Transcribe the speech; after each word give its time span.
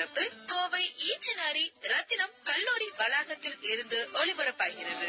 ஒளிபரப்பு 0.00 0.24
கோவை 0.46 0.82
ஈச்சனாரி 1.06 1.62
ரத்தினம் 1.90 2.34
கல்லூரி 2.44 2.88
வளாகத்தில் 2.98 3.56
இருந்து 3.70 3.98
ஒளிபரப்பாகிறது 4.14 5.08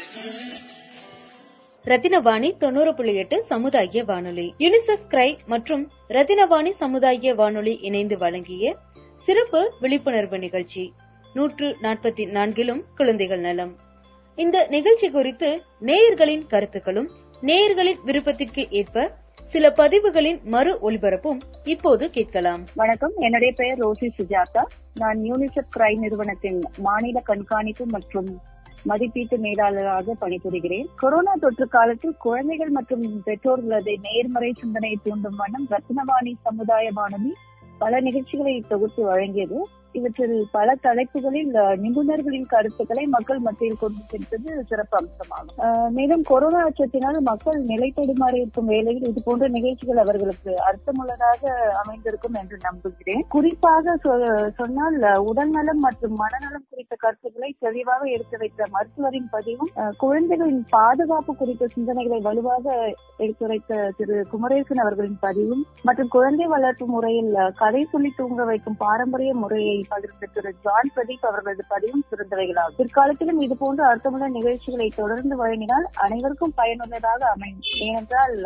ரத்தினவாணி 1.84 2.48
தொண்ணூறு 2.56 2.94
புள்ளி 2.94 3.14
எட்டு 3.14 3.36
சமுதாய 3.42 4.02
வானொலி 4.04 4.46
யுனிசெஃப் 4.58 5.06
கிரை 5.10 5.28
மற்றும் 5.46 5.84
ரத்தினவாணி 6.08 6.70
சமுதாய 6.70 7.34
வானொலி 7.34 7.74
இணைந்து 7.80 8.16
வழங்கிய 8.16 8.74
சிறப்பு 9.28 9.60
விழிப்புணர்வு 9.80 10.38
நிகழ்ச்சி 10.38 10.84
நூற்று 11.34 11.76
நாற்பத்தி 11.82 12.26
நான்கிலும் 12.30 12.82
குழந்தைகள் 12.96 13.40
நலம். 13.40 13.72
இந்த 14.38 14.66
நிகழ்ச்சி 14.70 15.10
குறித்து 15.10 15.50
நேயர்களின் 15.80 16.46
கருத்துக்களும் 16.46 17.10
நேயர்களின் 17.42 18.02
விருப்பத்திற்கு 18.04 18.68
ஏற்ப 18.70 19.08
சில 19.52 19.70
பதிவுகளின் 19.70 20.40
மறு 20.44 20.72
ஒலிபரப்பும் 20.80 21.40
இப்போது 21.70 22.10
கேட்கலாம். 22.10 22.64
வணக்கம். 22.74 23.12
என்னுடைய 23.16 23.52
பெயர் 23.56 23.78
ரோசி 23.78 24.08
சுஜாதா. 24.18 24.64
நான் 24.94 25.18
யூனிசெப் 25.18 25.70
கிரை 25.76 25.98
நிறுவனத்தின் 25.98 26.62
மாநில 26.78 27.20
கண்காணிப்பு 27.20 27.86
மற்றும் 27.86 28.40
மதிப்பீட்டு 28.84 29.38
மேலாளராக 29.38 30.16
பணிபுரிகிறேன். 30.20 30.86
கொரோனா 30.96 31.34
தொற்று 31.34 31.68
காலத்தில் 31.68 32.16
குழந்தைகள் 32.18 32.68
மற்றும் 32.68 33.02
பெற்றோர்களது 33.02 33.96
நேர்மறை 34.02 34.52
சிந்தனை 34.60 34.98
தூண்டும் 35.02 35.36
வண்ணம் 35.36 35.66
ரத்னவாணி 35.70 36.32
சமுதாய 36.42 36.90
வானொலி 36.94 37.32
பல 37.78 38.00
நிகழ்ச்சிகளை 38.00 38.64
தொகுத்து 38.68 39.12
வழங்கியது. 39.12 39.66
இவற்றில் 39.92 40.48
பல 40.52 40.74
தலைப்புகளில் 40.74 41.50
நிபுணர்களின் 41.76 42.46
கருத்துக்களை 42.48 43.06
மக்கள் 43.06 43.38
மத்தியில் 43.38 43.76
கொண்டு 43.80 44.00
சென்றது 44.06 44.64
சிறப்பு 44.68 44.98
அம்சமாகும். 44.98 45.90
மேலும் 45.90 46.22
கொரோனா 46.22 46.68
அச்சத்தினால் 46.68 47.20
மக்கள் 47.20 47.62
நிலை 47.62 47.92
தடுமாறி 47.96 48.34
இருக்கும் 48.34 48.66
வேளையில் 48.66 49.06
இது 49.06 49.22
போன்ற 49.24 49.48
நிகழ்ச்சிகள் 49.48 49.96
அவர்களுக்கு 49.96 50.50
அர்த்தமுள்ளதாக 50.50 51.46
அமைந்திருக்கும் 51.84 52.34
என்று 52.34 52.56
நம்புகிறேன். 52.62 53.24
குறிப்பாக 53.28 53.98
சொ- 54.04 54.50
சொன்னால் 54.54 55.18
உடல்நலம் 55.18 55.78
மற்றும் 55.78 56.14
மனநலம் 56.14 56.64
குறித்த 56.70 56.96
கருத்துக்களை 56.98 57.56
தெளிவாக 57.58 58.04
எடுத்து 58.04 58.38
வைத்த 58.38 58.64
மருத்துவரின் 58.70 59.28
பதிவும் 59.30 59.68
குழந்தைகளின் 59.98 60.64
பாதுகாப்பு 60.68 61.36
குறித்த 61.36 61.66
சிந்தனைகளை 61.76 62.22
வலுவாக 62.22 62.94
எடுத்துரைத்த 63.18 63.92
திரு. 63.96 64.26
குமரேசன் 64.30 64.76
அவர்களின் 64.76 65.16
பதிவும் 65.20 65.66
மற்றும் 65.82 66.08
குழந்தை 66.08 66.46
வளர்ப்பு 66.46 66.86
முறையில் 66.86 67.34
கதை 67.56 67.80
சொல்லி 67.80 68.12
தூங்க 68.16 68.44
வைக்கும் 68.44 68.76
பாரம்பரிய 68.78 69.34
முறையை 69.34 69.79
பகிர்ந்த 69.92 70.28
திரு 70.34 70.50
ஜான் 70.64 70.90
பிரதீப் 70.94 71.26
அவர்களது 71.28 71.64
பதிவும் 71.72 72.04
சிறந்தவைகளாகும். 72.10 72.78
பிற்காலத்திலும் 72.80 73.40
இது 73.46 73.56
போன்ற 73.62 73.82
அர்த்தமுள்ள 73.92 74.28
நிகழ்ச்சிகளை 74.38 74.88
தொடர்ந்து 75.00 75.36
வழங்கினால் 75.42 75.86
அனைவருக்கும் 76.06 76.56
பயனுள்ளதாக 76.60 77.22
அமையும். 77.34 77.64
ஏனென்றால் 77.86 78.38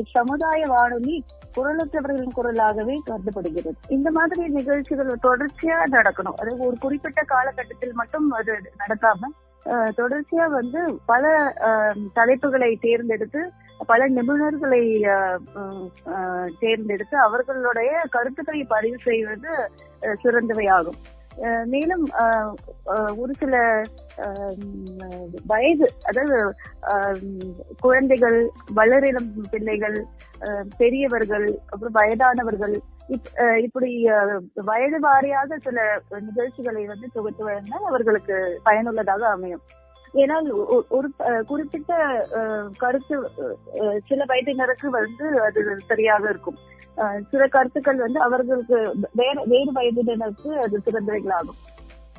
இச்சமுதாய 0.00 0.60
வானொலி 0.74 1.16
குரலற்றவர்களின் 1.56 2.36
குரலாகவே 2.36 2.94
கருதப்படுகிறது. 3.08 3.78
இந்த 3.96 4.08
மாதிரி 4.16 4.42
நிகழ்ச்சிகள் 4.58 5.10
தொடர்ச்சியா 5.26 5.78
நடக்கணும். 5.96 6.36
அதாவது 6.40 6.62
ஒரு 6.68 6.76
குறிப்பிட்ட 6.84 7.20
காலகட்டத்தில் 7.32 7.98
மட்டும் 8.00 8.28
அது 8.38 8.54
நடக்காம 8.82 9.30
தொடர்ச்சியா 9.98 10.46
வந்து 10.58 10.80
பல 11.10 11.32
தலைப்புகளை 12.16 12.70
தேர்ந்தெடுத்து 12.86 13.42
பல 13.86 14.08
நிபுணர்களை 14.08 14.82
அஹ், 15.10 15.40
அஹ், 16.06 16.48
தேர்ந்தெடுத்து 16.60 17.16
அவர்களுடைய 17.18 17.98
கருத்துக்களை 18.10 18.64
பதிவு 18.64 18.98
செய்வது 19.00 19.50
அஹ், 20.02 20.16
சிறந்தவையாகும். 20.22 20.98
அஹ், 21.38 21.64
மேலும் 21.64 22.06
அஹ், 22.18 22.52
அஹ், 22.86 23.16
ஒரு 23.16 23.34
சில 23.38 23.54
வயது 25.46 25.86
அதாவது 26.02 26.38
குழந்தைகள் 27.80 28.38
வளரிளம் 28.74 29.30
பிள்ளைகள் 29.50 29.98
பெரியவர்கள் 30.76 31.46
அப்புறம் 31.70 31.94
வயதானவர்கள் 31.94 32.74
இப்- 33.08 33.32
அஹ், 33.36 33.56
இப்படி 33.56 33.90
வயது 34.64 35.00
வாரியாக 35.00 35.56
சில 35.60 35.78
நிகழ்ச்சிகளை 36.20 36.86
வந்து 36.86 37.08
தொகுத்து 37.12 37.48
வழங்கினால் 37.48 37.88
அவர்களுக்கு 37.88 38.36
பயனுள்ளதாக 38.62 39.26
அமையும். 39.28 39.64
ஏனால் 40.14 40.48
ஒரு 40.96 41.08
குறிப்பிட்ட 41.46 41.92
கருத்து 42.78 43.16
சில 44.08 44.24
வயதினருக்கு 44.32 44.88
வந்து 44.98 45.26
அது 45.42 45.60
சரியாக 45.86 46.24
இருக்கும். 46.28 46.58
சில 47.30 47.42
கருத்துக்கள் 47.46 48.00
வந்து 48.04 48.20
அவர்களுக்கு 48.20 48.78
வேற 49.20 49.36
வேறு 49.52 49.70
வயதினருக்கு 49.78 50.50
அது 50.64 50.82
சிறந்தவைகளாகும். 50.86 51.60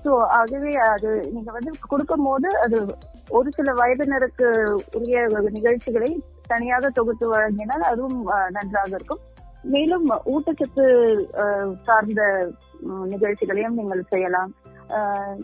சோ 0.05 0.13
அதுவே 0.39 0.71
அது 0.93 1.09
நீங்க 1.33 1.51
வந்து 1.51 1.71
கொடுக்கும் 1.91 2.23
போது 2.23 2.49
அது 2.59 2.77
ஒரு 3.29 3.49
சில 3.57 3.71
வயதினருக்கு 3.73 4.47
உரிய 4.93 5.19
நிகழ்ச்சிகளை 5.57 6.09
தனியாக 6.47 6.89
தொகுத்து 6.89 7.25
வழங்கினால் 7.33 7.85
அதுவும் 7.91 8.19
நன்றாக 8.49 8.91
இருக்கும். 8.91 9.21
மேலும் 9.73 10.07
ஊட்டச்சத்து 10.33 10.85
சார்ந்த 11.83 12.21
நிகழ்ச்சிகளையும் 13.13 13.77
நீங்கள் 13.79 14.09
செய்யலாம். 14.09 14.51
ஆஹ் 14.89 15.37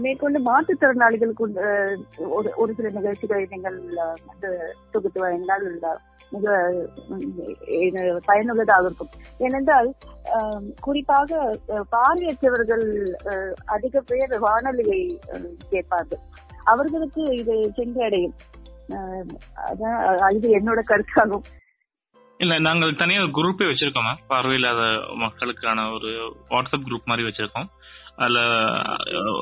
மேற்கொண்டு 0.00 0.38
மாற்றுத்திறனாளிகளுக்கு 0.40 1.46
அஹ், 1.64 1.96
ஒரு 2.28 2.52
ஒரு 2.56 2.74
சில 2.74 2.88
நிகழ்ச்சிகளை 2.88 3.46
நீங்கள் 3.50 3.78
வந்து 4.26 4.50
தொகுத்து 4.90 5.20
வழங்கினால் 5.20 5.66
மிக 6.32 6.46
பயனுள்ளதாக 8.26 8.84
இருக்கும். 8.84 9.10
ஏனென்றால் 9.38 9.88
குறிப்பாக 10.80 11.30
பார்வையற்றவர்கள் 11.92 12.86
அஹ், 13.24 13.54
அதிக 13.66 14.00
பேர் 14.00 14.38
வானொலியை 14.38 15.00
கேட்பார்கள். 15.68 16.22
அவர்களுக்கு 16.64 17.22
இது 17.32 17.54
சென்றடையும். 17.76 18.36
அது 19.66 19.84
அதான் 20.06 20.34
இது 20.34 20.48
என்னோட 20.50 20.80
கருத்தாகும். 20.88 21.46
இல்ல 22.40 22.58
நாங்கள் 22.58 22.96
தனியாக 22.96 23.22
ஒரு 23.22 23.32
குரூப்பே 23.32 23.66
வச்சிருக்கோம் 23.68 24.18
பார்வையில்லாத 24.28 24.82
மக்களுக்கான 25.16 25.90
ஒரு 25.90 26.10
வாட்ஸ்அப் 26.50 26.86
குரூப் 26.88 27.04
மாதிரி 27.04 27.26
வச்சிருக்கோம். 27.28 27.68
அதுல 28.16 28.40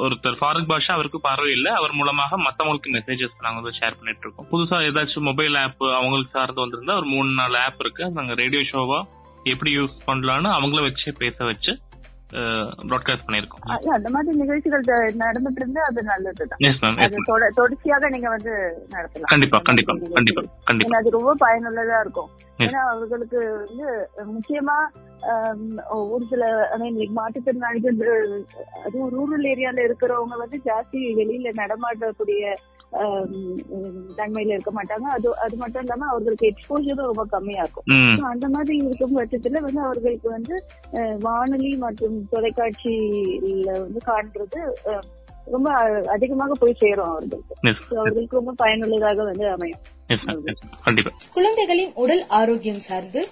ஒருத்தர் 0.04 0.38
ஃபாரூக் 0.40 0.70
பாஷா 0.70 0.92
அவருக்கு 0.96 1.20
பார்வை 1.20 1.50
இல்லை. 1.52 1.72
அவர் 1.72 1.92
மூலமாக 1.92 2.38
மத்தவங்களுக்கு 2.38 2.94
மெசேஜஸ் 2.96 3.44
நாங்க 3.46 3.60
வந்து 3.60 3.78
ஷேர் 3.80 3.98
பண்ணிட்டு 3.98 4.24
இருக்கோம். 4.26 4.48
புதுசா 4.52 4.78
ஏதாச்சும் 4.88 5.28
மொபைல் 5.30 5.54
ஆப் 5.54 5.84
அவங்களுக்கு 5.98 6.38
சார்ந்து 6.38 6.64
வந்திருந்தா 6.64 6.96
ஒரு 6.96 7.06
மூணு 7.06 7.30
நாலு 7.32 7.58
ஆப் 7.58 7.80
இருக்கு. 7.80 8.10
நாங்க 8.10 8.34
ரேடியோ 8.34 8.62
ஷோவா 8.72 9.00
எப்படி 9.52 9.70
யூஸ் 9.78 9.96
பண்ணலாம்னு 10.06 10.50
அவங்கள 10.58 10.82
வச்சு 10.82 11.12
பேச 11.18 11.44
வச்சு 11.44 11.72
ப்ராட்காஸ்ட் 12.34 13.26
பண்ணிருக்கோம் 13.26 13.88
அந்த 13.88 14.10
மாதிரி 14.10 14.36
நிகழ்ச்சிகள் 14.36 14.80
நடந்துட்டு 15.18 15.56
இருந்தா 15.56 15.82
அது 15.82 16.02
நல்லதுதான் 16.02 17.48
தொடர்ச்சியாக 17.54 18.08
நீங்க 18.08 18.28
வந்து 18.28 18.52
நடத்தலாம். 18.90 19.30
கண்டிப்பா 19.34 19.58
கண்டிப்பா 19.58 19.94
கண்டிப்பா. 20.12 20.42
கண்டிப்பா. 20.64 20.98
அது 20.98 21.10
ரொம்ப 21.10 21.34
பயனுள்ளதா 21.46 22.00
இருக்கும். 22.00 22.30
ஏன்னா 22.58 22.80
அவர்களுக்கு 22.90 23.66
வந்து 23.66 24.10
முக்கியமா 24.16 24.78
ஒரு 25.88 26.24
சில 26.30 26.68
ஐ 26.68 26.90
மீன் 26.90 27.16
மாற்றுத்திறனாளிகள் 27.16 28.42
அதுவும் 28.84 29.12
ரூரல் 29.12 29.46
ஏரியால 29.46 29.78
இருக்கிறவங்க 29.84 30.36
வந்து 30.38 30.60
ஜாஸ்தி 30.64 30.92
வெளியில 30.92 31.52
நடமாடக்கூடிய 31.54 32.54
தன்மையில 34.18 34.54
இருக்க 34.56 34.70
மாட்டாங்க. 34.70 35.06
அது 35.16 35.28
அது 35.38 35.56
மட்டும் 35.56 35.82
இல்லாம 35.82 36.06
அவர்களுக்கு 36.10 36.46
எக்ஸ்போஜரும் 36.50 37.10
ரொம்ப 37.10 37.24
கம்மியா 37.24 37.62
இருக்கும் 37.62 38.24
அந்த 38.24 38.48
மாதிரி 38.48 38.76
இருக்கும் 38.76 39.16
பட்சத்துல 39.18 39.62
வந்து 39.66 39.80
அவர்களுக்கு 39.80 40.30
வந்து 40.30 40.54
வானொலி 41.20 41.72
மற்றும் 41.76 42.16
தொலைக்காட்சியில 42.32 43.70
வந்து 43.80 44.00
காண்றது 44.06 44.60
ரொம்ப 45.46 45.70
அதிகமாக 46.08 46.54
போய் 46.54 46.78
சேரும் 46.78 47.06
அவர்களுக்கு. 47.06 47.54
அவர்களுக்கு 47.96 48.36
ரொம்ப 48.36 48.52
பயனுள்ளதாக 48.56 49.24
வந்து 49.24 49.46
அமையும். 49.48 49.82
குழந்தைகளின் 51.34 51.92
உடல் 51.94 52.24
ஆரோக்கியம் 52.40 52.80
சார்ந்து 52.80 53.22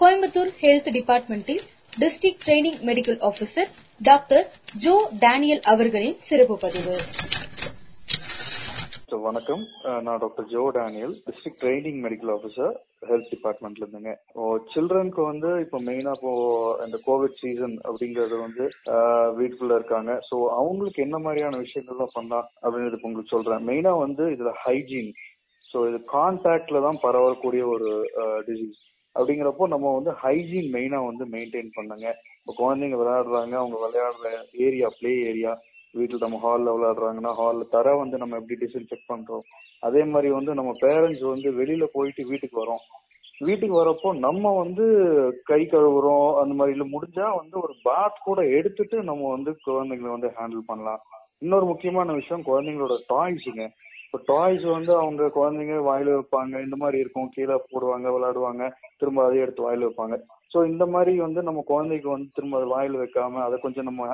Coimbatore 0.00 0.52
health 0.60 0.90
டிபார்ட்மெண்டில் 0.96 1.62
district 2.00 2.44
training 2.46 2.80
medical 2.88 3.20
officer 3.28 3.70
doctor 4.02 4.46
Jo 4.78 4.94
Daniel 5.18 5.60
அவர்களின் 5.72 6.16
சிறப்பு 6.18 6.58
பதிவு. 6.58 6.96
மிஸ்டர் 9.10 9.28
வணக்கம். 9.28 9.62
நான் 10.06 10.18
doctor 10.22 10.46
Jo 10.52 10.60
Daniel 10.76 11.14
district 11.28 11.60
training 11.62 11.96
medical 12.04 12.30
officer 12.34 12.74
health 13.08 13.30
டிபார்ட்மெண்ட்ல 13.32 13.82
இருந்துங்க. 13.84 14.12
சில்ட்ரனுக்கு 14.72 15.22
வந்து 15.30 15.48
இப்போ 15.64 15.78
மெயினா 15.86 16.12
இப்போ 16.18 16.32
இந்த 16.84 16.98
கோவிட் 17.06 17.40
சீசன் 17.40 17.74
அப்படிங்கறது 17.88 18.36
வந்து 18.44 18.64
வீட்டுக்குள்ள 19.38 19.78
இருக்காங்க. 19.80 20.12
ஸோ 20.28 20.36
அவங்களுக்கு 20.58 21.00
என்ன 21.06 21.18
மாதிரியான 21.24 21.58
விஷயங்கள்லாம் 21.64 22.14
பண்ணலாம் 22.18 22.46
அப்படின்றது 22.62 23.00
உங்களுக்கு 23.08 23.34
சொல்றேன். 23.34 23.64
மெயினா 23.70 23.94
வந்து 24.04 24.26
இதுல 24.34 24.52
ஹைஜீன் 24.66 25.10
ஸோ 25.70 25.80
இது 25.90 26.00
கான்டாக்ட்ல 26.16 26.84
தான் 26.86 27.02
பரவக்கூடிய 27.06 27.64
ஒரு 27.74 27.90
டிசீஸ் 28.50 28.78
அப்படிங்கிறப்போ 29.16 29.66
நம்ம 29.74 29.96
வந்து 29.98 30.14
ஹைஜீன் 30.24 30.70
மெயினா 30.76 31.00
வந்து 31.10 31.26
மெயின்டைன் 31.34 31.72
பண்ணுங்க. 31.80 32.06
இப்போ 32.40 32.54
குழந்தைங்க 32.62 32.98
விளையாடுறாங்க 33.02 33.56
அவங்க 33.62 33.78
விளையாடுற 33.86 34.28
ஏரியா 34.68 34.90
ப்ளே 35.00 35.14
ஏரியா 35.32 35.54
வீட்டில் 35.94 36.18
நம்ம 36.18 36.38
ஹாலில் 36.38 36.74
விளையாடுறாங்கன்னா 36.74 37.32
ஹாலில் 37.34 37.68
தர 37.68 37.94
வந்து 37.96 38.18
நம்ம 38.18 38.36
எப்படி 38.36 38.58
டிஸ்இன்ஃபெக்ட் 38.64 39.10
பண்றோம்? 39.10 39.44
அதே 39.82 40.04
மாதிரி 40.04 40.28
வந்து 40.28 40.54
நம்ம 40.54 40.72
பேரண்ட்ஸ் 40.80 41.24
வந்து 41.24 41.50
வெளியில 41.52 41.84
போயிட்டு 41.92 42.24
வீட்டுக்கு 42.26 42.64
வரோம். 42.64 42.82
வீட்டுக்கு 43.40 43.76
வரப்போ 43.82 44.18
நம்ம 44.18 44.52
வந்து 44.56 44.86
கை 45.44 45.60
கழுவுறோம் 45.66 46.36
அந்த 46.36 46.54
மாதிரி 46.54 46.78
இல்ல 46.78 46.98
முடிஞ்சா 46.98 47.28
வந்து 47.36 47.56
ஒரு 47.60 47.74
பாத் 47.82 48.24
கூட 48.24 48.40
எடுத்துட்டு 48.48 49.02
நம்ம 49.02 49.30
வந்து 49.30 49.50
குழந்தைங்களை 49.64 50.10
வந்து 50.10 50.30
ஹேண்டில் 50.38 50.64
பண்ணலாம். 50.66 51.00
இன்னொரு 51.40 51.64
முக்கியமான 51.64 52.12
விஷயம் 52.12 52.44
குழந்தைங்களோட 52.44 52.96
டாய்ஸுங்க 53.08 53.64
இப்போ 54.04 54.18
டாய்ஸ் 54.26 54.64
வந்து 54.64 54.92
அவங்க 54.96 55.24
குழந்தைங்க 55.28 55.74
வாயில 55.88 56.14
வைப்பாங்க 56.14 56.62
இந்த 56.62 56.76
மாதிரி 56.76 56.98
இருக்கும். 56.98 57.28
கீழே 57.28 57.56
போடுவாங்க 57.72 58.08
விளையாடுவாங்க. 58.10 58.62
திரும்ப 58.98 59.24
அதே 59.24 59.40
எடுத்து 59.40 59.66
வாயில 59.68 59.88
வைப்பாங்க. 59.88 60.16
ஸோ 60.54 60.66
இந்த 60.66 60.86
மாதிரி 60.86 61.12
வந்து 61.18 61.42
நம்ம 61.42 61.62
குழந்தைக்கு 61.66 62.08
வந்து 62.10 62.28
திரும்ப 62.34 62.56
அது 62.58 62.66
வாயில் 62.66 62.96
வைக்காம 62.98 63.42
அதை 63.42 63.58
கொஞ்சம் 63.58 63.84
நம்ம 63.84 64.08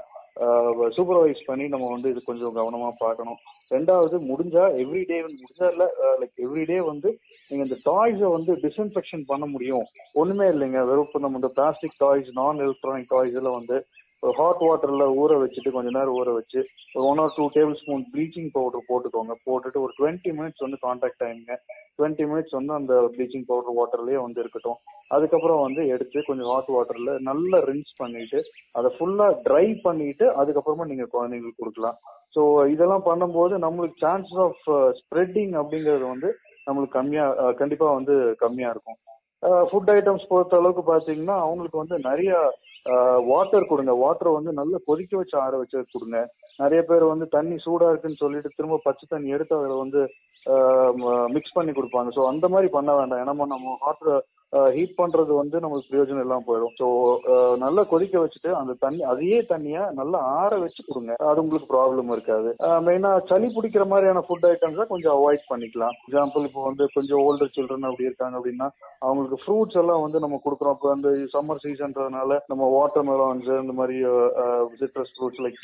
சூப்பர்வைஸ் 0.97 1.43
பண்ணி 1.47 1.69
நம்ம 1.69 1.87
வந்து 1.91 2.11
இது 2.11 2.23
கொஞ்சம் 2.23 2.56
கவனமா 2.56 2.88
பார்க்கணும். 2.99 3.38
ரெண்டாவது 3.71 4.17
முடிஞ்சா 4.31 4.65
எவ்ரிடே 4.83 5.19
முடிஞ்சா 5.37 5.69
இல்ல 5.71 5.85
லைக் 6.21 6.37
எவ்ரிடே 6.47 6.79
வந்து 6.85 7.19
நீங்க 7.49 7.65
இந்த 7.67 7.77
டாய்ஸை 7.91 8.31
வந்து 8.33 8.53
டிஸ்இன்ஃபெக்ஷன் 8.65 9.23
பண்ண 9.27 9.47
முடியும். 9.47 9.85
ஒண்ணுமே 10.12 10.47
இல்லைங்க. 10.47 10.81
வெறும் 10.91 11.25
நம்ம 11.25 11.41
இந்த 11.43 11.50
பிளாஸ்டிக் 11.55 12.00
டாய்ஸ் 12.05 12.29
நான் 12.33 12.62
எலக்ட்ரானிக் 12.67 13.12
டாய்ஸ் 13.15 13.38
எல்லாம் 13.43 13.59
வந்து 13.61 13.79
ஹாட் 14.23 14.63
வாட்டர்ல 14.67 15.05
ஊற 15.23 15.33
வச்சுட்டு 15.41 15.71
கொஞ்ச 15.75 15.89
நேரம் 15.97 16.17
ஊற 16.21 16.31
வச்சு 16.37 16.61
ஒரு 16.97 17.05
one 17.11 17.21
or 17.23 17.35
two 17.37 17.45
tablespoon 17.81 18.05
bleaching 18.13 18.51
powder 18.57 18.87
போட்டுக்கோங்க. 18.89 19.35
போட்டுட்டு 19.47 19.79
ஒரு 19.85 19.93
டுவெண்ட்டி 19.99 20.31
மினிட்ஸ் 20.39 20.65
வந்து 20.65 20.79
கான்டாக்ட் 20.85 21.25
ஆயிடுங்க 21.27 21.57
டுவெண்ட்டி 21.99 22.25
மினிட்ஸ் 22.31 22.57
வந்து 22.59 22.73
அந்த 22.79 22.95
ப்ளீச்சிங் 23.15 23.47
பவுடர் 23.51 23.77
வாட்டர்லயே 23.79 24.19
வந்து 24.25 24.41
இருக்கட்டும். 24.45 24.79
அதுக்கப்புறம் 25.17 25.63
வந்து 25.67 25.83
எடுத்து 25.95 26.25
கொஞ்சம் 26.29 26.51
ஹாட் 26.53 26.73
வாட்டர்ல 26.77 27.13
நல்லா 27.31 27.61
ரின்ஸ் 27.71 27.95
பண்ணிட்டு 28.03 28.41
அதை 28.79 28.91
ஃபுல்லா 28.97 29.29
ட்ரை 29.49 29.67
பண்ணிட்டு 29.87 30.29
அதுக்கப்புறமா 30.43 30.87
நீங்க 30.93 31.07
குழந்தைங்களுக்கு 31.17 31.63
கொடுக்கலாம். 31.63 31.99
ஸோ 32.37 32.43
இதெல்லாம் 32.75 33.07
பண்ணும்போது 33.11 33.55
நம்மளுக்கு 33.67 33.99
சான்சஸ் 34.05 34.43
ஆஃப் 34.47 34.65
ஸ்ப்ரெட்டிங் 35.01 35.55
அப்படிங்கிறது 35.61 36.07
வந்து 36.15 36.31
நம்மளுக்கு 36.67 36.99
கம்மியா 36.99 37.27
கண்டிப்பா 37.61 37.89
வந்து 37.99 38.15
கம்மியா 38.45 38.71
இருக்கும். 38.75 38.99
ஃபுட் 39.71 39.91
ஐட்டம்ஸ் 39.97 40.31
பொறுத்த 40.31 40.61
அளவுக்கு 40.61 40.83
பாத்தீங்கன்னா 40.93 41.37
அவங்களுக்கு 41.47 41.83
வந்து 41.83 41.97
நிறைய 42.09 42.31
வாட்டர் 43.31 43.69
கொடுங்க. 43.71 43.93
வாட்டர் 44.03 44.37
வந்து 44.37 44.50
நல்லா 44.59 44.79
கொதிக்க 44.88 45.12
வச்சு 45.21 45.37
ஆற 45.44 45.53
வச்சு 45.61 45.79
கொடுங்க. 45.94 46.19
நிறைய 46.62 46.81
பேர் 46.91 47.05
வந்து 47.12 47.27
தண்ணி 47.37 47.56
சூடா 47.65 47.88
இருக்குன்னு 47.93 48.23
சொல்லிட்டு 48.23 48.56
திரும்ப 48.56 48.81
பச்சை 48.85 49.06
தண்ணி 49.09 49.35
எடுத்து 49.37 49.59
அதில் 49.59 49.83
வந்து 49.85 50.00
மிக்ஸ் 51.37 51.56
பண்ணி 51.56 51.73
கொடுப்பாங்க. 51.73 52.11
ஸோ 52.17 52.23
அந்த 52.33 52.47
மாதிரி 52.55 52.69
பண்ண 52.77 52.91
வேண்டாம். 52.99 53.23
ஏன்னா 53.23 53.35
நம்ம 53.55 53.77
வாட்டர் 53.87 54.15
ஹீட் 54.75 54.93
பண்றது 55.00 55.32
வந்து 55.38 55.56
நம்மளுக்கு 55.62 55.90
பிரயோஜனம் 55.93 56.25
இல்லாம 56.25 56.44
போயிடும். 56.48 56.75
ஸோ 56.81 56.87
நல்லா 57.64 57.82
கொதிக்க 57.93 58.16
வச்சுட்டு 58.22 58.50
அந்த 58.60 58.72
தண்ணி 58.84 59.00
அதையே 59.12 59.38
தண்ணியை 59.52 59.82
நல்லா 60.00 60.19
ஆற 60.40 60.52
வச்சு 60.64 60.81
கொடுங்க. 60.88 61.14
அது 61.31 61.43
உங்களுக்கு 61.44 61.70
ப்ராப்ளம் 61.72 62.12
இருக்காது. 62.16 62.50
மெயினா 62.88 63.10
சளி 63.31 63.48
பிடிக்கிற 63.56 63.87
மாதிரியான 63.93 64.22
ஃபுட் 64.28 64.46
ஐட்டம்ஸை 64.52 64.87
கொஞ்சம் 64.93 65.14
அவாய்ட் 65.16 65.50
பண்ணிக்கலாம். 65.52 65.96
எக்ஸாம்பிள் 66.08 66.46
இப்போ 66.48 66.62
வந்து 66.69 66.87
கொஞ்சம் 66.96 67.22
ஓல்டர் 67.26 67.54
சில்ட்ரன் 67.56 67.88
அப்படி 67.90 68.08
இருக்காங்க 68.10 68.38
அப்படின்னா 68.40 68.69
அவங்களுக்கு 69.06 69.40
ஃப்ரூட்ஸ் 69.44 69.81
எல்லாம் 69.82 70.04
வந்து 70.06 70.25
நம்ம 70.26 70.40
கொடுக்குறோம். 70.44 70.76
இப்போ 70.78 70.93
அந்த 70.96 71.10
சம்மர் 71.34 71.64
சீசன்றதுனால 71.64 72.38
நம்ம 72.52 72.70
வாட்டர் 72.76 73.08
மெலான்ஸ் 73.10 73.50
இந்த 73.64 73.76
மாதிரி 73.81 73.98
citrus 74.82 75.14
fruits 75.16 75.44
like 75.46 75.60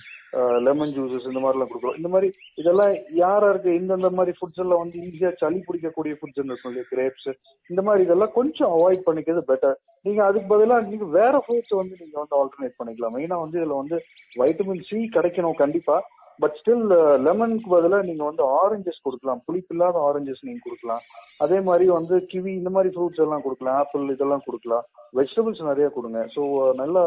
lemon 0.67 0.93
juices 0.96 1.26
இந்த 1.31 1.40
மாதிரிலாம் 1.43 1.70
கொடுக்குறோம் 1.70 1.99
இந்த 2.00 2.08
மாதிரி 2.12 2.29
இதெல்லாம் 2.61 2.93
யார் 3.23 3.44
யாருக்கு 3.46 3.73
இந்தந்த 3.81 4.11
மாதிரி 4.19 4.32
ஃபுட்ஸ் 4.38 4.62
எல்லாம் 4.64 4.82
வந்து 4.82 5.02
ஈஸியா 5.08 5.31
சளி 5.40 5.58
பிடிக்கக்கூடிய 5.67 6.12
ஃபுட்ஸ் 6.19 6.38
இருக்கும் 6.40 6.70
இல்லையா? 6.70 6.87
கிரேப்ஸ் 6.93 7.29
இந்த 7.70 7.82
மாதிரி 7.88 8.06
இதெல்லாம் 8.06 8.34
கொஞ்சம் 8.38 8.73
அவாய்ட் 8.76 9.06
பண்ணிக்கிறது 9.08 9.43
பெட்டர் 9.50 9.76
நீங்க 10.06 10.20
அதுக்கு 10.29 10.49
பதிலா 10.55 10.79
நீங்க 10.88 11.06
வேற 11.19 11.34
ஃப்ரூட்ஸ் 11.44 11.75
வந்து 11.81 11.94
நீங்க 12.02 12.17
வந்து 12.23 12.37
ஆல்டர்னேட் 12.40 12.79
பண்ணிக்கலாம். 12.81 13.14
மெயினா 13.17 13.38
வந்து 13.44 13.58
இதுல 13.61 13.79
வந்து 13.82 13.99
வைட்டமின் 14.43 14.87
சி 14.90 15.00
கிடைக்கணும் 15.17 15.61
கண்டிப்பா. 15.62 15.96
பட் 16.43 16.56
ஸ்டில் 16.61 16.87
லெமனுக்கு 17.26 17.69
பதிலாக 17.75 18.06
நீங்க 18.08 18.23
வந்து 18.29 18.44
ஆரஞ்சஸ் 18.61 19.05
கொடுக்கலாம். 19.06 19.43
புளிப்பில்லாத 19.46 19.96
ஆரஞ்சஸ் 20.08 20.46
நீங்க 20.49 20.62
கொடுக்கலாம். 20.67 21.02
அதே 21.44 21.58
மாதிரி 21.69 21.87
வந்து 21.99 22.14
கிவி 22.31 22.52
இந்த 22.61 22.70
மாதிரி 22.76 22.90
ஃப்ரூட்ஸ் 22.94 23.23
எல்லாம் 23.26 23.44
கொடுக்கலாம். 23.46 23.79
ஆப்பிள் 23.82 24.14
இதெல்லாம் 24.14 24.46
கொடுக்கலாம். 24.46 24.87
வெஜிடபிள்ஸ் 25.19 25.62
நிறைய 25.70 25.88
கொடுங்க. 25.96 26.20
ஸோ 26.37 26.43
நல்லா 26.81 27.02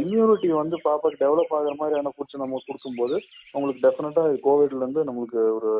இம்யூனிட்டி 0.00 0.48
வந்து 0.54 0.76
பாப்பாக்கு 0.84 1.22
டெவலப் 1.22 1.54
ஆகிற 1.54 1.72
மாதிரியான 1.78 2.12
ஃபுட்ஸ் 2.14 2.36
நம்ம 2.36 2.60
கொடுக்கும்போது 2.66 3.16
உங்களுக்கு 3.54 3.84
டெஃபினட்டா 3.86 4.24
கோவிட்ல 4.44 4.82
இருந்து 4.82 5.02
நம்மளுக்கு 5.04 5.40
ஒரு 5.54 5.72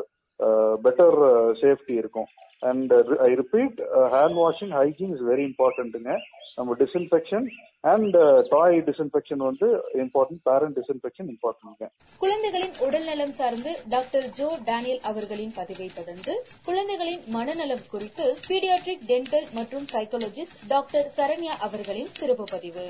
பெட்டர் 0.85 1.17
சேஃப்டி 1.61 1.95
இருக்கும். 2.01 2.29
And 2.69 2.93
I 3.27 3.31
repeat 3.41 3.77
hand 4.13 4.37
washing 4.43 4.73
hygiene 4.79 5.13
is 5.15 5.25
very 5.31 5.43
இம்பார்ட்டன்ட்டுங்க 5.49 6.13
நம்ம 6.57 6.75
டிஸ்இன்ஃபெக்ஷன் 6.79 7.45
அண்ட் 7.91 8.15
டாய் 8.53 8.77
டிஸ்இன்ஃபெக்ஷன் 8.87 9.41
வந்து 9.49 9.67
இம்பார்ட்டன்ட் 10.03 10.41
பேரண்ட் 10.49 10.75
டிஸ்இன்ஃபெக்ஷன் 10.79 11.29
இம்பார்ட்டன்ட்ங்க 11.33 11.87
குழந்தைகளின் 12.21 12.75
உடல்நலம் 12.87 13.33
சார்ந்து 13.39 13.73
டாக்டர் 13.93 14.27
ஜோ 14.39 14.47
டேனியல் 14.69 15.01
அவர்களின் 15.11 15.53
பதிவை 15.59 15.87
தொடர்ந்து 15.99 16.33
குழந்தைகளின் 16.65 17.23
மனநலம் 17.37 17.85
குறித்து 17.93 18.27
பீடியாட்ரிக் 18.49 19.05
டென்டல் 19.11 19.47
மற்றும் 19.59 19.85
சைக்காலஜிஸ்ட் 19.93 20.59
டாக்டர் 20.73 21.07
சரண்யா 21.19 21.55
அவர்களின் 21.67 22.11
சிறப்பு 22.19 22.47
பதிவு. 22.55 22.85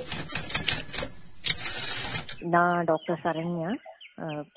நான் 2.56 2.84
டாக்டர் 2.92 3.22
சரண்யா. 3.24 3.70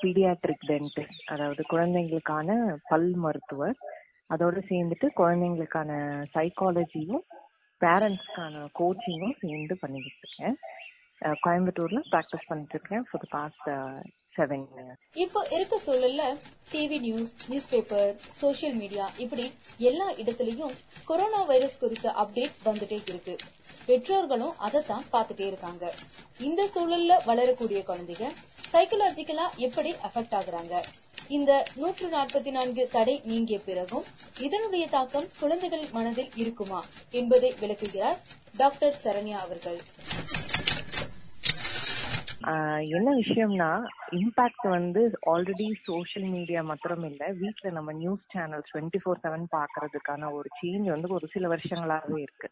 பீடியாட்ரிக் 0.00 0.64
டென்டிஸ்ட் 0.70 1.25
அதாவது 1.35 1.62
குழந்தைங்களுக்கான 1.73 2.49
பல் 2.91 3.11
மருத்துவர். 3.25 3.76
அதோடு 4.35 4.61
சேர்ந்துட்டு 4.70 5.06
குழந்தைங்களுக்கான 5.20 5.91
சைக்காலஜியும் 6.35 7.25
பேரண்ட்ஸ்க்கான 7.81 8.64
கோச்சிங்கும் 8.79 9.37
சேர்ந்து 9.43 9.75
பண்ணிக்கிட்டு 9.82 10.25
இருக்கேன். 10.25 10.56
கோயம்புத்தூர்ல 11.44 12.00
ப்ராக்டிஸ் 12.12 12.49
பண்ணிட்டு 12.49 12.76
இருக்கேன். 12.79 13.05
ஃபார் 13.09 13.23
த 13.25 13.29
பாஸ்ட் 13.37 13.70
சரிங்க. 14.37 14.93
இப்போ 15.25 15.40
இருக்க 15.55 15.79
சூழல்ல 15.87 16.23
TV 16.70 16.99
news 17.06 17.32
newspaper 17.73 18.12
social 18.43 18.76
media 18.82 19.06
இப்படி 19.25 19.44
எல்லா 19.88 20.06
இடத்துலயும் 20.23 20.73
கொரோனா 21.08 21.40
வைரஸ் 21.50 21.76
குறித்த 21.82 22.14
அப்டேட் 22.23 22.56
வந்துட்டே 22.69 22.99
இருக்கு. 23.11 23.34
பெற்றோர்களும் 23.87 24.56
அதைத்தான் 24.67 25.05
பாத்துட்டே 25.12 25.46
இருக்காங்க. 25.50 25.84
இந்த 26.49 26.69
சூழல்ல 26.75 27.12
வளரக்கூடிய 27.29 27.82
குழந்தைங்க 27.90 28.29
சைக்கலாஜிக்கலா 28.73 29.46
எப்படி 29.67 29.90
அஃபெக்ட் 30.08 30.37
ஆகுறாங்க? 30.40 30.75
இந்த 31.37 31.52
நூற்று 31.81 32.06
நாற்பத்தி 32.14 32.50
நான்கு 32.50 32.82
தடை 32.94 33.20
நீங்கிய 33.25 33.58
பிறகும் 33.69 34.06
இதனுடைய 34.46 34.86
தாக்கம் 34.94 35.29
குழந்தைகள் 35.41 35.84
மனதில் 35.93 36.32
இருக்குமா 36.34 36.81
என்பதை 37.20 37.53
விளக்குகிறார் 37.60 38.19
டாக்டர் 38.56 38.98
சரண்யா 39.05 39.39
அவர்கள். 39.46 39.81
என்ன 42.96 43.08
விஷயம்னா 43.15 43.69
இம்பாக்ட் 44.13 44.67
வந்து 44.69 45.01
ஆல்ரெடி 45.31 45.67
சோஷியல் 45.84 46.27
மீடியா 46.29 46.61
மாத்திரம் 46.63 47.05
இல்ல. 47.05 47.22
வீட்ல 47.32 47.70
நம்ம 47.70 47.93
news 47.93 48.25
channels 48.32 48.70
twenty 48.72 49.01
four 49.03 49.22
seven 49.25 49.46
பாக்குறதுக்கான 49.53 50.31
ஒரு 50.32 50.49
சேஞ்ச் 50.61 50.89
வந்து 50.91 51.08
ஒரு 51.08 51.27
சில 51.29 51.49
வருஷங்களாவே 51.49 52.19
இருக்கு. 52.22 52.49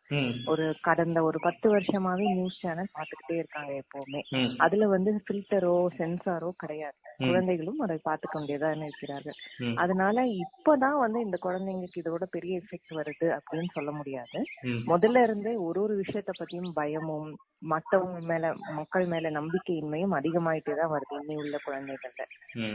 ஒரு 0.47 0.67
கடந்த 0.81 1.19
ஒரு 1.23 1.39
பத்து 1.41 1.69
வருஷமாவே 1.71 2.29
நியூஸ் 2.35 2.61
சேனல் 2.61 2.95
பாத்துக்கிட்டே 2.95 3.37
இருக்காங்க 3.39 3.73
எப்பவுமே. 3.83 4.23
அதுல 4.59 4.89
வந்து 4.89 5.13
ஃபில்டரோ 5.25 5.77
சென்சாரோ 5.99 6.51
கிடையாது. 6.57 6.97
குழந்தைகளும் 7.21 7.81
அதை 7.81 7.99
பார்த்துக்க 8.05 8.35
வேண்டியதான் 8.39 8.87
இருக்கிறார்கள். 8.89 9.39
அதனால 9.77 10.17
இப்பதான் 10.45 10.99
வந்து 10.99 11.21
இந்த 11.21 11.37
குழந்தைங்களுக்கு 11.43 12.03
இதோட 12.03 12.25
பெரிய 12.31 12.61
எஃபெக்ட் 12.63 12.93
வருது 12.93 13.29
அப்படின்னு 13.39 13.71
சொல்ல 13.73 13.91
முடியாது. 13.91 14.39
முதல்ல 14.87 15.23
இருந்தே 15.23 15.55
ஒரு 15.61 15.81
ஒரு 15.83 15.95
விஷயத்த 16.03 16.33
பத்தியும் 16.41 16.73
பயமும் 16.73 17.31
மத்தவங்க 17.63 18.21
மேல 18.21 18.53
மக்கள் 18.79 19.07
மேல 19.07 19.31
நம்பிக்கையின்மையும் 19.31 20.15
அதிகமாயிட்டே 20.19 20.75
தான் 20.77 20.93
வருது. 20.93 21.15
இன்னி 21.21 21.35
உள்ள 21.37 21.57
குழந்தைகள்ல. 21.67 22.25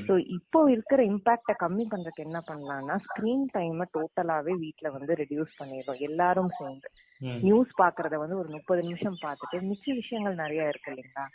சோ 0.07 0.13
இப்போ 0.37 0.59
இருக்கிற 0.71 1.03
இம்பாக்ட 1.03 1.53
கம்மி 1.63 1.85
பண்றதுக்கு 1.93 2.25
என்ன 2.27 2.39
பண்ணலாம்னா 2.49 2.95
ஸ்கிரீன் 3.07 3.47
டைம் 3.51 3.81
டோட்டலாவே 3.97 4.55
வீட்ல 4.63 4.89
வந்து 4.97 5.15
ரெடியூஸ் 5.15 5.59
பண்ணிடுறோம் 5.59 6.03
எல்லாரும் 6.09 6.53
சேர்ந்து. 6.59 6.89
நியூஸ் 7.21 7.69
பாக்குறத 7.81 8.15
வந்து 8.21 8.37
ஒரு 8.37 8.49
முப்பது 8.49 8.81
நிமிஷம் 8.83 9.17
பார்த்துட்டு 9.23 9.57
மிச்ச 9.61 9.85
விஷயங்கள் 9.93 10.41
நிறைய 10.41 10.71
இருக்கு 10.71 10.91
இல்லைங்களா? 10.91 11.25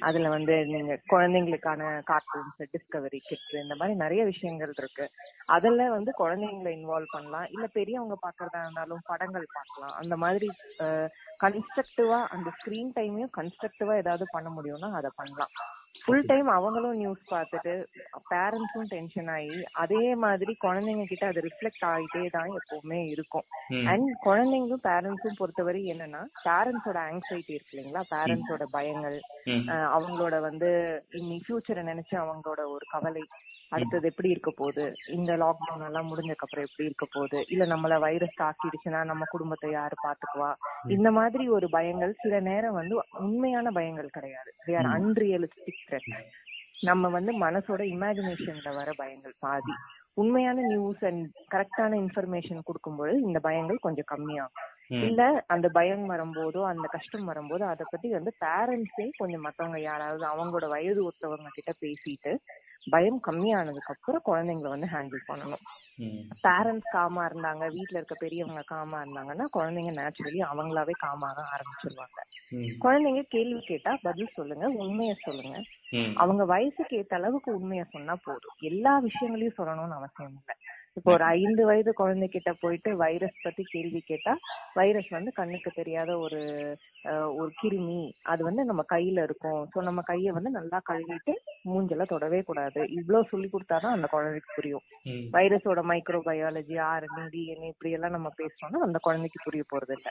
அதுல 0.00 0.28
வந்து 0.28 0.54
நீங்க 0.66 0.94
குழந்தைங்களுக்கான 1.12 1.90
கார்ட்டூன்ஸ் 2.10 2.70
டிஸ்கவரி 2.74 3.20
கிட்ஸ் 3.28 3.54
இந்த 3.64 3.74
மாதிரி 3.74 3.94
நிறைய 3.94 4.24
விஷயங்கள் 4.24 4.72
இருக்கு. 4.78 5.06
அதுல 5.46 5.88
வந்து 5.90 6.12
குழந்தைங்களை 6.12 6.72
இன்வால்வ் 6.78 7.14
பண்ணலாம். 7.14 7.46
இல்ல 7.50 7.66
பெரியவங்க 7.66 8.16
பாக்குறதா 8.26 8.62
இருந்தாலும் 8.64 9.06
படங்கள் 9.06 9.46
பார்க்கலாம். 9.58 9.94
அந்த 10.02 10.16
மாதிரி 10.16 10.50
கன்ஸ்ட்ரக்டிவா 11.44 12.20
அந்த 12.34 12.48
ஸ்கிரீன் 12.60 12.94
டைமையும் 12.96 13.34
கன்ஸ்ட்ரக்டிவா 13.38 13.96
ஏதாவது 14.02 14.24
பண்ண 14.36 14.48
முடியும்னா 14.56 14.88
அதை 15.00 15.10
பண்ணலாம். 15.20 15.52
ஃபுல் 16.02 16.28
டைம் 16.28 16.48
அவங்களும் 16.56 16.98
நியூஸ் 17.00 17.22
பார்த்துட்டு 17.32 17.72
பேரண்ட்ஸும் 18.32 18.88
டென்ஷன் 18.92 19.30
ஆகி 19.34 19.58
அதே 19.82 20.02
மாதிரி 20.24 20.52
குழந்தைங்க 20.64 21.04
கிட்ட 21.10 21.24
அது 21.30 21.40
ரிஃப்ளெக்ட் 21.46 21.84
ஆகிட்டே 21.90 22.22
தான் 22.36 22.50
எப்பவுமே 22.60 23.00
இருக்கும். 23.14 23.46
அண்ட் 23.92 24.08
குழந்தைங்களும் 24.26 24.84
பேரண்ட்ஸும் 24.88 25.38
பொறுத்தவரை 25.40 25.82
என்னன்னா 25.94 26.22
பேரண்ட்ஸோட 26.46 26.98
ஆங்ஸைட்டி 27.08 27.52
இருக்கு 27.56 27.74
இல்லைங்களா? 27.74 28.04
பேரண்ட்ஸோட 28.14 28.66
பயங்கள் 28.76 29.18
அவங்களோட 29.96 30.38
வந்து 30.48 30.70
இனி 31.20 31.38
ஃபியூச்சரை 31.44 31.84
நினைச்சு 31.92 32.16
அவங்களோட 32.24 32.64
ஒரு 32.76 32.86
கவலை. 32.94 33.24
அடுத்தது 33.72 34.06
எப்படி 34.08 34.28
இருக்க 34.28 34.50
போகுது? 34.56 34.84
இந்த 35.08 35.32
லாக்டவுன் 35.36 35.86
எல்லாம் 35.86 36.08
முடிஞ்சதுக்கு 36.10 36.46
அப்புறம் 36.46 36.66
எப்படி 36.68 36.88
இருக்க 36.88 37.06
போகுது? 37.14 37.38
இல்ல 37.48 37.64
நம்மள 37.66 37.98
வைரஸ் 37.98 38.40
தாக்கிடுச்சுன்னா 38.40 39.04
நம்ம 39.04 39.26
குடும்பத்தை 39.30 39.70
யாரு 39.70 39.96
பாத்துக்குவா? 40.06 40.50
இந்த 40.88 41.10
மாதிரி 41.10 41.48
ஒரு 41.48 41.68
பயங்கள் 41.68 42.20
சில 42.22 42.40
நேரம் 42.40 42.72
வந்து 42.72 42.96
உண்மையான 43.18 43.70
பயங்கள் 43.70 44.10
கிடையாது. 44.10 44.52
தே 44.66 44.76
ஆர் 44.76 44.90
அன்ரியலிஸ்டிக் 44.98 45.84
த்ரெட் 45.88 46.10
நம்ம 46.82 47.08
வந்து 47.08 47.32
மனசோட 47.38 47.82
இமேஜினேஷன்ல 47.92 48.72
வர 48.74 48.90
பயங்கள் 48.98 49.32
பாதி. 49.38 49.72
உண்மையான 50.14 50.58
நியூஸ் 50.66 51.02
அண்ட் 51.04 51.22
கரெக்டான 51.54 51.96
இன்ஃபர்மேஷன் 52.02 52.66
கொடுக்கும்போது 52.68 53.14
இந்த 53.20 53.38
பயங்கள் 53.44 53.84
கொஞ்சம் 53.86 54.08
கம்மியாகும். 54.12 54.66
இல்ல 55.06 55.22
அந்த 55.46 55.66
பயம் 55.68 56.04
வரும்போதோ 56.10 56.60
அந்த 56.64 56.86
கஷ்டம் 56.86 57.24
வரும்போது 57.24 57.64
அத 57.64 57.84
பத்தி 57.90 58.08
வந்து 58.12 58.30
பேரண்ட்ஸே 58.44 59.06
கொஞ்சம் 59.18 59.44
மத்தவங்க 59.46 59.80
யாராவது 59.80 60.24
அவங்களோட 60.26 60.68
வயது 60.68 61.00
ஒத்தவங்க 61.04 61.50
கிட்ட 61.54 61.72
பேசிட்டு 61.80 62.32
பயம் 62.90 63.20
கம்மியானதுக்கு 63.26 63.92
அப்புறம் 63.94 64.26
குழந்தைங்களை 64.26 64.68
வந்து 64.68 64.86
ஹேண்டில் 64.86 65.28
பண்ணணும். 65.28 65.64
பேரண்ட்ஸ் 66.44 66.90
காமா 66.90 67.26
இருந்தாங்க 67.26 67.64
வீட்ல 67.72 67.96
இருக்க 67.96 68.14
பெரியவங்க 68.18 68.62
காமா 68.66 69.02
இருந்தாங்கன்னா 69.02 69.46
குழந்தைங்க 69.56 69.92
நேச்சுரலி 70.00 70.40
அவங்களாவே 70.50 70.94
காமாக 70.98 71.44
ஆரம்பிச்சிருவாங்க. 71.54 72.18
குழந்தைங்க 72.84 73.22
கேள்வி 73.28 73.60
கேட்டா 73.60 73.98
பதில் 74.02 74.34
சொல்லுங்க 74.34 74.68
உண்மைய 74.68 75.14
சொல்லுங்க. 75.24 75.62
அவங்க 76.14 76.44
வயசுக்கு 76.44 76.96
ஏத்த 77.00 77.14
அளவுக்கு 77.14 77.52
உண்மைய 77.58 77.84
சொன்னா 77.90 78.16
போதும். 78.24 78.56
எல்லா 78.60 78.98
விஷயங்களையும் 78.98 79.58
சொல்லணும்னு 79.58 79.98
அவசியம் 80.00 80.36
இல்லை. 80.40 80.56
இப்போ 80.98 81.10
ஒரு 81.12 81.24
ஐந்து 81.36 81.62
வயது 81.66 81.90
குழந்தைகிட்ட 81.94 82.50
போயிட்டு 82.60 82.90
வைரஸ் 82.96 83.36
பத்தி 83.42 83.62
கேள்வி 83.72 84.00
கேட்டா 84.02 84.32
வைரஸ் 84.76 85.10
வந்து 85.10 85.30
கண்ணுக்கு 85.32 85.70
தெரியாத 85.72 86.10
ஒரு 86.18 86.40
ஒரு 87.38 87.50
கிருமி. 87.60 88.00
அது 88.24 88.42
வந்து 88.44 88.62
நம்ம 88.64 88.82
கையில 88.92 89.22
இருக்கும். 89.22 89.60
சோ 89.72 89.78
நம்ம 89.80 90.00
கைய 90.08 90.32
வந்து 90.32 90.50
நல்லா 90.50 90.78
கழுவிட்டு 90.88 91.32
மூஞ்செல்லாம் 91.68 92.12
தொடவே 92.14 92.40
கூடாது. 92.42 92.80
இவ்வளவு 92.98 93.30
சொல்லி 93.30 93.48
கொடுத்தாதான் 93.48 93.96
அந்த 93.96 94.06
குழந்தைக்கு 94.06 94.50
புரியும். 94.56 94.84
வைரஸோட 95.32 95.80
மைக்ரோ 95.90 96.20
பயாலஜி 96.28 96.76
ஆர்என்ஏ 96.88 97.24
டிஎன்ஏ 97.34 97.68
இப்படி 97.68 97.90
எல்லாம் 97.90 98.16
நம்ம 98.16 98.28
பேசுறோம்னா 98.38 98.80
அந்த 98.86 98.98
குழந்தைக்கு 98.98 99.40
புரிய 99.44 99.64
போறது 99.72 99.94
இல்ல. 99.98 100.08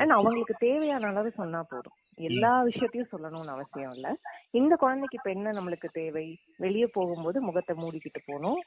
அண்ட் 0.00 0.16
அவங்களுக்கு 0.18 0.56
தேவையான 0.66 1.08
அளவு 1.08 1.30
சொன்னா 1.40 1.62
போதும். 1.72 1.96
எல்லா 2.28 2.52
விஷயத்தையும் 2.62 3.12
சொல்லணும்னு 3.12 3.54
அவசியம் 3.56 3.94
இல்ல. 3.96 4.08
இந்த 4.54 4.74
குழந்தைக்கு 4.76 5.18
இப்ப 5.18 5.30
என்ன 5.30 5.52
நம்மளுக்கு 5.52 5.90
தேவை? 5.92 6.26
வெளியே 6.58 6.88
போகும்போது 6.96 7.40
முகத்தை 7.40 7.74
மூடிக்கிட்டு 7.76 8.22
போகணும். 8.26 8.60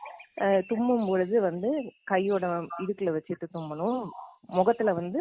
தும்மும் 0.69 1.07
பொழுது 1.09 1.35
வந்து 1.49 1.69
கையோட 2.11 2.45
இதுக்குள்ள 2.83 3.11
வச்சுட்டு 3.15 3.47
தும்மணும். 3.55 4.03
முகத்துல 4.57 4.93
வந்து 4.99 5.19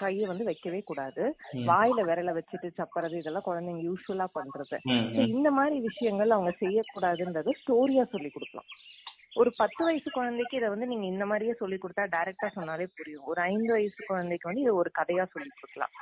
கைய 0.00 0.24
வந்து 0.30 0.44
வைக்கவே 0.48 0.80
கூடாது. 0.88 1.22
வாயில 1.68 2.00
விரல 2.08 2.32
வச்சுட்டு 2.38 2.68
சப்பறது 2.78 3.14
இதெல்லாம் 3.20 3.46
குழந்தைங்க 3.46 3.82
யூஸ்வலா 3.88 4.26
பண்றது. 4.38 4.78
இந்த 5.34 5.50
மாதிரி 5.58 5.76
விஷயங்கள் 5.88 6.34
அவங்க 6.36 6.52
செய்யக்கூடாதுன்றது 6.62 7.52
ஸ்டோரியா 7.60 8.04
சொல்லி 8.14 8.30
கொடுக்கலாம். 8.30 8.70
ஒரு 9.40 9.50
பத்து 9.58 9.80
வயசு 9.86 10.08
குழந்தைக்கு 10.10 10.54
இதை 10.58 10.68
வந்து 10.72 10.86
நீங்க 10.90 11.06
இந்த 11.12 11.24
மாதிரியே 11.30 11.54
சொல்லி 11.60 11.76
கொடுத்தா 11.80 12.04
டைரக்டா 12.14 12.48
சொன்னாலே 12.54 12.86
புரியும். 12.98 13.26
ஒரு 13.30 13.40
ஐந்து 13.50 13.70
வயசு 13.76 14.00
குழந்தைக்கு 14.10 14.48
வந்து 14.50 14.64
இது 14.64 14.72
ஒரு 14.82 14.90
கதையா 14.98 15.24
சொல்லி 15.34 15.50
கொடுக்கலாம். 15.50 15.92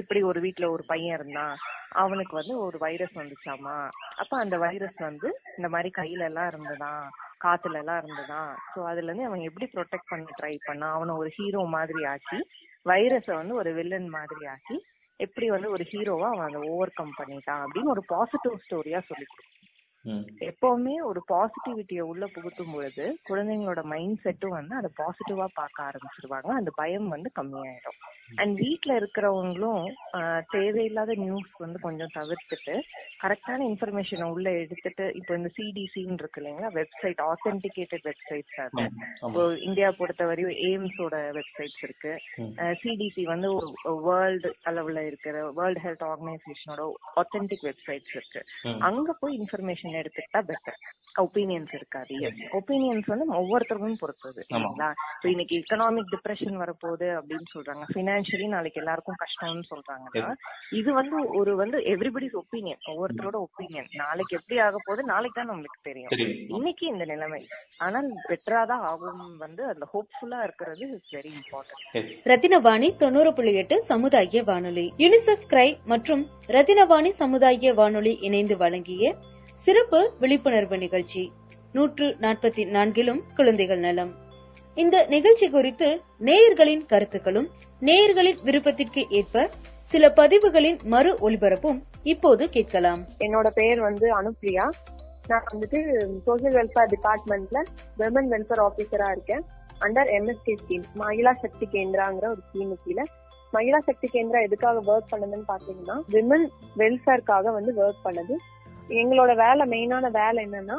இப்படி 0.00 0.20
ஒரு 0.30 0.40
வீட்ல 0.44 0.68
ஒரு 0.76 0.84
பையன் 0.92 1.16
இருந்தான். 1.18 1.56
அவனுக்கு 2.04 2.34
வந்து 2.40 2.54
ஒரு 2.66 2.78
வைரஸ் 2.86 3.16
வந்துச்சாமா? 3.22 3.76
அப்ப 4.22 4.32
அந்த 4.44 4.58
வைரஸ் 4.66 4.98
வந்து 5.08 5.28
இந்த 5.58 5.70
மாதிரி 5.74 5.90
கையில 6.00 6.28
எல்லாம் 6.30 6.50
இருந்ததாம் 6.52 7.04
காத்துல 7.40 7.78
எல்லாம் 7.78 8.00
இருந்ததாம் 8.02 8.52
சோ 8.72 8.80
அதுல 8.84 9.08
இருந்து 9.08 9.28
அவன் 9.28 9.40
எப்படி 9.40 9.66
ப்ரொடெக்ட் 9.74 10.10
பண்ண 10.10 10.36
ட்ரை 10.40 10.54
பண்ணான் 10.68 10.96
அவனை 10.96 11.14
ஒரு 11.14 11.30
ஹீரோ 11.36 11.62
மாதிரி 11.68 12.02
ஆக்கி 12.04 12.38
வைரஸ 12.86 13.28
வந்து 13.34 13.54
ஒரு 13.54 13.72
வில்லன் 13.72 14.08
மாதிரி 14.08 14.44
ஆக்கி 14.46 14.76
எப்படி 15.20 15.46
வந்து 15.50 15.70
ஒரு 15.70 15.84
ஹீரோவா 15.84 16.28
அவன் 16.28 16.48
அதை 16.48 16.60
ஓவர் 16.68 16.96
கம் 16.96 17.18
பண்ணிட்டான் 17.18 17.62
அப்படின்னு 17.64 17.94
ஒரு 17.96 18.04
பாசிட்டிவ் 18.06 18.62
ஸ்டோரியா 18.64 19.00
சொல்லி 19.08 19.26
எப்பவுமே 20.48 20.94
ஒரு 21.04 21.20
பாசிட்டிவிட்டிய 21.28 22.00
உள்ள 22.00 22.24
புகுத்தும் 22.26 22.72
பொழுது 22.72 23.04
குழந்தைங்களோட 23.28 23.80
மைண்ட் 23.84 24.22
செட்டும் 24.24 24.56
வந்து 24.58 24.74
அதை 24.74 24.90
பாசிட்டிவா 24.96 25.46
பார்க்க 25.54 25.88
ஆரம்பிச்சிருவாங்க. 25.88 26.50
அந்த 26.50 26.70
பயம் 26.74 27.08
வந்து 27.08 27.30
கம்மியாயிடும். 27.38 27.98
அண்ட் 28.42 28.54
வீட்ல 28.64 28.92
இருக்கிறவங்களும் 29.00 29.84
தேவையில்லாத 30.54 31.14
நியூஸ் 31.24 31.52
வந்து 31.64 31.78
கொஞ்சம் 31.86 32.12
தவிர்த்துட்டு 32.18 32.74
கரெக்டான 33.22 33.64
இன்ஃபர்மேஷனை 33.70 34.26
உள்ள 34.34 34.48
எடுத்துட்டு 34.62 35.06
இப்போ 35.18 35.32
இந்த 35.38 35.50
சிடிசின்னு 35.56 36.20
இருக்கு 36.22 36.40
இல்லைங்களா 36.42 36.70
வெப்சைட் 36.78 37.20
ஆத்தென்டிகேட்டட் 37.30 38.06
வெப்சைட்ஸ் 38.10 38.60
அது. 38.66 38.84
இப்போ 39.26 39.42
இந்தியா 39.68 39.88
பொறுத்தவரையும் 40.00 40.54
எய்ம்ஸோட 40.68 41.16
வெப்சைட்ஸ் 41.38 41.82
இருக்கு. 41.86 42.12
சிடிசி 42.82 43.24
வந்து 43.32 43.50
வேர்ல்டு 44.08 44.50
அளவுல 44.70 45.04
இருக்கிற 45.10 45.44
வேர்ல்டு 45.58 45.82
ஹெல்த் 45.86 46.06
ஆர்கனைசேஷனோட 46.10 46.86
ஆத்தென்டிக் 47.22 47.66
வெப்சைட்ஸ் 47.68 48.14
இருக்கு. 48.16 48.42
அங்க 48.90 49.12
போய் 49.20 49.38
இன்ஃபர்மேஷன் 49.40 49.98
எடுத்துக்கிட்டா 50.02 50.42
பெட்டர் 50.52 50.80
ஒப்பீனியன்ஸ் 51.24 51.72
இருக்காது 51.78 52.16
ஒப்பீனியன்ஸ் 52.58 53.08
வந்து 53.12 53.26
ஒவ்வொருத்தருக்கும் 53.40 54.00
பொறுத்தது 54.02 54.40
இல்லைங்களா? 54.44 54.90
இப்போ 55.16 55.28
இன்னைக்கு 55.34 55.54
எக்கனாமிக் 55.60 56.12
டிப்ரெஷன் 56.14 56.60
வரப்போகுது 56.62 57.08
அப்படின்னு 57.18 57.48
சொல்றாங்க. 57.54 57.84
பினான்சியலி 58.20 58.46
நாளைக்கு 58.54 58.80
எல்லாருக்கும் 58.80 59.18
கஷ்டம்னு 59.22 59.64
சொல்றாங்கன்னா 59.72 60.32
இது 60.78 60.90
வந்து 60.98 61.16
ஒரு 61.38 61.52
வந்து 61.60 61.78
எவ்ரிபடிஸ் 61.92 62.36
ஒப்பீனியன் 62.40 62.80
ஒவ்வொருத்தரோட 62.90 63.36
ஒப்பீனியன் 63.46 63.88
நாளைக்கு 64.02 64.36
எப்படி 64.38 64.56
ஆக 64.66 64.78
போகுது 64.86 65.02
நாளைக்கு 65.12 65.38
தான் 65.38 65.50
நம்மளுக்கு 65.52 65.80
தெரியும். 65.88 66.12
இன்னைக்கு 66.56 66.84
இந்த 66.92 67.04
நிலைமை. 67.12 67.40
ஆனால் 67.86 68.08
பெட்டரா 68.28 68.62
தான் 68.72 68.84
ஆகும் 68.90 69.22
வந்து 69.44 69.62
அந்த 69.72 69.86
ஹோப்ஃபுல்லா 69.94 70.40
இருக்கிறது 70.46 70.84
இஸ் 70.96 71.12
வெரி 71.16 71.32
இம்பார்ட்டன்ட் 71.40 72.28
ரத்தினவாணி 72.30 72.90
தொண்ணூறு 73.02 73.32
புள்ளி 73.32 73.54
எட்டு 73.62 73.78
சமுதாய 73.90 74.42
வானொலி. 74.50 74.86
யுனிசெஃப் 75.04 75.48
கிரை 75.52 75.68
மற்றும் 75.92 76.24
ரத்தினவாணி 76.56 77.12
சமுதாய 77.22 77.74
வானொலி 77.82 78.14
இணைந்து 78.28 78.56
வழங்கிய 78.64 79.14
சிறப்பு 79.66 80.00
விழிப்புணர்வு 80.20 80.78
நிகழ்ச்சி. 80.78 81.22
நூற்று 81.72 82.06
நாற்பத்தி 82.24 82.62
நான்கிலும் 82.76 83.22
குழந்தைகள் 83.36 83.82
நலம். 83.86 84.12
இந்த 84.82 84.96
நிகழ்ச்சி 85.14 85.46
குறித்து 85.54 85.88
நேயர்களின் 86.28 86.82
கருத்துக்களும் 86.92 87.48
நேயர்களின் 87.88 88.40
விருப்பத்திற்கு 88.46 89.02
ஏற்ப 89.18 89.44
சில 89.92 90.04
பதிவுகளின் 90.18 90.78
மறு 90.92 91.10
ஒலிபரப்பும் 91.26 91.78
இப்போது 92.12 92.44
கேட்கலாம். 92.56 93.00
என்னோட 93.26 93.48
பெயர் 93.58 93.80
வந்து 93.86 94.06
அனுப்ரியா. 94.18 94.66
நான் 95.30 95.48
வந்துட்டு 95.52 95.78
சோசியல் 96.26 96.54
வெல்ஃபேர் 96.58 96.92
டிபார்ட்மெண்ட்ல 96.94 97.58
விமன் 98.00 98.30
வெல்ஃபேர் 98.34 98.62
ஆபீசரா 98.66 99.08
இருக்கேன். 99.16 99.42
Under 99.86 100.12
MSK 100.18 100.54
scheme 100.60 100.86
Mahila 101.02 101.32
Shakti 101.42 101.66
கேந்திராங்கிற 101.74 102.28
ஒரு 102.34 102.42
ஸ்கீமு 102.48 102.76
கீழே. 102.84 103.04
மகிழா 103.56 103.80
சக்தி 103.88 104.08
கேந்திரா 104.14 104.40
எதுக்காக 104.48 104.82
ஒர்க் 104.92 105.12
பண்ணுதுன்னு 105.12 105.46
பாத்தீங்கன்னா 105.52 105.98
விமன் 106.16 106.46
வெல்ஃபேர்க்காக 106.82 107.52
வந்து 107.58 107.74
ஒர்க் 107.82 108.04
பண்ணுது. 108.06 108.36
எங்களோட 109.02 109.32
வேலை 109.44 109.64
மெயினான 109.74 110.06
வேலை 110.20 110.40
என்னன்னா 110.48 110.78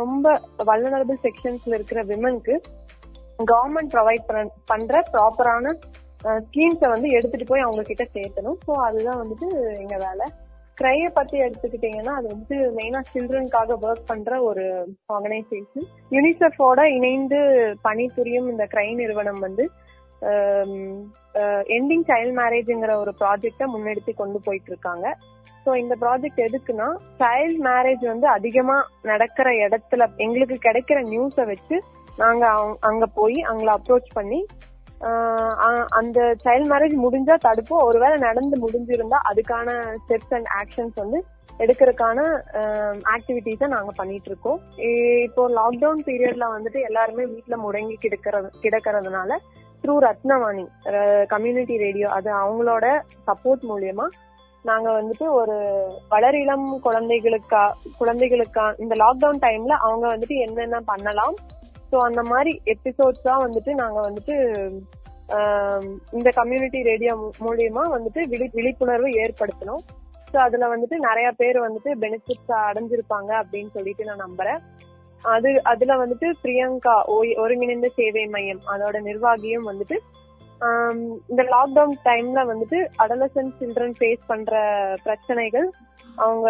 ரொம்ப 0.00 0.26
வல்னரபிள் 0.68 1.18
செக்ஷன்ஸ்ல 1.26 1.76
இருக்கிற 1.78 2.02
விமனுக்கு 2.10 2.54
கவர்மெண்ட் 3.52 3.92
ப்ரொவைட் 3.94 4.24
பண்ற 4.70 5.02
ப்ராப்பரான 5.14 5.74
ஸ்கீம்ஸை 6.46 6.88
வந்து 6.94 7.08
எடுத்துட்டு 7.16 7.46
போய் 7.50 7.64
அவங்க 7.66 7.82
கிட்ட 7.82 8.04
சேர்த்தணும். 8.16 8.58
ஸோ 8.66 8.72
அதுதான் 8.86 9.20
வந்துட்டு 9.22 9.48
எங்க 9.82 9.96
வேலை. 10.06 10.26
கிரைய 10.78 11.06
பத்தி 11.16 11.36
எடுத்துக்கிட்டீங்கன்னா 11.46 12.12
அது 12.18 12.26
வந்து 12.34 12.56
மெயினா 12.76 13.00
சில்ட்ரனுக்காக 13.12 13.76
ஒர்க் 13.86 14.06
பண்ற 14.10 14.38
ஒரு 14.42 14.64
ஆர்கனைசேஷன் 15.14 15.86
யூனிசெஃபோட 16.14 16.80
இணைந்து 16.98 17.40
பணிபுரியும் 17.86 18.48
இந்த 18.52 18.64
கிரை 18.74 18.86
நிறுவனம் 19.00 19.40
வந்து 19.46 19.66
எண்டிங் 21.76 22.06
சைல்ட் 22.10 22.34
மேரேஜ்ங்கிற 22.40 22.94
ஒரு 23.02 23.12
ப்ராஜெக்டை 23.20 23.66
முன்னெடுத்து 23.74 24.12
கொண்டு 24.14 24.40
போயிட்டு 24.44 24.70
இருக்காங்க. 24.72 25.06
ஸோ 25.66 25.72
இந்த 25.76 25.94
ப்ராஜெக்ட் 26.00 26.40
எதுக்குன்னா 26.40 26.88
சைல்ட் 27.20 27.60
மேரேஜ் 27.66 28.04
வந்து 28.06 28.26
அதிகமா 28.28 28.76
நடக்கிற 29.04 29.48
இடத்துல 29.64 30.08
எங்களுக்கு 30.18 30.58
கிடைக்கிற 30.62 31.00
நியூஸை 31.08 31.44
வச்சு 31.46 31.76
நாங்க 32.18 32.44
அங்க 32.82 33.04
போய் 33.14 33.38
அவங்கள 33.48 33.70
அப்ரோச் 33.76 34.10
பண்ணி 34.14 34.40
ஆஹ் 35.00 35.54
அ- 35.66 35.86
அந்த 35.98 36.18
சைல்ட் 36.42 36.68
மேரேஜ் 36.68 36.96
முடிஞ்சா 37.04 37.36
தடுப்போம். 37.44 37.86
ஒருவேளை 37.86 38.16
நடந்து 38.20 38.56
முடிஞ்சிருந்தா 38.60 39.18
அதுக்கான 39.30 39.68
ஸ்டெப்ஸ் 39.96 40.34
அண்ட் 40.34 40.50
ஆக்ஷன்ஸ் 40.58 40.98
வந்து 40.98 41.18
எடுக்கிறதுக்கான 41.60 42.18
ஆக்டிவிட்டிஸை 43.12 43.66
நாங்க 43.68 43.92
பண்ணிட்டு 43.96 44.28
இருக்கோம் 44.30 44.58
இப்போ 45.26 45.42
லாக்டவுன் 45.56 46.02
பீரியட்ல 46.06 46.46
வந்துட்டு 46.54 46.80
எல்லாருமே 46.80 47.24
வீட்ல 47.26 47.56
முடங்கி 47.56 47.96
கிடக்கிறது 47.96 48.48
கிடக்கிறதுனால 48.62 49.38
த்ரூ 49.84 49.94
ரத்னவாணி 50.00 50.64
கம்யூனிட்டி 51.28 51.76
ரேடியோ 51.78 52.08
அது 52.10 52.30
அவங்களோட 52.40 52.86
சப்போர்ட் 53.26 53.64
மூலியமா 53.68 54.06
நாங்க 54.64 54.88
வந்துட்டு 54.98 55.26
ஒரு 55.40 55.56
வளரிளம் 56.12 56.66
குழந்தைகளுக்கா 56.86 57.62
குழந்தைகளுக்கா 58.00 58.64
இந்த 58.82 58.94
லாக்டவுன் 59.02 59.40
டைம்ல 59.46 59.76
அவங்க 59.86 60.04
வந்துட்டு 60.14 60.36
என்னென்ன 60.46 60.80
பண்ணலாம். 60.90 61.34
ஸோ 61.90 61.96
அந்த 62.08 62.22
மாதிரி 62.22 62.52
எபிசோட்ஸா 62.74 63.34
வந்துட்டு 63.46 63.72
நாங்க 63.80 63.98
வந்துட்டு 64.08 64.34
இந்த 66.18 66.28
கம்யூனிட்டி 66.38 66.78
ரேடியோ 66.90 67.12
மூலியமா 67.46 67.82
வந்துட்டு 67.96 68.20
விழி 68.32 68.46
விழிப்புணர்வு 68.58 69.10
ஏற்படுத்தணும் 69.24 69.82
ஸோ 70.32 70.38
அதுல 70.46 70.66
வந்துட்டு 70.74 70.96
நிறைய 71.08 71.28
பேர் 71.40 71.58
வந்துட்டு 71.66 71.90
பெனிஃபிட்ஸ் 72.04 72.52
அடைஞ்சிருப்பாங்க 72.68 73.30
அப்படின்னு 73.42 73.70
சொல்லிட்டு 73.76 74.06
நான் 74.08 74.24
நம்புறேன். 74.26 74.60
அது 75.24 75.50
அதுல 75.72 75.96
வந்துட்டு 76.02 76.28
பிரியங்கா 76.42 76.94
ஒருங்கிணைந்த 77.42 77.88
சேவை 77.98 78.24
மையம் 78.34 78.62
அதோட 78.72 78.96
நிர்வாகியும் 79.08 79.68
வந்துட்டு 79.70 79.96
இந்த 81.30 81.42
லாக்டவுன் 81.54 81.96
டைம்ல 82.08 82.40
வந்துட்டு 82.50 82.78
அடலசன் 83.02 83.50
சில்ட்ரன் 83.60 83.96
ஃபேஸ் 83.98 84.28
பண்ற 84.30 84.60
பிரச்சனைகள் 85.04 85.66
அவங்க 86.24 86.48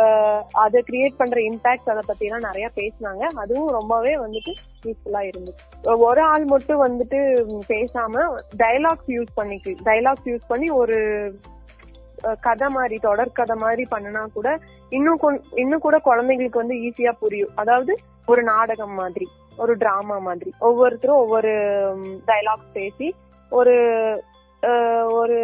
அதை 0.62 0.78
கிரியேட் 0.88 1.18
பண்ற 1.20 1.38
இம்பாக்ட் 1.40 1.90
அதை 1.92 2.02
பத்தி 2.06 2.24
எல்லாம் 2.26 2.46
நிறைய 2.48 2.66
பேசினாங்க. 2.78 3.22
அதுவும் 3.42 3.70
ரொம்பவே 3.78 4.12
வந்துட்டு 4.24 4.52
யூஸ்ஃபுல்லா 4.86 5.22
இருந்துச்சு. 5.30 5.64
ஒரு 6.08 6.22
ஆள் 6.32 6.44
மட்டும் 6.44 6.84
வந்துட்டு 6.86 7.18
பேசாம 7.72 8.24
டைலாக்ஸ் 8.62 9.10
யூஸ் 9.16 9.32
பண்ணிக்கு 9.40 9.74
டைலாக்ஸ் 9.88 10.28
யூஸ் 10.32 10.46
பண்ணி 10.52 10.70
ஒரு 10.82 10.98
கதை 12.46 12.68
மாதிரி 12.76 12.96
தொடர் 13.08 13.36
கதை 13.40 13.56
மாதிரி 13.64 13.84
பண்ணுனா 13.94 14.22
கூட 14.34 14.48
இன்னும் 14.96 15.42
இன்னும் 15.62 15.84
கூட 15.86 15.96
குழந்தைங்களுக்கு 16.04 16.62
வந்து 16.62 16.76
ஈஸியா 16.86 17.12
புரியும். 17.22 17.54
அதாவது 17.54 17.92
ஒரு 18.26 18.42
நாடகம் 18.52 18.96
மாதிரி 19.02 19.26
ஒரு 19.56 19.72
டிராமா 19.76 20.16
மாதிரி. 20.28 20.50
ஒவ்வொருத்தரும் 20.58 21.22
ஒவ்வொரு 21.24 21.52
டைலாக்ஸ் 22.30 22.72
பேசி 22.78 23.08
ஒரு 23.58 23.76
ஒரு 25.20 25.38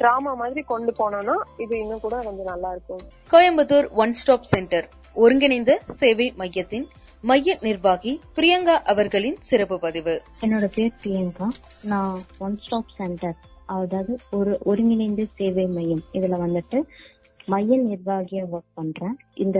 டிராமா 0.00 0.32
மாதிரி 0.40 0.60
கொண்டு 0.72 0.90
போனோம்னா 0.98 1.36
இது 1.62 1.74
இன்னும் 1.82 2.02
கூட 2.04 2.16
கொஞ்சம் 2.26 2.50
நல்லா 2.52 2.70
இருக்கும். 2.74 3.02
கோயம்புத்தூர் 3.32 3.88
ஒன் 4.02 4.14
ஸ்டாப் 4.20 4.48
சென்டர் 4.52 4.88
ஒருங்கிணைந்த 5.24 5.72
சேவை 6.00 6.26
மையத்தின் 6.40 6.86
மைய 7.30 7.56
நிர்வாகி 7.60 8.12
பிரியங்கா 8.36 8.76
அவர்களின் 8.92 9.38
சிறப்பு 9.48 9.76
பதிவு. 9.86 10.14
என்னோட 10.44 10.66
பேர் 10.74 10.98
பிரியங்கா. 11.02 11.48
நான் 11.92 12.18
ஒன் 12.46 12.58
ஸ்டாப் 12.64 12.92
சென்டர் 12.98 13.38
அதாவது 13.74 14.12
ஒரு 14.38 14.52
ஒருங்கிணைந்த 14.70 15.24
சேவை 15.38 15.66
மையம். 15.76 16.04
இதுல 16.18 16.38
வந்துட்டு 16.44 16.78
மைய 17.50 17.78
நிர்வாகியா 17.80 18.42
ஒர்க் 18.54 18.76
பண்றேன். 18.78 19.14
இந்த 19.44 19.58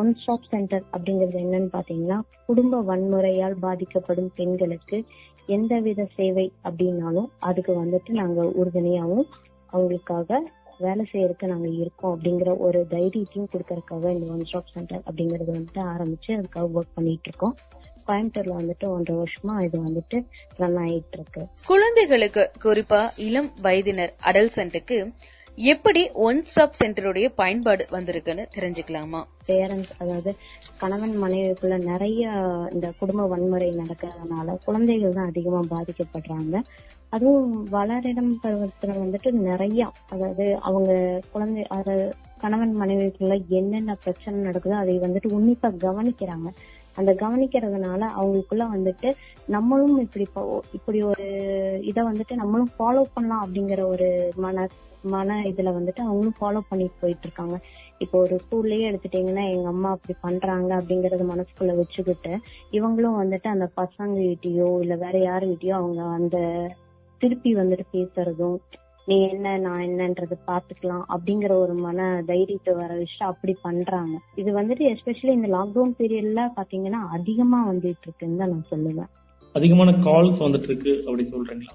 ஒன் 0.00 0.10
ஸ்டாப் 0.20 0.48
சென்டர் 0.50 0.84
அப்படிங்கிறது 0.94 1.38
என்னன்னு 1.44 1.70
பாத்தீங்கன்னா 1.76 2.18
குடும்ப 2.46 2.82
வன்முறையால் 2.90 3.56
பாதிக்கப்படும் 3.66 4.30
பெண்களுக்கு 4.34 4.98
எந்தவித 5.46 6.06
சேவை 6.16 6.46
அப்படின்னாலும் 6.68 7.28
அதுக்கு 7.48 7.72
வந்துட்டு 7.82 8.10
நாங்க 8.20 8.40
உறுதுணையாவும் 8.60 9.28
அவங்களுக்காக 9.72 10.38
வேலை 10.84 11.04
செய்யறதுக்கு 11.12 11.46
நாங்க 11.52 11.68
இருக்கோம் 11.82 12.12
அப்படிங்கிற 12.14 12.50
ஒரு 12.66 12.78
தைரியத்தையும் 12.90 13.50
கொடுக்கறதுக்காக 13.54 14.12
இந்த 14.16 14.26
ஒன் 14.34 14.44
ஸ்டாப் 14.44 14.72
சென்டர் 14.74 15.02
அப்படிங்கறது 15.08 15.50
வந்துட்டு 15.56 15.82
ஆரம்பிச்சு 15.94 16.30
அதுக்காக 16.38 16.68
ஒர்க் 16.76 16.94
பண்ணிட்டு 16.94 17.28
இருக்கோம். 17.30 17.56
கோயம்புத்தூர்ல 18.06 18.54
வந்துட்டு 18.60 18.86
ஒன்றரை 18.94 19.16
வருஷமா 19.22 19.56
இது 19.64 19.78
வந்துட்டு 19.88 20.18
ரன் 20.60 20.78
ஆயிட்டு 20.84 21.16
இருக்கு. 21.18 21.42
குழந்தைகளுக்கு 21.66 22.44
குறிப்பா 22.64 23.02
இளம் 23.26 23.50
வயதினர் 23.66 24.14
அடல்சன்ட்டுக்கு 24.28 24.98
எப்படி 25.58 26.10
ஒன் 26.12 26.42
ஸ்டாப் 26.42 26.76
சென்டருடைய 26.78 27.28
பயன்பாடு 27.28 27.86
வந்திருக்குன்னு 27.90 28.44
தெரிஞ்சுக்கலாமா? 28.58 29.20
பேரண்ட்ஸ் 29.46 29.90
அதாவது 29.98 30.36
கணவன் 30.78 31.22
மனைவிக்குள்ள 31.22 31.84
நிறைய 31.84 32.28
இந்த 32.72 32.92
குடும்ப 32.98 33.26
வன்முறை 33.26 33.76
நடக்கிறதுனால 33.76 34.56
குழந்தைகள் 34.64 35.12
தான் 35.12 35.26
அதிகமா 35.26 35.60
பாதிக்கப்படுறாங்க. 35.70 36.62
அதுவும் 37.10 37.66
வளரிடம் 37.70 38.32
பருவத்துல 38.42 38.96
வந்துட்டு 38.96 39.30
நிறைய 39.30 39.90
அதாவது 40.08 40.58
அவங்க 40.60 41.20
குழந்தை 41.32 41.66
அதாவது 41.68 42.14
கணவன் 42.38 42.76
மனைவிக்குள்ள 42.76 43.46
என்னென்ன 43.48 43.94
பிரச்சனை 43.94 44.50
நடக்குதோ 44.50 44.76
அதை 44.76 44.98
வந்துட்டு 44.98 45.30
உன்னிப்பா 45.38 45.70
கவனிக்கிறாங்க. 45.86 46.48
அந்த 47.00 47.12
கவனிக்கிறதுனால 47.20 48.02
அவங்களுக்குள்ள 48.16 48.66
வந்துட்டு 48.72 49.10
நம்மளும் 49.48 49.96
இப்படி 49.98 50.26
இப்படி 50.72 51.00
ஒரு 51.04 51.26
இதை 51.90 52.02
வந்துட்டு 52.04 52.34
நம்மளும் 52.34 52.72
ஃபாலோ 52.76 53.02
பண்ணலாம் 53.14 53.44
அப்படிங்கிற 53.44 53.82
ஒரு 53.86 54.08
மன 54.36 54.68
மன 55.04 55.36
இதுல 55.48 55.70
வந்துட்டு 55.76 56.00
அவங்களும் 56.00 56.38
ஃபாலோ 56.38 56.60
பண்ணிட்டு 56.68 57.00
போயிட்டு 57.00 57.26
இருக்காங்க. 57.26 57.56
இப்போ 57.98 58.16
ஒரு 58.18 58.34
ஸ்கூல்லயே 58.42 58.84
எடுத்துட்டீங்கன்னா 58.90 59.44
எங்க 59.50 59.68
அம்மா 59.68 59.90
அப்படி 59.90 60.14
பண்றாங்க 60.20 60.70
அப்படிங்கறது 60.78 61.24
மனசுக்குள்ள 61.30 61.74
வச்சுக்கிட்டு 61.76 62.32
இவங்களும் 62.72 63.20
வந்துட்டு 63.22 63.48
அந்த 63.48 63.66
பசங்க 63.76 64.16
கிட்டயோ 64.22 64.68
இல்ல 64.80 64.96
வேற 64.96 65.16
யாருகிட்டயோ 65.20 65.74
அவங்க 65.80 66.02
அந்த 66.18 66.36
திருப்பி 67.20 67.50
வந்துட்டு 67.54 67.86
பேசுறதும் 67.92 68.58
நீ 69.10 69.16
என்ன 69.28 69.58
நான் 69.58 69.80
என்னன்றது 69.80 70.36
பாத்துக்கலாம் 70.46 71.04
அப்படிங்கிற 71.14 71.52
ஒரு 71.58 71.74
மன 71.74 72.22
தைரியத்தை 72.26 72.72
வர 72.74 72.90
வச்சு 72.94 73.24
அப்படி 73.24 73.56
பண்றாங்க. 73.62 74.14
இது 74.34 74.50
வந்துட்டு 74.58 74.84
எஸ்பெஷலி 74.92 75.32
இந்த 75.32 75.48
லாக்டவுன் 75.48 75.94
பீரியட்ல 75.98 76.42
பாத்தீங்கன்னா 76.58 77.00
அதிகமா 77.16 77.60
வந்துட்டு 77.70 78.06
இருக்குன்னு 78.06 78.36
தான் 78.36 78.50
நான் 78.50 78.70
சொல்லுவேன். 78.70 79.10
அதிகமான 79.54 79.92
கால்ஸ் 80.06 80.42
வந்துட்டு 80.46 80.68
இருக்கு 80.70 80.92
அப்படி 81.06 81.24
சொல்றீங்களா? 81.32 81.74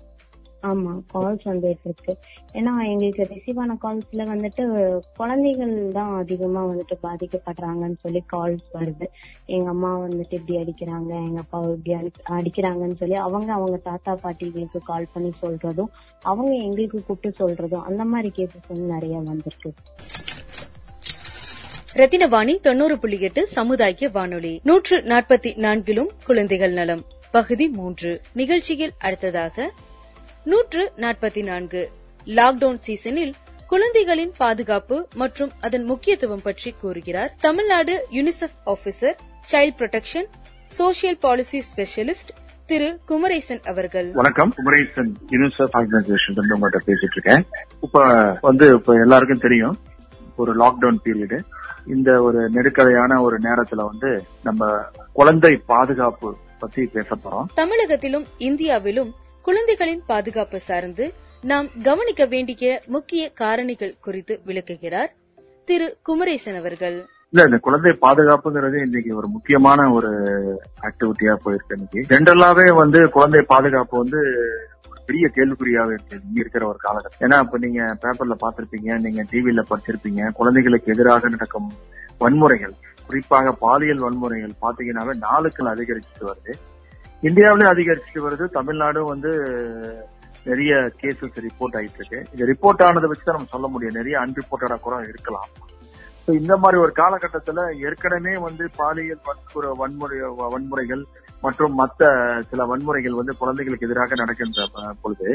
ஆமா 0.66 1.02
கால்ஸ் 1.14 1.46
வந்துட்டு 1.46 1.80
இருக்கு 1.84 2.18
ஏன்னா 2.54 2.88
எங்களுக்கு 2.90 3.24
ரிசீவ் 3.24 3.60
ஆன 3.60 3.78
கால்ஸ்ல 3.82 4.00
வந்துட்டு 4.12 5.00
குழந்தைகள் 5.18 5.92
தான் 5.92 6.18
அதிகமா 6.18 6.66
வந்துட்டு 6.66 6.94
பாதிக்கப்படுறாங்கன்னு 7.04 7.96
சொல்லி 8.00 8.24
கால்ஸ் 8.34 8.66
வருது. 8.74 9.08
எங்க 9.46 9.70
அம்மா 9.70 10.00
வந்துட்டு 10.00 10.26
இப்படி 10.30 10.60
அடிக்கிறாங்க 10.60 11.10
எங்க 11.10 11.40
அப்பா 11.40 11.62
இப்படி 11.62 12.00
அடி- 12.00 12.30
அடிக்கிறாங்கன்னு 12.30 12.96
சொல்லி 12.96 13.16
அவங்க 13.16 13.54
அவங்க 13.54 13.78
தாத்தா 13.78 14.20
பாட்டிகளுக்கு 14.24 14.78
கால் 14.86 15.08
பண்ணி 15.14 15.32
சொல்றதும் 15.42 15.88
அவங்க 16.22 16.54
எங்களுக்கு 16.54 17.04
கூப்பிட்டு 17.06 17.48
சொல்றதும் 17.48 17.82
அந்த 17.82 18.04
மாதிரி 18.04 18.32
கேசஸ் 18.36 18.68
வந்து 18.68 18.94
நிறைய 18.94 19.18
வந்திருக்கு. 19.20 19.74
ரத்தினவாணி 21.94 22.60
தொண்ணூறு 22.60 23.00
புள்ளி 23.00 23.20
எட்டு 23.20 23.48
சமுதாய 23.48 24.10
வானொலி. 24.14 24.60
நூற்று 24.64 24.98
நாற்பத்தி 24.98 25.54
நான்கிலும் 25.58 26.08
குழந்தைகள் 26.26 26.74
நலம். 26.74 27.04
பகுதி 27.32 27.68
மூன்று. 27.68 28.22
நிகழ்ச்சியில் 28.34 28.92
அடுத்ததாக 29.00 29.72
நூற்று 30.46 30.92
நாற்பத்தி 30.98 31.44
நான்கு 31.44 31.90
லாக்டவுன் 32.26 32.74
சீசனில் 32.74 33.34
குழந்தைகளின் 33.68 34.32
பாதுகாப்பு 34.38 35.08
மற்றும் 35.16 35.52
அதன் 35.62 35.84
முக்கியத்துவம் 35.84 36.42
பற்றி 36.44 36.74
கூறுகிறார் 36.82 37.32
Tamil Nadu 37.40 38.08
UNICEF 38.12 38.58
officer 38.66 39.16
child 39.52 39.78
protection 39.80 40.28
social 40.78 41.20
policy 41.20 41.64
specialist 41.70 42.32
திரு 42.66 43.00
குமரேசன் 43.06 43.62
அவர்கள். 43.62 44.12
வணக்கம். 44.12 44.54
குமரேசன் 44.56 45.16
யூனிசெஃப் 45.32 45.74
ஆர்கனைசேஷன் 45.74 46.38
உங்கள்கிட்ட 46.38 46.80
பேசிட்டு 46.86 47.16
இருக்கேன். 47.16 47.46
இப்ப 47.82 48.38
வந்து 48.42 48.68
இப்ப 48.68 48.94
எல்லாருக்கும் 48.94 49.40
தெரியும் 49.40 49.78
ஒரு 50.36 50.56
லாக்டவுன் 50.56 50.98
பீரியடு 51.06 51.40
இந்த 51.88 52.22
ஒரு 52.22 52.50
நெருக்கடியான 52.50 53.22
ஒரு 53.22 53.38
நேரத்துல 53.38 53.76
வந்து 53.76 54.24
நம்ம 54.44 54.82
குழந்தை 55.14 55.62
பாதுகாப்பு 55.66 56.38
பத்தி 56.60 56.86
பேச 56.86 57.16
போறோம். 57.16 57.46
தமிழகத்திலும் 57.56 58.26
இந்தியாவிலும் 58.38 59.16
குழந்தைகளின் 59.46 60.02
பாதுகாப்பு 60.08 60.60
சார்ந்து 60.60 61.06
நாம் 61.44 61.68
கவனிக்க 61.84 62.26
வேண்டிய 62.26 62.82
முக்கிய 62.88 63.24
காரணிகள் 63.42 63.92
குறித்து 64.00 64.40
விளக்குகிறார் 64.46 65.12
திரு 65.68 65.98
குமரேசன் 66.02 66.58
அவர்கள். 66.58 66.98
இல்ல 67.30 67.44
இந்த 67.44 67.58
குழந்தை 67.58 67.92
பாதுகாப்புங்கிறது 68.02 68.78
இன்னைக்கு 68.86 69.16
ஒரு 69.16 69.28
முக்கியமான 69.28 69.92
ஒரு 69.92 70.12
ஆக்டிவிட்டியா 70.88 71.36
போயிருக்கு 71.44 71.78
இன்னைக்கு. 71.78 72.02
ஜென்ரலாவே 72.10 72.76
வந்து 72.76 73.10
குழந்தை 73.10 73.42
பாதுகாப்பு 73.42 73.96
வந்து 73.98 74.22
பெரிய 75.06 75.26
கேள்விக்குறியாவே 75.36 75.96
இருக்கு. 75.98 76.20
இங்க 76.28 76.40
இருக்கிற 76.40 76.68
ஒரு 76.68 76.80
காலகட்டம். 76.84 77.24
ஏன்னா 77.26 77.40
இப்ப 77.40 77.58
நீங்க 77.58 77.98
பேப்பர்ல 78.02 78.38
பாத்திருப்பீங்க 78.46 79.00
நீங்க 79.00 79.24
டிவில 79.32 79.64
படிச்சிருப்பீங்க 79.72 80.32
குழந்தைகளுக்கு 80.32 80.94
எதிராக 80.94 81.30
நடக்கும் 81.30 81.72
வன்முறைகள் 82.20 82.78
குறிப்பாக 83.08 83.52
பாலியல் 83.52 84.06
வன்முறைகள் 84.06 84.62
பாத்தீங்கன்னாவே 84.62 85.14
நாளுக்கள் 85.28 85.74
அதிகரிச்சுட்டு 85.74 86.32
வருது. 86.32 86.54
இந்தியாவிலே 87.28 87.68
அதிகரிச்சுட்டு 87.74 88.26
வருது. 88.26 88.46
தமிழ்நாடும் 88.58 89.12
வந்து 89.14 89.32
நிறைய 90.44 90.74
கேசஸ் 91.02 91.38
ரிப்போர்ட் 91.46 91.78
ஆயிட்டு 91.78 92.00
இருக்கு 92.00 92.20
இது 92.34 92.50
ரிப்போர்ட் 92.52 92.84
ஆனதை 92.88 93.08
வச்சு 93.12 93.26
தான் 93.26 93.38
நம்ம 93.38 93.54
சொல்ல 93.54 93.68
முடியும். 93.68 93.98
நிறைய 94.00 94.16
அன்ரிப்போர்ட்டடா 94.24 94.78
கூட 94.80 94.98
இருக்கலாம். 95.14 95.48
So, 96.28 96.34
இந்த 96.36 96.54
மாதிரி 96.58 96.78
ஒரு 96.82 96.92
காலகட்டத்துல 96.96 97.64
ஏற்கனவே 97.88 98.32
வந்து 98.38 98.64
பாலியல் 98.78 99.20
வன்முறை 99.24 99.72
வன்முறை 99.82 100.20
வன்முறைகள் 100.54 101.04
மற்றும் 101.42 101.74
மற்ற 101.74 102.04
சில 102.50 102.62
வன்முறைகள் 102.66 103.18
வந்து 103.20 103.34
குழந்தைகளுக்கு 103.38 103.88
எதிராக 103.88 104.16
நடக்கின்ற 104.16 104.66
பொழுது 105.02 105.28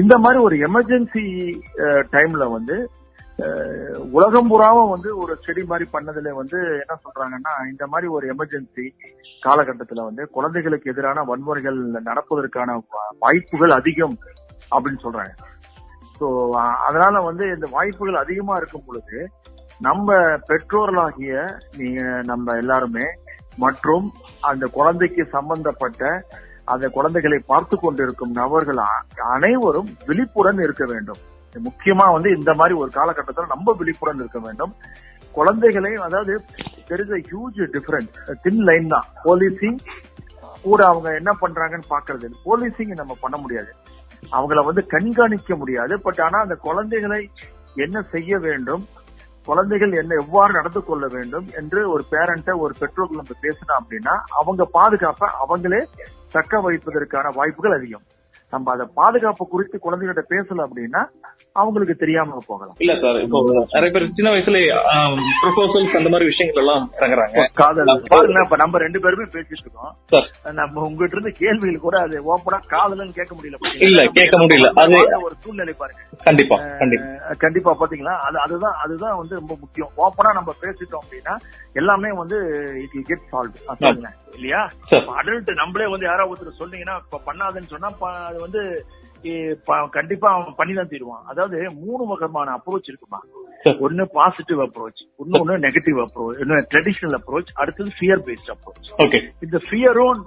இந்த 0.00 0.14
மாதிரி 0.18 0.38
ஒரு 0.42 0.56
எமர்ஜென்சி 0.68 1.24
டைம்ல 2.14 2.44
வந்து 2.52 2.76
உலகம் 4.12 4.48
பூராவும் 4.48 4.90
வந்து 4.90 5.18
ஒரு 5.18 5.38
ஸ்டடி 5.40 5.64
மாதிரி 5.64 5.90
பண்ணதுல 5.92 6.30
வந்து 6.30 6.58
என்ன 6.58 6.98
சொல்றாங்கன்னா 7.04 7.68
இந்த 7.70 7.86
மாதிரி 7.86 8.06
ஒரு 8.08 8.34
எமர்ஜென்சி 8.34 8.92
காலகட்டத்துல 9.46 10.04
வந்து 10.04 10.28
குழந்தைகளுக்கு 10.28 10.90
எதிரான 10.90 11.22
வன்முறைகள் 11.22 11.76
நடப்பதற்கான 12.02 12.76
வா- 12.76 13.16
வாய்ப்புகள் 13.18 13.70
அதிகம் 13.70 14.18
அப்படின்னு 14.70 15.02
சொல்றாங்க. 15.02 15.32
ஸோ 16.20 16.50
அதனால 16.86 17.20
வந்து 17.20 17.44
இந்த 17.46 17.66
வாய்ப்புகள் 17.70 18.14
அதிகமா 18.14 18.56
இருக்கும் 18.56 18.84
பொழுது 18.86 19.30
நம்ம 19.80 20.12
பெற்றோர்களாகிய 20.48 21.58
நீங்க 21.76 22.02
நம்ம 22.22 22.56
எல்லாருமே 22.56 23.04
மற்றும் 23.56 24.12
அந்த 24.40 24.66
குழந்தைக்கு 24.66 25.24
சம்பந்தப்பட்ட 25.24 26.26
அந்த 26.64 26.88
குழந்தைகளை 26.88 27.38
பார்த்து 27.38 27.78
கொண்டிருக்கும் 27.78 28.30
நபர்கள் 28.30 28.76
அனைவரும் 29.16 29.96
விழிப்புடன் 30.06 30.58
இருக்க 30.58 30.84
வேண்டும். 30.84 31.18
முக்கியமா 31.68 32.06
வந்து 32.12 32.30
இந்த 32.38 32.54
மாதிரி 32.54 32.74
ஒரு 32.78 32.90
காலகட்டத்தில் 32.90 33.52
நம்ம 33.54 33.74
விழிப்புடன் 33.78 34.20
இருக்க 34.22 34.38
வேண்டும். 34.38 34.72
குழந்தைகளை 35.32 35.92
அதாவது 36.06 36.32
there 36.88 37.02
is 37.04 37.12
huge 37.30 37.60
difference 37.76 38.14
thin 38.42 38.62
line 38.68 38.88
தான். 38.88 39.06
போலீசிங் 39.24 39.78
கூட 40.62 40.80
அவங்க 40.86 41.08
என்ன 41.20 41.30
பண்றாங்கன்னு 41.40 41.92
பாக்குறது 41.94 42.28
போலீசிங் 42.44 42.92
நம்ம 43.00 43.16
பண்ண 43.20 43.36
முடியாது. 43.36 43.70
அவங்கள 44.32 44.60
வந்து 44.64 44.82
கண்காணிக்க 44.86 45.54
முடியாது. 45.56 45.94
பட் 46.00 46.20
ஆனா 46.20 46.38
அந்த 46.40 46.54
குழந்தைகளை 46.66 47.22
என்ன 47.74 48.02
செய்ய 48.14 48.38
வேண்டும்? 48.38 48.82
குழந்தைகள் 49.46 49.92
என்ன 49.92 50.12
எவ்வாறு 50.14 50.52
நடந்து 50.52 50.80
கொள்ள 50.84 51.04
வேண்டும் 51.12 51.46
என்று 51.60 51.80
ஒரு 51.90 52.04
பேரண்ட 52.10 52.50
ஒரு 52.64 52.74
பெற்றோர்கள் 52.80 53.20
நம்ம 53.20 53.34
பேசினோம் 53.44 53.80
அப்படின்னா 53.80 54.14
அவங்க 54.40 54.64
பாதுகாப்பை 54.64 55.28
அவங்களே 55.44 55.80
தக்க 56.30 56.60
வைப்பதற்கான 56.60 57.32
வாய்ப்புகள் 57.34 57.76
அதிகம். 57.78 58.04
நம்ம 58.52 58.72
அதை 58.72 58.86
பாதுகாப்பு 58.94 59.48
குறித்து 59.48 59.80
குழந்தைகிட்ட 59.82 60.22
பேசல 60.28 60.66
அப்படின்னா 60.66 61.06
அவங்களுக்கு 61.52 61.94
தெரியாம 61.94 62.38
போகலாம். 62.46 62.74
இல்ல 62.78 63.00
சார் 63.00 63.20
இப்போ 63.20 63.66
நிறைய 63.70 63.98
பேர் 63.98 64.12
சின்ன 64.14 64.30
வயசுல 64.30 64.64
ப்ரொபோசல்ஸ் 65.42 65.96
அந்த 65.96 66.08
மாதிரி 66.08 66.28
விஷயங்கள் 66.28 66.64
எல்லாம் 66.64 66.90
இறங்குறாங்க. 66.92 67.48
காதல். 67.54 68.02
பாருங்க 68.08 68.40
இப்ப 68.42 68.56
நம்ம 68.56 68.78
ரெண்டு 68.78 69.00
பேருமே 69.00 69.22
பேசிட்டு 69.22 69.56
இருக்கோம். 69.60 69.96
நம்ம 70.52 70.80
உங்ககிட்ட 70.80 71.16
இருந்து 71.16 71.38
கேள்விகள் 71.38 71.80
கூட 71.80 72.00
அது 72.00 72.36
ஓப்பனா 72.36 72.60
காதல்னு 72.68 73.12
கேட்க 73.12 73.34
முடியல 73.34 73.82
இல்ல, 73.82 74.04
கேட்க 74.12 74.38
முடியல. 74.38 74.72
அது- 74.74 75.22
ஒரு 75.22 75.34
சூழ்நிலை 75.38 75.74
பாருங்க. 75.78 76.00
கண்டிப்பா 76.24 76.56
கண்டிப்பா. 77.38 77.76
பாத்தீங்களா? 77.80 78.16
அது 78.18 78.38
அதுதான் 78.38 78.74
அதுதான் 78.84 79.16
வந்து 79.16 79.34
ரொம்ப 79.34 79.56
முக்கியம். 79.60 79.90
ஓப்பனா 79.96 80.32
நம்ம 80.32 80.52
பேசிட்டோம் 80.60 80.98
அப்படின்னா 81.00 81.36
எல்லாமே 81.72 82.12
வந்து 82.12 82.36
இட் 82.92 83.04
கெட் 83.04 83.28
சால்வ் 83.32 84.21
இல்லையா? 84.36 84.62
அடல்ட் 85.20 85.52
நம்மளே 85.62 85.86
வந்து 85.92 86.08
யாராவது 86.08 86.32
ஒருத்தர் 86.32 86.60
சொன்னீங்கன்னா 86.62 86.96
பண்ணாதுன்னு 87.28 87.72
சொன்னா 87.74 87.90
அது 88.28 88.38
வந்து 88.46 88.62
கண்டிப்பா 89.96 90.28
அவன் 90.36 90.56
பண்ணி 90.60 90.72
தான் 90.74 90.90
தீருவான். 90.92 91.24
அதாவது 91.30 91.56
மூணு 91.82 92.02
வகையான 92.10 92.54
அப்ரோச் 92.58 92.90
இருக்குமா? 92.90 93.20
ஒன்னு 93.86 94.04
பாசிட்டிவ் 94.16 94.60
அப்ரோச் 94.64 95.00
இன்னொன்னு 95.22 95.56
நெகட்டிவ் 95.66 95.98
அப்ரோச் 96.04 96.40
இன்னொன்னு 96.42 96.66
ட்ரெடிஷனல் 96.72 97.16
அப்ரோச் 97.18 97.50
அடுத்தது 97.62 97.90
ஃபியர் 97.98 98.22
பேஸ்ட் 98.28 98.52
அப்ரோச் 98.54 98.88
இந்த 99.46 99.58
ஃபியரும் 99.66 100.22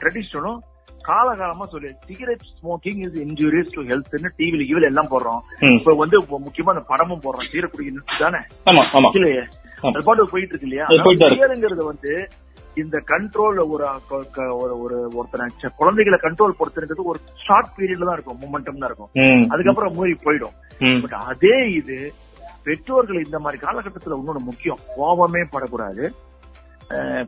ட்ரெடிஷனும் 0.00 0.60
காலகாலமா 1.08 1.64
சொல்லி 1.70 1.88
cigarette 2.08 2.44
smoking 2.50 3.00
is 3.06 3.16
injurious 3.26 3.72
to 3.76 3.82
ஹெல்த்னு 3.88 4.28
டிவில 4.38 4.62
கீவில 4.68 4.90
எல்லாம் 4.90 5.10
போடுறோம். 5.12 5.40
இப்ப 5.78 5.94
வந்து 6.02 6.16
முக்கியமா 6.44 6.72
அந்த 6.74 6.84
படமும் 6.92 7.22
போடுறோம் 7.24 7.50
சீரக்குடி 7.52 7.86
தானே? 8.20 8.40
இல்லையே. 9.18 9.42
அது 9.88 10.02
பாட்டு 10.08 10.32
போயிட்டு 10.32 10.52
இருக்கு 10.54 10.68
இல்லையா. 10.68 10.86
ஃபியருங்கிறது 11.32 11.84
வந்து 11.84 12.12
இந்த 12.74 13.02
கண்ட்ரோல் 13.06 13.58
ஒரு 13.74 13.86
ஒரு 14.54 14.80
ஒரு 14.80 15.10
ஒருத்தனை 15.14 15.70
குழந்தைகளை 15.76 16.18
கண்ட்ரோல் 16.22 16.58
பொறுத்துறது 16.58 17.04
ஒரு 17.04 17.20
ஷார்ட் 17.34 17.72
பீரியட்ல 17.76 18.04
தான் 18.04 18.14
இருக்கும் 18.14 18.40
மொமெண்டம் 18.42 18.78
தான் 18.78 18.90
இருக்கும். 18.90 19.10
அதுக்கப்புறம் 19.48 19.94
மூவி 19.94 20.16
போயிடும். 20.24 20.54
பட் 21.02 21.12
அதே 21.12 21.70
இது 21.72 22.12
பெற்றோர்கள் 22.64 23.24
இந்த 23.24 23.38
மாதிரி 23.38 23.66
காலகட்டத்துல 23.66 24.18
இன்னொன்னு 24.18 24.44
முக்கியம். 24.44 24.78
கோபமே 24.96 25.44
படக்கூடாது. 25.50 26.12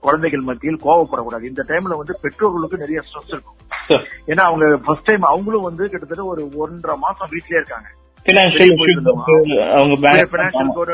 குழந்தைகள் 0.01 0.41
மத்தியில் 0.41 0.81
கோவப்படக்கூடாது 0.85 1.43
இந்த 1.43 1.65
டைம்ல 1.69 1.97
வந்து 1.97 2.19
பெற்றோர்களுக்கு 2.21 2.77
நிறைய 2.77 3.01
ஸ்ட்ரெஸ் 3.01 3.29
இருக்கும். 3.29 3.59
ஏன்னா 4.27 4.41
அவங்க 4.41 4.77
ஃபர்ஸ்ட் 4.77 5.03
டைம் 5.03 5.23
அவங்களும் 5.23 5.63
வந்து 5.63 5.89
கிட்டத்தட்ட 5.89 6.25
ஒரு 6.25 6.49
ஒன்றரை 6.55 6.97
மாசம் 6.99 7.29
வீட்லயே 7.29 7.61
இருக்காங்க. 7.61 7.89
அவங்க 9.71 9.95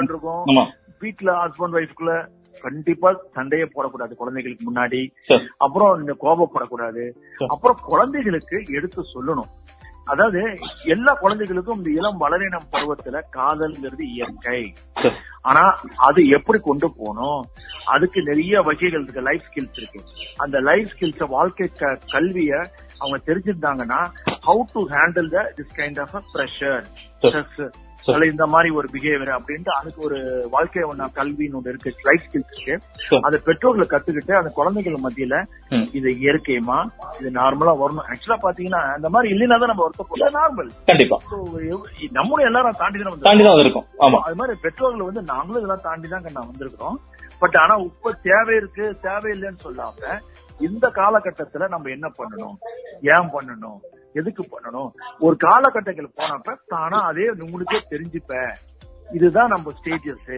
இருக்கும். 0.08 0.70
வீட்ல 0.98 1.32
ஹஸ்பண்ட் 1.32 1.76
ஒய்ஃப்குள்ள 1.78 2.12
கண்டிப்பா 2.60 3.20
சண்டையே 3.34 3.64
போடக்கூடாது 3.64 4.14
குழந்தைகளுக்கு 4.14 4.72
முன்னாடி. 4.72 5.10
அப்புறம் 5.56 6.00
இந்த 6.00 6.16
கோபப்படக்கூடாது. 6.20 7.12
அப்புறம் 7.46 7.78
குழந்தைகளுக்கு 7.82 8.62
எடுத்து 8.70 9.02
சொல்லணும். 9.14 9.50
அதாவது 10.04 10.58
எல்லா 10.84 11.12
குழந்தைகளுக்கும் 11.12 11.76
இந்த 11.76 11.90
இளம் 11.90 12.16
வளரினம் 12.16 12.68
பருவத்துல 12.72 13.20
காதல்ங்கிறது 13.36 14.02
இயற்கை. 14.02 14.72
ஆனா 15.42 15.78
அது 15.96 16.28
எப்படி 16.28 16.58
கொண்டு 16.58 16.92
போகணும்? 16.96 17.44
அதுக்கு 17.86 18.22
நிறைய 18.22 18.60
வகைகள் 18.60 19.02
இருக்கு. 19.02 19.20
லைஃப் 19.20 19.42
ஸ்கில்ஸ் 19.50 19.76
இருக்கு. 19.76 20.00
அந்த 20.36 20.58
லைஃப் 20.60 20.88
ஸ்கில்ஸ 20.98 21.28
வாழ்க்கை 21.28 21.70
கல்விய 22.12 22.66
அவங்க 22.98 23.32
தெரிஞ்சிருந்தாங்கன்னா 23.32 24.00
how 24.46 24.60
to 24.72 24.88
handle 24.88 25.30
the 25.30 25.52
this 25.56 25.78
kind 25.78 26.00
of 26.00 26.24
pressure 26.34 26.82
stress 27.22 27.70
அல்ல 28.12 28.26
இந்த 28.32 28.44
மாதிரி 28.52 28.68
ஒரு 28.78 28.88
பிஹேவியர் 28.92 29.32
அப்படின்ட்டு 29.36 29.72
அதுக்கு 29.78 30.00
ஒரு 30.08 30.18
வாழ்க்கை 30.54 30.84
ஒண்ணா 30.90 31.06
கல்வின்னு 31.18 31.58
ஒண்ணு 31.58 31.72
இருக்கு 31.72 31.90
லைஃப் 32.08 32.24
ஸ்கில்ஸ் 32.26 32.52
இருக்கு. 32.54 32.74
அதை 33.26 33.38
பெற்றோர்களை 33.48 33.86
கத்துக்கிட்டு 33.92 34.34
அந்த 34.38 34.50
குழந்தைகள் 34.58 34.96
மத்தியில. 35.04 35.36
இது 35.98 36.08
இயற்கையுமா 36.22 36.78
இது 37.18 37.30
நார்மலா 37.40 37.74
வரணும். 37.82 38.06
ஆக்சுவலா 38.12 38.38
பாத்தீங்கன்னா 38.46 38.82
இந்த 38.98 39.10
மாதிரி 39.14 39.32
இல்லைன்னா 39.34 39.58
தான் 39.62 39.72
நம்ம 39.72 39.84
வருத்தப்படும் 39.86 40.38
நார்மல் 40.40 40.70
கண்டிப்பா. 40.90 41.18
நம்மளும் 42.18 42.48
எல்லாரும் 42.50 42.80
தாண்டி 42.82 42.98
தான் 43.02 43.26
தாண்டி 43.28 43.44
தான் 43.44 43.54
வந்திருக்கோம். 43.54 43.88
ஆமா. 44.06 44.20
அது 44.26 44.38
மாதிரி 44.40 44.56
பெற்றோர்கள் 44.66 45.08
வந்து 45.10 45.24
நாங்களும் 45.32 45.60
இதெல்லாம் 45.62 45.86
தாண்டி 45.88 46.08
தான் 46.14 46.26
நான் 46.38 46.50
வந்திருக்கிறோம். 46.50 46.98
பட் 47.42 47.56
ஆனா 47.62 47.74
இப்ப 47.90 48.12
தேவை 48.28 48.54
இருக்கு 48.60 48.84
தேவையில்லைன்னு 49.06 49.64
சொல்லாம 49.66 50.18
இந்த 50.68 50.86
காலகட்டத்துல 50.98 51.68
நம்ம 51.74 51.90
என்ன 51.96 52.06
பண்ணணும்? 52.18 52.56
ஏன் 53.14 53.30
பண்ணணும்? 53.34 53.78
எதுக்கு 54.14 54.42
பண்ணணும்? 54.44 54.90
ஒரு 55.18 55.36
காலகட்டங்கள் 55.36 56.16
போனப்ப 56.16 56.56
தானா 56.66 56.98
அதே 57.02 57.28
உங்களுக்கே 57.40 57.80
தெரிஞ்சுப்ப 57.90 58.32
இதுதான் 59.18 59.50
நம்ம 59.52 59.72
ஸ்டேஜஸ் 59.78 60.28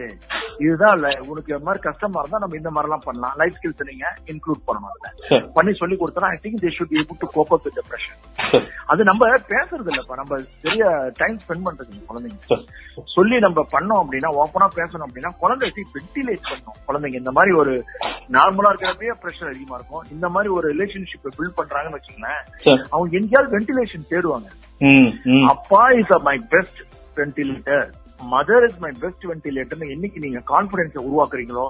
இதுதான் 0.63 1.01
உனக்கு 1.31 1.59
மாதிரி 1.67 1.81
கஷ்டமா 1.87 2.19
இருந்தா 2.21 2.41
நம்ம 2.43 2.57
இந்த 2.59 2.71
மாதிரி 2.75 2.87
எல்லாம் 2.89 3.05
பண்ணலாம். 3.05 3.35
லைஃப் 3.41 3.55
ஸ்கில்ஸ் 3.57 3.87
நீங்க 3.89 4.05
இன்க்ளூட் 4.31 4.61
பண்ணணும் 4.67 4.91
அதுல. 4.91 5.39
பண்ணி 5.57 5.71
சொல்லி 5.81 5.95
கொடுத்தா 6.01 6.29
I 6.35 6.37
think 6.43 6.61
they 6.63 6.71
should 6.77 6.93
able 6.99 7.19
to 7.23 7.27
cope 7.35 7.53
up 7.55 7.65
with 7.65 7.77
depression 7.79 8.19
அது 8.93 9.01
நம்ம 9.09 9.29
பேசுறது 9.53 9.89
இல்லப்பா 9.93 10.17
நம்ம 10.21 10.39
சரியா 10.65 10.89
டைம் 11.21 11.37
ஸ்பெண்ட் 11.43 11.65
பண்றது 11.67 12.01
குழந்தைங்க. 12.09 12.59
சொல்லி 13.15 13.37
நம்ம 13.45 13.59
பண்ணோம் 13.75 14.01
அப்படின்னா 14.03 14.31
ஓப்பனா 14.41 14.67
பேசணும் 14.79 15.05
அப்படின்னா 15.07 15.31
குழந்தைக்கு 15.43 15.87
வென்டிலேட் 15.97 16.45
பண்ணணும்? 16.49 16.77
குழந்தைங்க 16.89 17.21
இந்த 17.23 17.33
மாதிரி 17.37 17.53
ஒரு 17.61 17.73
நார்மலா 18.37 18.71
இருக்கிறப்பயே 18.73 19.15
ப்ரெஷர் 19.23 19.51
அதிகமா 19.53 19.77
இருக்கும். 19.79 20.05
இந்த 20.15 20.27
மாதிரி 20.35 20.51
ஒரு 20.57 20.67
ரிலேஷன்ஷிப் 20.73 21.27
பில்ட் 21.39 21.57
பண்றாங்கன்னு 21.59 21.99
வச்சுங்களேன் 21.99 22.41
சரி. 22.65 22.83
அவங்க 22.93 23.17
எங்கேயாவது 23.21 23.53
வென்டிலேஷன் 23.57 24.09
தேடுவாங்க. 24.13 24.49
அப்பா 25.53 25.83
is 26.01 26.15
my 26.29 26.37
best 26.55 26.79
ventilator 27.19 27.89
mother 28.31 28.65
is 28.65 28.79
my 28.79 28.91
best 28.99 29.25
வென்டிலேட்டர்னு 29.25 29.89
என்னைக்கு 29.89 30.19
நீங்க 30.19 30.39
கான்பிடன்ஸை 30.47 31.01
உருவாக்குறீங்களோ 31.03 31.65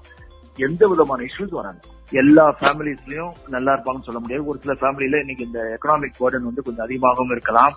எந்த 0.67 0.87
விதமான 0.91 1.25
இஷ்யூஸ் 1.29 1.57
வராது. 1.59 1.79
எல்லா 2.21 2.45
ஃபேமிலிஸ்லயும் 2.59 3.33
நல்லா 3.53 3.71
இருப்பாங்கன்னு 3.73 4.07
சொல்ல 4.07 4.19
முடியாது. 4.23 4.49
ஒரு 4.51 4.57
சில 4.63 4.73
ஃபேமிலியில 4.81 5.21
இன்னைக்கு 5.23 5.47
இந்த 5.49 5.59
எக்கனாமிக் 5.75 6.19
பேர்டன் 6.21 6.47
வந்து 6.49 6.65
கொஞ்சம் 6.65 6.85
அதிகமாகவும் 6.85 7.33
இருக்கலாம். 7.35 7.75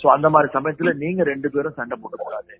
சோ 0.00 0.06
அந்த 0.16 0.26
மாதிரி 0.34 0.48
சமயத்துல 0.58 0.92
நீங்க 1.04 1.22
ரெண்டு 1.32 1.48
பேரும் 1.54 1.78
சண்டை 1.78 1.96
போடக்கூடாது. 2.02 2.54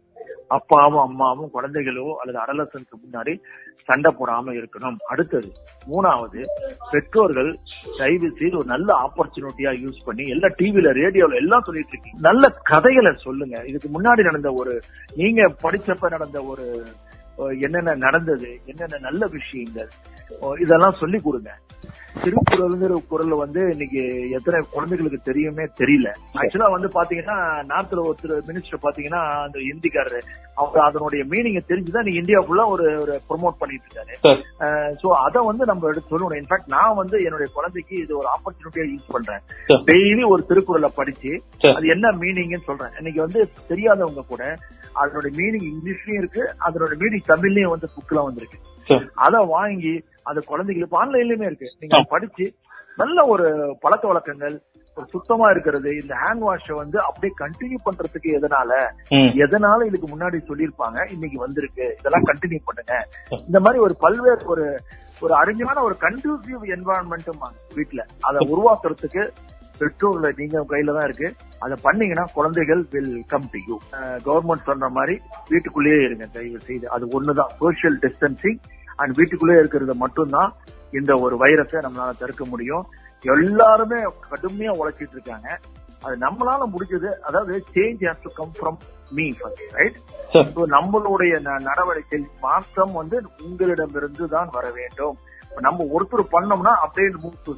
அப்பாவும் 0.56 1.02
அம்மாவும் 1.04 1.52
குழந்தைகளோ 1.54 2.06
அல்லது 2.20 2.38
அடலசனுக்கு 2.42 2.96
முன்னாடி 3.02 3.32
சண்டை 3.88 4.10
போடாம 4.18 4.54
இருக்கணும். 4.58 4.98
அடுத்தது 5.12 5.50
மூணாவது 5.90 6.40
பெற்றோர்கள் 6.92 7.50
தயவு 7.98 8.28
செய்து 8.40 8.58
ஒரு 8.60 8.68
நல்ல 8.74 8.88
ஆப்பர்ச்சுனிட்டியா 9.04 9.72
யூஸ் 9.84 10.00
பண்ணி 10.08 10.26
எல்லா 10.34 10.50
டிவில 10.58 10.92
ரேடியோல 11.00 11.40
எல்லாம் 11.42 11.66
சொல்லிட்டு 11.68 11.94
இருக்கீங்க. 11.94 12.20
நல்ல 12.28 12.50
கதைகளை 12.72 13.12
சொல்லுங்க. 13.26 13.56
இதுக்கு 13.70 13.90
முன்னாடி 13.96 14.24
நடந்த 14.28 14.52
ஒரு 14.62 14.74
நீங்க 15.20 15.42
படிச்சப்ப 15.64 16.10
நடந்த 16.16 16.40
ஒரு 16.52 16.66
என்னென்ன 17.38 17.94
நடந்தது 17.94 18.60
என்னென்ன 18.64 18.98
நல்ல 18.98 19.26
விஷயங்கள் 19.26 19.90
இதெல்லாம் 20.58 20.98
சொல்லி 21.00 21.18
கொடுங்க. 21.18 21.50
திருக்குறள்ங்கிற 22.22 22.94
குரல் 23.10 23.34
வந்து 23.42 23.60
இன்னைக்கு 23.74 24.02
எத்தனை 24.36 24.58
குழந்தைகளுக்கு 24.74 25.20
தெரியுமே 25.28 25.64
தெரியல. 25.80 26.08
ஆக்சுவலா 26.40 26.70
வந்து 26.74 26.88
பாத்தீங்கன்னா 26.96 27.36
நார்த்ல 27.70 28.06
ஒருத்தர் 28.08 28.46
மினிஸ்டர் 28.48 28.84
பாத்தீங்கன்னா 28.86 29.22
அந்த 29.46 29.58
ஹிந்திக்காரரு. 29.68 30.20
அவர் 30.62 30.86
அதனுடைய 30.88 31.22
மீனிங் 31.32 31.58
தெரிஞ்சுதான் 31.70 32.06
நீ 32.08 32.14
இந்தியா 32.20 32.40
ஃபுல்லா 32.46 32.66
ஒரு 32.74 32.86
ஒரு 33.02 33.14
ப்ரொமோட் 33.28 33.60
பண்ணிட்டு 33.62 33.86
இருக்காரு. 33.88 34.14
சோ 35.02 35.08
அத 35.26 35.44
வந்து 35.50 35.64
நம்ம 35.70 35.88
எடுத்து 35.92 36.12
சொல்லணும். 36.12 36.38
இன்ஃபேக்ட் 36.42 36.72
நான் 36.76 36.98
வந்து 37.02 37.16
என்னுடைய 37.26 37.48
குழந்தைக்கு 37.56 37.94
இது 38.04 38.12
ஒரு 38.20 38.28
ஆப்பர்ச்சுனிட்டியா 38.34 38.86
யூஸ் 38.92 39.12
பண்றேன். 39.16 39.42
டெய்லி 39.90 40.24
ஒரு 40.34 40.44
திருக்குறளை 40.50 40.90
படிச்சு 41.00 41.32
அது 41.76 41.86
என்ன 41.96 42.14
மீனிங்னு 42.24 42.66
சொல்றேன். 42.68 42.94
இன்னைக்கு 42.98 43.20
வந்து 43.26 43.40
தெரியாதவங்க 43.72 44.24
கூட 44.34 44.42
அதனுடைய 45.02 45.32
மீனிங் 45.40 45.66
இங்கிலீஷ்லயும் 45.72 46.20
இருக்கு 46.22 46.42
அதனோட 46.66 46.92
மீனிங் 47.02 47.26
தமிழ்லயும் 47.32 47.74
வந்து 47.74 47.88
புக்ல 47.96 48.24
வந்திருக்கு. 48.28 48.58
அத 49.14 49.36
வாங்கி 49.54 49.94
அந்த 50.22 50.40
குழந்தைகளுக்கு 50.46 51.00
ஆன்லைன்லயுமே 51.02 51.48
இருக்கு. 51.50 51.68
நீங்க 51.80 52.00
படிச்சு 52.08 52.46
நல்ல 52.96 53.26
ஒரு 53.26 53.76
பழக்க 53.80 54.08
வழக்கங்கள் 54.08 54.56
ஒரு 54.96 55.06
சுத்தமா 55.06 55.50
இருக்கிறது 55.50 55.90
இந்த 55.96 56.14
ஹேண்ட் 56.22 56.42
வாஷ 56.46 56.74
வந்து 56.74 56.98
அப்படியே 57.00 57.32
கண்டினியூ 57.42 57.78
பண்றதுக்கு 57.84 58.28
எதனால. 58.38 58.70
எதனால 59.44 59.86
இதுக்கு 59.86 60.08
முன்னாடி 60.16 60.38
சொல்லியிருப்பாங்க 60.48 60.98
இன்னைக்கு 61.12 61.38
வந்திருக்கு. 61.38 61.96
இதெல்லாம் 61.98 62.28
கண்டினியூ 62.30 62.60
பண்ணுங்க. 62.64 62.94
இந்த 63.46 63.60
மாதிரி 63.60 63.80
ஒரு 63.82 63.96
பல்வேறு 63.96 64.44
ஒரு 64.46 64.66
ஒரு 65.22 65.34
அருமையான 65.34 65.82
ஒரு 65.82 65.96
கன்டியூசிவ் 66.00 66.62
என்வாரன்மெண்ட்டும் 66.76 67.42
வீட்டுல 67.76 68.04
அதை 68.20 68.40
உருவாக்குறதுக்கு 68.52 69.22
பெற்றோர்ல 69.82 70.32
நீங்க 70.40 70.64
கையில 70.70 70.94
தான் 70.98 71.06
இருக்கு. 71.08 71.28
அதை 71.64 71.76
பண்ணீங்கன்னா 71.86 72.24
குழந்தைகள் 72.38 72.82
will 72.90 73.14
come 73.32 73.48
to 73.52 73.60
you 73.68 73.76
government 74.26 74.68
சொல்ற 74.70 74.88
மாதிரி 74.98 75.16
வீட்டுக்குள்ளேயே 75.48 76.00
இருங்க. 76.08 76.26
தயவு 76.38 76.60
செய்து. 76.68 76.86
அது 76.96 77.06
ஒண்ணுதான். 77.18 77.52
சோசியல் 77.60 77.98
டிஸ்டன்சிங் 78.06 78.60
அண்ட் 79.02 79.14
வீட்டுக்குள்ளேயே 79.18 79.60
இருக்கிறது 79.64 79.94
மட்டும்தான் 80.04 80.50
இந்த 80.98 81.12
ஒரு 81.24 81.34
வைரஸை 81.42 81.78
நம்மளால 81.84 82.10
தடுக்க 82.22 82.44
முடியும். 82.54 82.86
எல்லாருமே 83.24 83.98
கடுமையா 84.30 84.72
உழைச்சிட்டு 84.80 85.16
இருக்காங்க. 85.16 85.48
அது 86.06 86.14
நம்மளால 86.24 86.62
முடிஞ்சது. 86.74 87.10
அதாவது 87.28 87.52
change 87.74 88.02
has 88.06 88.24
to 88.24 88.30
come 88.38 88.54
from 88.58 88.78
me 89.16 89.26
first 89.40 89.74
right 89.78 89.98
நம்மளுடைய 90.76 91.34
நடவடிக்கை 91.68 92.18
மாற்றம் 92.40 92.92
வந்து 93.00 93.16
உங்களிடமிருந்து 93.46 94.26
தான் 94.34 94.48
வர 94.52 94.66
வேண்டும். 94.78 95.16
நம்ம 95.60 95.84
ஒருத்தர் 95.84 96.32
பண்ணோம்னா 96.32 96.72
அப்படியே 96.74 97.10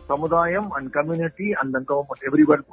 சமுதாயம் 0.06 0.70
and 0.70 0.90
community 0.92 1.52
and 1.52 1.76
government 1.76 2.26
everyone 2.30 2.64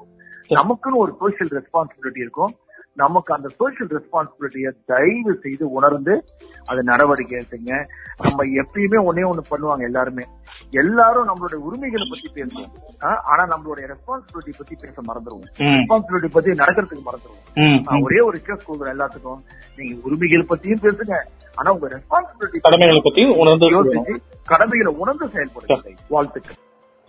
நமக்குன்னு 0.50 0.98
ஒரு 0.98 1.16
சோஷியல் 1.20 1.62
ரெஸ்பான்சிபிலிட்டி 1.62 2.18
இருக்கும். 2.18 2.56
நமக்கு 2.94 3.34
அந்த 3.34 3.48
சோஷியல் 3.48 3.90
ரெஸ்பான்சிபிலிட்டியை 3.90 4.72
தயவு 4.86 5.40
செய்து 5.42 5.72
உணர்ந்து 5.72 6.24
அது 6.66 6.84
நடவடிக்கை 6.84 7.40
எடுத்துங்க. 7.40 7.86
நம்ம 8.18 8.44
எப்பயுமே 8.44 9.12
ஒன்னே 9.12 9.30
ஒண்ணு 9.30 9.40
பண்ணுவாங்க 9.52 9.82
எல்லாருமே. 9.82 10.24
எல்லாரும் 10.70 11.28
நம்மளுடைய 11.28 11.54
உரிமைகளை 11.54 12.08
பத்தி 12.10 12.42
பேசுவோம். 12.42 13.04
ஆனா 13.06 13.58
நம்மளுடைய 13.58 13.80
ரெஸ்பான்சிபிலிட்டி 13.80 14.54
பத்தி 14.58 14.76
பேச 14.80 15.02
மறந்துருவோம். 15.02 15.58
ம். 15.58 15.64
ரெஸ்பான்சிபிலிட்டி 15.64 16.30
பத்தி 16.32 16.52
நடக்கிறதுக்கு 16.52 17.02
மறந்துருவோம். 17.06 17.54
ம், 17.54 17.82
நான் 17.84 18.00
ம். 18.00 18.04
ஒரே 18.04 18.20
ஒரு 18.20 18.38
ரிக்வஸ்ட் 18.38 18.68
கொடுக்குறேன் 18.68 19.00
எல்லாத்துக்கும். 19.00 19.40
நீங்க 19.76 20.00
உரிமைகள் 20.04 20.46
பத்தியும் 20.50 20.86
பேசுங்க. 20.86 21.16
ஆனா 21.56 21.74
உங்க 21.74 21.88
ரெஸ்பான்சிபிலிட்டி 21.88 22.58
கடமைகளை 22.62 23.02
பத்தியும் 23.04 23.38
உணர்ந்து 23.38 24.22
கடமைகளை 24.44 24.96
உணர்ந்து 24.98 25.28
செயல்படுங்க. 25.28 25.96
வாழ்த்துக்கள். 26.10 26.56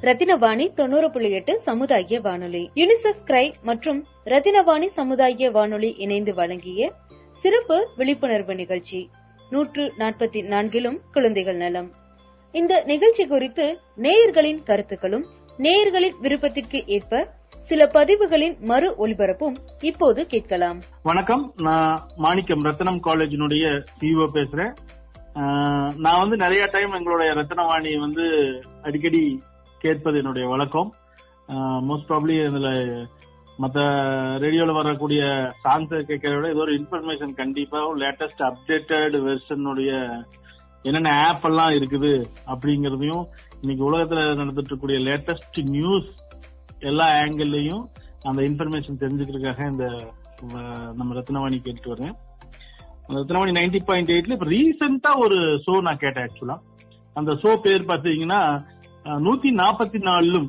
ரத்தினவாணி 0.03 0.73
தொண்ணூறு 0.75 1.11
புள்ளி 1.11 1.31
எட்டு 1.31 1.59
சமுதாய 1.59 2.21
வானொலி. 2.21 2.71
யுனிசெஃப் 2.75 3.21
கிரை 3.27 3.53
மற்றும் 3.63 4.05
ரத்தினவாணி 4.25 4.87
சமுதாய 4.87 5.51
வானொலி 5.51 5.91
இணைந்து 5.99 6.35
வழங்கிய 6.35 6.93
சிறப்பு 7.31 7.89
விழிப்புணர்வு 7.97 8.55
நிகழ்ச்சி. 8.55 9.09
நூற்று 9.51 9.85
நாற்பத்தி 9.99 10.41
நான்கிலும் 10.53 10.99
குழந்தைகள் 11.13 11.57
நலம். 11.57 11.91
இந்த 12.53 12.83
நிகழ்ச்சி 12.87 13.27
குறித்து 13.27 13.79
நேயர்களின் 13.97 14.63
கருத்துக்களும் 14.63 15.27
நேயர்களின் 15.59 16.17
விருப்பத்திற்கு 16.21 16.87
ஏற்ப 16.87 17.29
சில 17.61 17.87
பதிவுகளின் 17.87 18.57
மறு 18.61 19.07
ஒலிபரப்பும் 19.07 19.57
இப்போது 19.81 20.27
கேட்கலாம். 20.27 20.81
வணக்கம். 21.03 21.55
நான் 21.63 22.07
மாணிக்கம் 22.17 22.65
ரத்னம் 22.65 23.01
காலேஜினுடைய 23.05 23.85
சிஇஓ 24.01 24.27
பேசுறேன். 24.35 24.75
நான் 25.97 26.21
வந்து 26.21 26.37
நிறைய 26.37 26.67
டைம் 26.67 26.91
எங்களுடைய 26.91 27.33
ரத்னவாணி 27.33 27.93
வந்து 27.99 28.25
அடிக்கடி 28.83 29.23
கேட்பது 29.83 30.17
என்னுடைய 30.19 30.45
வழக்கம். 30.49 30.91
மோஸ்ட் 31.89 32.09
ப்ராப்ளி 32.09 32.35
இதுல 32.41 32.69
மற்ற 33.59 33.79
ரேடியோவில் 34.43 34.79
வரக்கூடிய 34.79 35.23
சாங்ஸ் 35.65 35.93
கேட்கறத 36.09 36.37
விட 36.37 36.49
ஏதோ 36.49 36.63
ஒரு 36.67 36.75
இன்ஃபர்மேஷன் 36.79 37.33
கண்டிப்பா 37.35 37.81
லேட்டஸ்ட் 38.03 38.43
அப்டேட்டட் 38.49 39.17
வெர்ஷனுடைய 39.27 39.91
என்னென்ன 40.85 41.11
ஆப் 41.27 41.45
எல்லாம் 41.45 41.75
இருக்குது 41.79 42.13
அப்படிங்கறதையும் 42.53 43.25
இன்னைக்கு 43.63 43.83
உலகத்துல 43.89 44.23
நடந்துட்டு 44.33 44.63
இருக்கக்கூடிய 44.63 44.99
லேட்டஸ்ட் 45.09 45.59
நியூஸ் 45.75 46.09
எல்லா 46.83 47.07
ஆங்கிள்லயும் 47.21 47.85
அந்த 48.23 48.41
இன்ஃபர்மேஷன் 48.49 49.03
தெரிஞ்சுக்கிறதுக்காக 49.03 49.69
இந்த 49.73 49.87
நம்ம 50.99 51.15
ரத்னவாணி 51.19 51.59
கேட்டு 51.61 51.93
வரேன் 51.95 52.15
ரத்னவாணி 53.17 53.53
நைன்டி 53.59 53.81
பாயிண்ட் 53.87 54.13
எயிட்ல 54.15 54.37
இப்ப 54.37 54.49
ரீசெண்டா 54.55 55.13
ஒரு 55.25 55.39
ஷோ 55.67 55.75
நான் 55.81 56.03
கேட்டேன் 56.03 56.27
ஆக்சுவலா 56.27 56.57
அந்த 57.17 57.33
ஷோ 57.43 57.51
பேர் 57.65 57.91
பாத்தீங்கன்னா 57.91 58.41
நூத்தி 59.05 59.51
நாற்பத்தி 59.61 59.99
நாலிலும் 60.03 60.49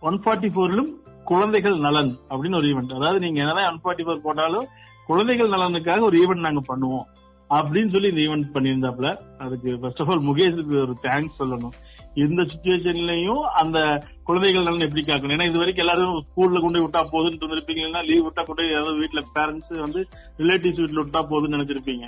ஒன் 0.00 0.18
ஃபார்ட்டி 0.24 0.48
ஃபோர்லும் 0.54 0.90
குழந்தைகள் 1.24 1.76
நலன் 1.78 2.12
அப்படின்னு 2.28 2.56
ஒரு 2.56 2.68
ஈவெண்ட் 2.68 2.94
அதாவது 2.94 3.18
நீங்க 3.18 3.40
என்னதான் 3.40 3.70
ஒன் 3.70 3.80
ஃபார்ட்டி 3.84 4.04
ஃபோர் 4.06 4.26
போட்டாலும் 4.26 4.66
குழந்தைகள் 5.06 5.48
நலனுக்காக 5.48 6.00
ஒரு 6.00 6.16
ஈவெண்ட் 6.18 6.46
நாங்க 6.46 6.62
பண்ணுவோம் 6.72 7.06
அப்படின்னு 7.50 7.92
சொல்லி 7.92 8.08
இந்த 8.08 8.22
ஈவெண்ட் 8.26 8.54
பண்ணியிருந்தாப்ல 8.54 9.10
அதுக்கு 9.38 9.78
ஃபர்ஸ்ட் 9.80 10.00
ஆஃப் 10.00 10.10
ஆல் 10.10 10.24
முகேஷுக்கு 10.28 10.74
ஒரு 10.80 10.94
தேங்க்ஸ் 11.02 11.38
சொல்லணும். 11.38 11.74
இந்த 12.14 12.42
சுச்சுவேஷன்லயும் 12.42 13.42
அந்த 13.60 13.78
குழந்தைகள் 14.22 14.66
நலன் 14.68 14.86
எப்படி 14.86 15.02
காக்கணும்? 15.02 15.34
ஏன்னா 15.36 15.48
இது 15.48 15.58
வரைக்கும் 15.58 15.84
எல்லாரும் 15.84 16.24
ஸ்கூல்ல 16.26 16.60
கொண்டு 16.60 16.82
விட்டா 16.84 17.02
போதுன்னு 17.12 17.40
இருந்திருப்பீங்க. 17.40 17.82
இல்லைன்னா 17.82 18.04
லீவ் 18.04 18.26
விட்டா 18.26 18.42
கொண்டு 18.42 18.70
ஏதாவது 18.70 19.00
வீட்டுல 19.02 19.22
பேரண்ட்ஸ் 19.36 19.80
வந்து 19.86 20.08
ரிலேட்டிவ்ஸ் 20.38 20.82
வீட்டுல 20.82 21.04
விட்டா 21.04 21.22
போதுன்னு 21.32 21.56
நினைச்சிருப்பீங்க. 21.58 22.06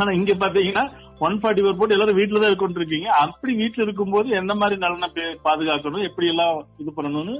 ஆனா 0.00 0.10
இங்க 0.18 0.32
பாத்தீங்கன்னா 0.42 0.84
ஒன் 1.26 1.38
ஃபார்ட்டி 1.40 1.62
ஃபோர் 1.62 1.78
போட்டு 1.78 1.96
எல்லாரும் 1.96 2.18
வீட்டுல 2.18 2.40
தான் 2.42 2.50
இருக்கொண்டு 2.52 2.80
இருக்கீங்க 2.80 3.08
அப்படி 3.24 3.52
வீட்டுல 3.62 3.84
இருக்கும்போது 3.86 4.28
எந்த 4.40 4.52
மாதிரி 4.60 4.76
நலனை 4.84 5.08
பாதுகாக்கணும்? 5.46 6.06
எப்படி 6.08 6.28
எல்லாம் 6.32 6.56
இது 6.82 6.92
பண்ணணும்னு 6.98 7.36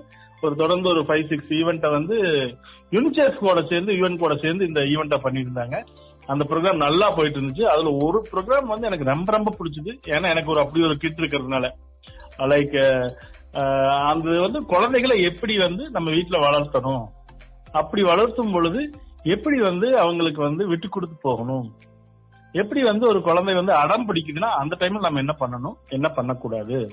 ஒரு 0.46 0.54
தொடர்ந்து 0.62 0.88
ஒரு 0.92 1.00
ஃபைவ் 1.06 1.28
சிக்ஸ் 1.30 1.52
ஈவெண்ட்டை 1.60 1.90
வந்து 1.96 2.16
யூனிசெஃப் 2.94 3.38
கூட 3.46 3.60
சேர்ந்து 3.70 3.92
யூஎன் 4.00 4.22
கூட 4.24 4.34
சேர்ந்து 4.44 4.68
இந்த 4.70 4.80
ஈவெண்ட்டை 4.92 5.18
பண்ணியிருந்தாங்க. 5.24 5.76
அந்த 6.32 6.42
ப்ரோக்ராம் 6.50 6.84
நல்லா 6.84 7.06
போயிட்டு 7.16 7.38
இருந்துச்சு 7.38 7.64
அதுல 7.72 7.92
ஒரு 8.06 8.18
ப்ரோக்ராம் 8.30 8.72
வந்து 8.72 8.88
எனக்கு 8.88 9.10
ரொம்ப 9.12 9.28
ரொம்ப 9.36 9.52
பிடிச்சது. 9.58 9.92
ஏன்னா 10.14 10.28
எனக்கு 10.34 10.52
ஒரு 10.54 10.62
அப்படி 10.64 10.84
ஒரு 10.88 10.96
கிட் 11.04 11.20
இருக்கிறதுனால. 11.22 11.66
லைக் 12.52 12.76
அந்த 14.10 14.26
வந்து 14.46 14.60
குழந்தைகளை 14.72 15.16
எப்படி 15.30 15.54
வந்து 15.66 15.84
நம்ம 15.94 16.08
வீட்டுல 16.16 16.38
வளர்த்தணும்? 16.46 17.04
அப்படி 17.80 18.02
வளர்த்தும் 18.10 18.52
பொழுது 18.56 18.80
எப்படி 19.34 19.58
வந்து 19.68 19.88
அவங்களுக்கு 20.02 20.40
வந்து 20.48 20.62
விட்டு 20.72 20.88
கொடுத்து 20.88 21.16
போகணும்? 21.28 21.66
எப்படி 22.52 22.82
வந்து 22.82 23.08
ஒரு 23.08 23.22
குழந்தை 23.22 23.54
வந்து 23.54 23.72
அடம் 23.72 24.08
பிடிக்குதுன்னா 24.08 24.50
அந்த 24.62 24.76
டைம்ல 24.78 24.98
நம்ம 24.98 25.18
என்ன 25.18 25.36
பண்ணணும்? 25.40 25.76
என்ன 25.88 26.08
பண்ணக்கூடாது? 26.08 26.88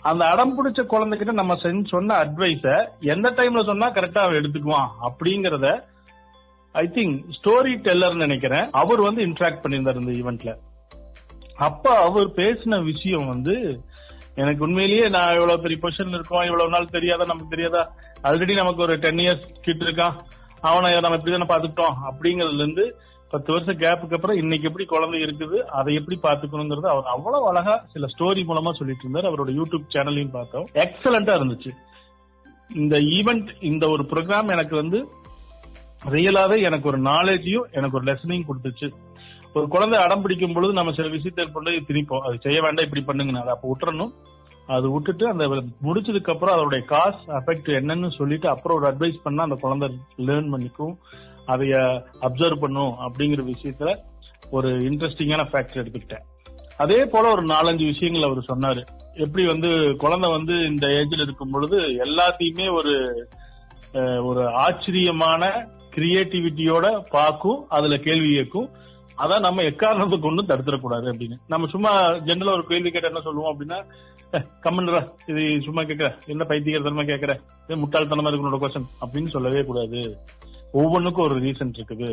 அந்த 0.00 0.26
அடம் 0.26 0.54
பிடிச்ச 0.56 0.76
குழந்தைகிட்ட 0.76 1.32
நம்ம 1.32 1.54
செஞ்சு 1.54 1.86
சொன்ன 1.86 2.24
அட்வைஸ 2.24 2.88
எந்த 3.00 3.30
டைம்ல 3.30 3.66
சொன்னா 3.66 3.92
கரெக்டா 3.92 4.18
அவன் 4.18 4.34
எடுத்துக்குவான்? 4.34 4.88
அப்படிங்கறத 5.06 5.84
ஐ 6.72 6.90
திங்க் 6.94 7.24
ஸ்டோரி 7.36 7.76
டெல்லர் 7.76 8.14
நினைக்கிறேன். 8.14 8.70
அவர் 8.70 9.00
வந்து 9.00 9.22
இன்ட்ராக்ட் 9.22 9.62
பண்ணியிருந்தார் 9.62 10.00
இந்த 10.00 10.12
ஈவெண்ட்ல 10.12 10.56
அப்ப 11.56 11.98
அவர் 11.98 12.28
பேசின 12.28 12.84
விஷயம் 12.84 13.28
வந்து 13.28 13.80
எனக்கு 14.34 14.64
உண்மையிலேயே 14.64 15.08
நான் 15.08 15.34
இவ்வளவு 15.34 15.60
பெரிய 15.60 15.78
பொசிஷன்ல 15.82 16.14
இருக்கோம் 16.14 16.42
இவ்வளவு 16.42 16.70
நாள் 16.70 16.84
தெரியாதா 16.84 17.24
நமக்கு 17.26 17.56
தெரியாதா? 17.56 17.92
ஆல்ரெடி 18.22 18.54
நமக்கு 18.54 18.82
ஒரு 18.82 18.96
டென் 18.98 19.16
இயர்ஸ் 19.16 19.44
கிட்ட 19.60 19.84
இருக்கான். 19.84 20.16
அவனை 20.60 21.00
நம்ம 21.00 21.16
இப்படிதானே 21.16 21.48
பாத்துக்கிட்டோம் 21.50 21.96
அப்படிங்கறதுல 22.10 22.62
இருந்து 22.62 23.00
பத்து 23.32 23.52
வருஷம் 23.52 23.78
கேப்புக்கு 23.78 24.14
அப்புறம் 24.14 24.36
இன்னைக்கு 24.36 24.66
எப்படி 24.66 24.84
குழந்தை 24.84 25.20
இருக்குது 25.20 25.58
அதை 25.78 25.94
எப்படி 25.94 26.18
பாத்துக்கணுங்கிறது 26.22 26.86
அவர் 26.86 27.04
அவ்வளவு 27.04 27.48
அழகா 27.48 27.74
சில 27.92 28.06
ஸ்டோரி 28.06 28.42
மூலமா 28.50 28.72
சொல்லிட்டு 28.72 29.04
இருந்தார். 29.04 29.28
அவரோட 29.30 29.52
யூடியூப் 29.58 29.92
சேனலையும் 29.94 30.36
பார்த்தோம். 30.38 30.66
எக்ஸலண்டா 30.74 31.34
இருந்துச்சு. 31.38 31.70
இந்த 32.74 32.98
ஈவெண்ட் 32.98 33.48
இந்த 33.60 33.88
ஒரு 33.88 34.02
ப்ரோக்ராம் 34.10 34.52
எனக்கு 34.56 34.76
வந்து 34.76 34.98
ரியலாவே 36.14 36.56
எனக்கு 36.62 36.88
ஒரு 36.88 37.00
நாலேஜையும் 37.02 37.66
எனக்கு 37.72 37.96
ஒரு 37.96 38.06
லெசனையும் 38.12 38.48
கொடுத்துச்சு. 38.48 38.88
ஒரு 39.54 39.68
குழந்தை 39.68 39.98
அடம் 40.00 40.22
பிடிக்கும் 40.22 40.52
பொழுது 40.52 40.72
நம்ம 40.72 40.92
சில 40.92 41.08
விஷயத்தை 41.08 41.44
கொண்டு 41.44 41.70
போய் 41.70 41.88
திணிப்போம். 41.88 42.24
அது 42.26 42.38
செய்ய 42.42 42.60
வேண்டாம் 42.62 42.84
இப்படி 42.84 43.04
பண்ணுங்க 43.04 43.40
அதை 43.40 43.52
அப்ப 43.56 43.68
விட்டுறணும். 43.72 44.14
அது 44.66 44.86
விட்டுட்டு 44.92 45.24
அந்த 45.28 45.44
முடிச்சதுக்கு 45.84 46.30
அப்புறம் 46.30 46.56
அதோடைய 46.56 46.84
காசு 46.84 47.22
அஃபெக்ட் 47.38 47.70
என்னன்னு 47.80 48.08
சொல்லிட்டு 48.16 48.48
அப்புறம் 48.48 48.78
ஒரு 48.78 48.86
அட்வைஸ் 48.92 49.18
பண்ணா 49.22 49.42
அந்த 49.42 49.56
குழந்தை 49.60 49.88
லேர்ன் 50.18 50.52
பண்ணிக்கும். 50.54 50.94
அதைய 51.52 51.74
அப்சர்வ் 52.26 52.62
பண்ணும் 52.64 52.92
அப்படிங்கிற 53.06 53.42
விஷயத்துல 53.52 53.90
ஒரு 54.50 54.70
இன்ட்ரெஸ்டிங்கான 54.88 55.42
ஃபேக்டர் 55.50 55.82
எடுத்துக்கிட்டேன். 55.82 56.24
அதே 56.82 57.00
போல 57.12 57.24
ஒரு 57.34 57.42
நாலஞ்சு 57.46 57.84
விஷயங்கள் 57.92 58.28
அவர் 58.28 58.48
சொன்னாரு. 58.50 58.82
எப்படி 59.24 59.42
வந்து 59.46 59.70
குழந்தை 60.02 60.28
வந்து 60.36 60.54
இந்த 60.70 60.86
ஏஜ்ல 60.98 61.26
இருக்கும் 61.26 61.52
பொழுது 61.54 61.78
எல்லாத்தையுமே 62.06 62.66
ஒரு 62.78 62.94
ஒரு 64.28 64.42
ஆச்சரியமான 64.62 65.42
கிரியேட்டிவிட்டியோட 65.96 66.86
பார்க்கும் 67.10 67.60
அதுல 67.68 67.96
கேள்வி 68.06 68.30
கேட்கும். 68.36 68.66
அதான் 69.22 69.44
நம்ம 69.46 69.62
எக்காரணத்தை 69.70 70.16
கொண்டு 70.20 70.42
தடுத்துடக்கூடாது 70.42 71.06
அப்படின்னு. 71.10 71.36
நம்ம 71.52 71.68
சும்மா 71.74 71.92
ஜென்ரலா 72.28 72.56
ஒரு 72.58 72.64
கேள்வி 72.70 72.90
கேட்ட 72.90 73.12
என்ன 73.12 73.22
சொல்லுவோம் 73.26 73.52
அப்படின்னா 73.52 73.78
கம்மன்றா 74.64 75.00
இது 75.30 75.42
சும்மா 75.66 75.82
கேட்கற 75.82 76.08
என்ன 76.32 76.42
பைத்தியகரத்தனமா 76.48 77.04
கேட்கற 77.10 77.34
இது 77.66 77.78
முட்டாள்தனமா 77.82 78.30
இருக்கு 78.30 78.62
கொஸ்டின் 78.64 78.90
அப்படின்னு 79.04 79.34
சொல்லவே 79.34 79.62
கூடாது. 79.68 80.00
ஒவ்வொன்றுக்கும் 80.80 81.26
ஒரு 81.26 81.36
ரீசன் 81.44 81.74
இருக்குது. 81.78 82.08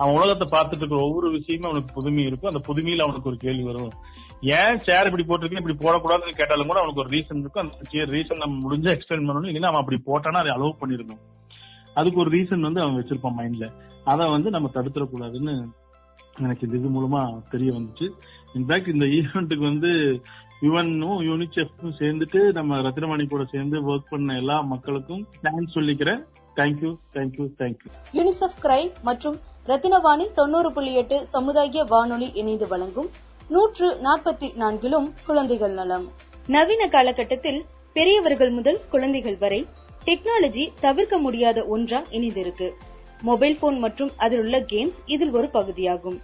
அவன் 0.00 0.16
உலகத்தை 0.16 0.46
பார்த்துட்டு 0.54 0.82
இருக்கிற 0.82 1.00
ஒவ்வொரு 1.06 1.28
விஷயமும் 1.36 1.68
அவனுக்கு 1.70 1.96
புதுமை 1.98 2.24
இருக்கும். 2.28 2.50
அந்த 2.52 2.62
புதுமையில 2.68 3.06
அவனுக்கு 3.06 3.30
ஒரு 3.32 3.38
கேள்வி 3.44 3.64
வரும். 3.70 3.94
ஏன் 4.58 4.78
சேர் 4.86 5.08
இப்படி 5.08 5.24
போட்டிருக்கேன்? 5.28 5.62
இப்படி 5.62 5.78
போடக்கூடாதுன்னு 5.84 6.40
கேட்டாலும் 6.40 6.70
கூட 6.70 6.78
அவனுக்கு 6.82 7.02
ஒரு 7.04 7.12
ரீசன் 7.16 7.42
இருக்கும். 7.44 7.62
அந்த 7.62 8.06
ரீசன் 8.16 8.42
நம்ம 8.44 8.58
முடிஞ்ச 8.66 8.88
எக்ஸ்பிளைன் 8.96 9.26
பண்ணணும். 9.28 9.50
இல்லைன்னா 9.52 9.72
அவன் 9.72 9.82
அப்படி 9.84 9.98
போட்டானா 10.10 10.42
அதை 10.42 10.52
அலோவ் 10.56 10.80
பண்ணிருக்கணும் 10.82 11.22
அதுக்கு 12.00 12.20
ஒரு 12.20 12.30
ரீசன் 12.36 12.66
வந்து 12.68 12.82
அவன் 12.84 12.98
வச்சிருப்பான் 12.98 13.38
மைண்ட்ல 13.40 13.66
அதை 14.12 14.24
வந்து 14.36 14.48
நம்ம 14.50 14.70
தடுத்துடக்கூடாதுன்னு 14.74 15.54
எனக்கு 16.38 16.64
இந்த 16.66 16.76
இது 16.78 16.88
மூலமா 16.94 17.20
தெரிய 17.50 17.70
வந்துச்சு. 17.72 18.06
இன்ஃபேக்ட் 18.54 18.88
இந்த 18.94 19.06
ஈவெண்ட்டுக்கு 19.16 19.64
வந்து 19.70 19.90
யுவனும் 20.64 21.18
யூனிசெஃப்பும் 21.28 21.94
சேர்ந்துட்டு 21.98 22.40
நம்ம 22.52 22.76
ரத்னமணி 22.76 23.24
கூட 23.28 23.44
சேர்ந்து 23.52 23.76
ஒர்க் 23.88 24.10
பண்ண 24.10 24.36
எல்லா 24.36 24.60
மக்களுக்கும் 24.60 25.22
தேங்க்ஸ் 25.42 25.74
சொல்லிக்கிறேன். 25.74 26.20
Thank you 26.56 26.90
thank you 27.14 27.46
thank you 27.58 27.88
UNICEF 28.12 28.56
crime 28.62 28.92
மற்றும் 29.02 29.36
ரத்தினவாணி 29.66 30.30
தொண்ணூறு 30.32 30.72
புள்ளி 30.72 30.94
எட்டு 30.94 31.26
சமுதாய 31.26 31.84
வானொலி 31.84 32.30
இணைந்து 32.34 32.68
வழங்கும் 32.68 33.08
நூற்று 33.48 33.88
நாற்பத்தி 34.02 34.48
நான்கிலும் 34.62 35.08
குழந்தைகள் 35.26 35.72
நலம். 35.72 36.06
நவீன 36.46 36.88
காலகட்டத்தில் 36.88 37.64
பெரியவர்கள் 37.92 38.50
முதல் 38.50 38.80
குழந்தைகள் 38.90 39.38
வரை 39.38 39.66
டெக்னாலஜி 40.06 40.66
தவிர்க்க 40.80 41.18
முடியாத 41.18 41.64
ஒன்றா 41.64 42.02
இணைந்திருக்கு. 42.10 42.70
மொபைல் 43.22 43.58
போன் 43.60 43.78
மற்றும் 43.78 44.10
அதில் 44.16 44.38
உள்ள 44.38 44.60
கேம்ஸ் 44.60 44.98
இதில் 45.06 45.30
ஒரு 45.30 45.50
பகுதியாகும். 45.50 46.18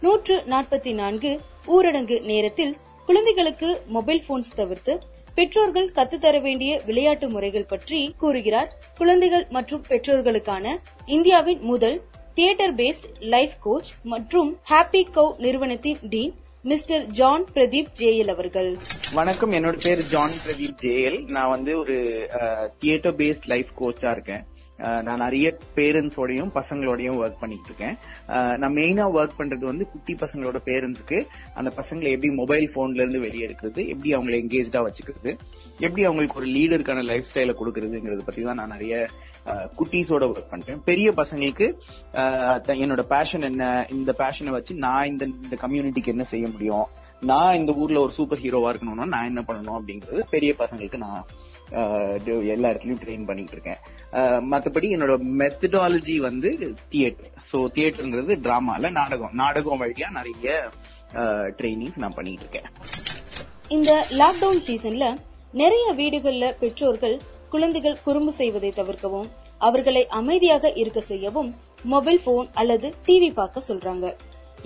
நூற்று 0.00 0.36
நாற்பத்தி 0.46 0.94
நான்கு 0.94 1.40
ஊரடங்கு 1.66 2.16
நேரத்தில் 2.24 2.74
குழந்தைகளுக்கு 3.08 3.68
மொபைல் 3.86 4.22
போன்ஸ் 4.28 4.50
தவிர்த்து 4.54 4.94
பெற்றோர்கள் 5.34 5.86
கத்துத்தர 5.94 6.40
வேண்டிய 6.42 6.80
விளையாட்டு 6.86 7.28
முறைகள் 7.28 7.66
பற்றி 7.66 8.14
கூறுகிறார். 8.18 8.70
குழந்தைகள் 8.98 9.46
மற்றும் 9.50 9.82
பெற்றோர்களுக்கான 9.88 10.74
இந்தியாவின் 11.06 11.60
முதல் 11.60 11.96
தியேட்டர் 12.34 12.74
பேஸ்ட் 12.74 13.06
லைஃப் 13.34 13.54
கோச் 13.60 13.90
மற்றும் 14.02 14.50
ஹாப்பி 14.70 15.02
கவ் 15.16 15.32
நிறுவனத்தின் 15.38 16.02
dean 16.08 16.34
mister 16.62 17.06
John 17.06 17.46
Pradeep 17.54 17.90
JL 17.98 18.30
அவர்கள். 18.34 18.70
வணக்கம். 19.14 19.52
என்னோட 19.52 19.76
பேர் 19.82 20.04
ஜான் 20.06 20.36
பிரதீப் 20.44 20.78
ஜேஎல் 20.82 21.18
நான் 21.28 21.50
வந்து 21.50 21.78
ஒரு 21.78 22.28
தியேட்டர் 22.78 23.14
பேஸ்ட் 23.14 23.50
லைஃப் 23.54 23.72
கோச்சா 23.80 24.10
இருக்கேன். 24.10 24.44
நான் 24.78 25.18
நிறைய 25.18 25.46
பேரண்ட்ஸோடையும் 25.76 26.50
பசங்களோடையும் 26.54 27.18
ஒர்க் 27.18 27.40
பண்ணிட்டு 27.40 27.64
இருக்கேன் 27.66 27.94
நான் 28.58 28.74
மெயினா 28.74 29.04
ஒர்க் 29.14 29.38
பண்றது 29.38 29.64
வந்து 29.64 29.88
குட்டி 29.88 30.14
பசங்களோட 30.14 30.60
பேரண்ட்ஸுக்கு 30.64 31.18
அந்த 31.54 31.70
பசங்களை 31.76 32.10
எப்படி 32.10 32.30
மொபைல் 32.34 32.72
போன்ல 32.74 32.94
இருந்து 32.94 33.20
வெளியே 33.20 33.46
எடுக்கிறது 33.46 33.88
எப்படி 33.88 34.14
அவங்களை 34.14 34.38
எங்கேஜ்டா 34.42 34.82
வச்சுக்கிறது 34.86 35.32
எப்படி 35.80 36.04
அவங்களுக்கு 36.04 36.40
ஒரு 36.40 36.46
லீடருக்கான 36.46 37.04
லைஃப் 37.04 37.28
ஸ்டைல 37.32 37.54
கொடுக்கறதுங்கிறத 37.58 38.24
பத்தி 38.24 38.42
தான் 38.42 38.54
நான் 38.54 38.68
நிறைய 38.68 38.94
குட்டீஸோட 39.78 40.24
ஒர்க் 40.24 40.50
பண்றேன். 40.50 40.80
பெரிய 40.84 41.12
பசங்களுக்கு 41.12 41.66
என்னோட 42.78 43.02
பேஷன் 43.06 43.40
என்ன 43.40 43.86
இந்த 43.90 44.14
பேஷனை 44.18 44.50
வச்சு 44.50 44.74
நான் 44.74 45.06
இந்த 45.06 45.24
இந்த 45.24 45.56
கம்யூனிட்டிக்கு 45.60 46.08
என்ன 46.08 46.22
செய்ய 46.22 46.48
முடியும் 46.48 46.86
நான் 47.22 47.54
இந்த 47.54 47.72
ஊர்ல 47.72 48.00
ஒரு 48.00 48.12
சூப்பர் 48.12 48.38
ஹீரோவா 48.38 48.72
இருக்கணும்னா 48.72 49.04
நான் 49.04 49.24
என்ன 49.24 49.40
பண்ணணும் 49.40 49.78
அப்படிங்கிறது 49.78 50.24
பெரிய 50.30 50.54
பசங்களுக்கு 50.58 50.96
நான் 50.96 51.24
எல்லா 52.46 52.68
இடத்துலயும் 52.68 53.00
ட்ரெயின் 53.04 53.24
பண்ணிட்டு 53.24 53.52
இருக்கேன் 53.52 53.80
மற்றபடி 54.12 54.48
மத்தபடி 54.52 54.88
என்னோட 54.96 55.14
மெத்தடாலஜி 55.40 56.14
வந்து 56.26 56.50
தியேட்டர் 56.92 57.32
சோ 57.50 57.58
தியேட்டருங்கிறது 57.76 58.34
டிராமால 58.44 58.90
நாடகம். 58.98 59.34
நாடகம் 59.42 59.80
வழியா 59.82 60.08
நிறைய 60.18 60.70
ட்ரைனிங்ஸ் 61.58 62.00
நான் 62.02 62.16
பண்ணிட்டு 62.18 62.44
இருக்கேன் 62.44 62.68
இந்த 63.76 63.92
லாக்டவுன் 64.20 64.62
சீசன்ல 64.68 65.06
நிறைய 65.54 65.86
வீடுகள்ல 66.00 66.46
பெற்றோர்கள் 66.62 67.16
குழந்தைகள் 67.52 68.00
குறும்பு 68.06 68.32
செய்வதை 68.40 68.70
தவிர்க்கவும் 68.78 69.28
அவர்களை 69.68 70.02
அமைதியாக 70.20 70.72
இருக்க 70.82 71.00
செய்யவும் 71.10 71.50
மொபைல் 71.92 72.20
போன் 72.24 72.48
அல்லது 72.60 72.88
டிவி 73.06 73.30
பார்க்க 73.38 73.68
சொல்றாங்க. 73.68 74.06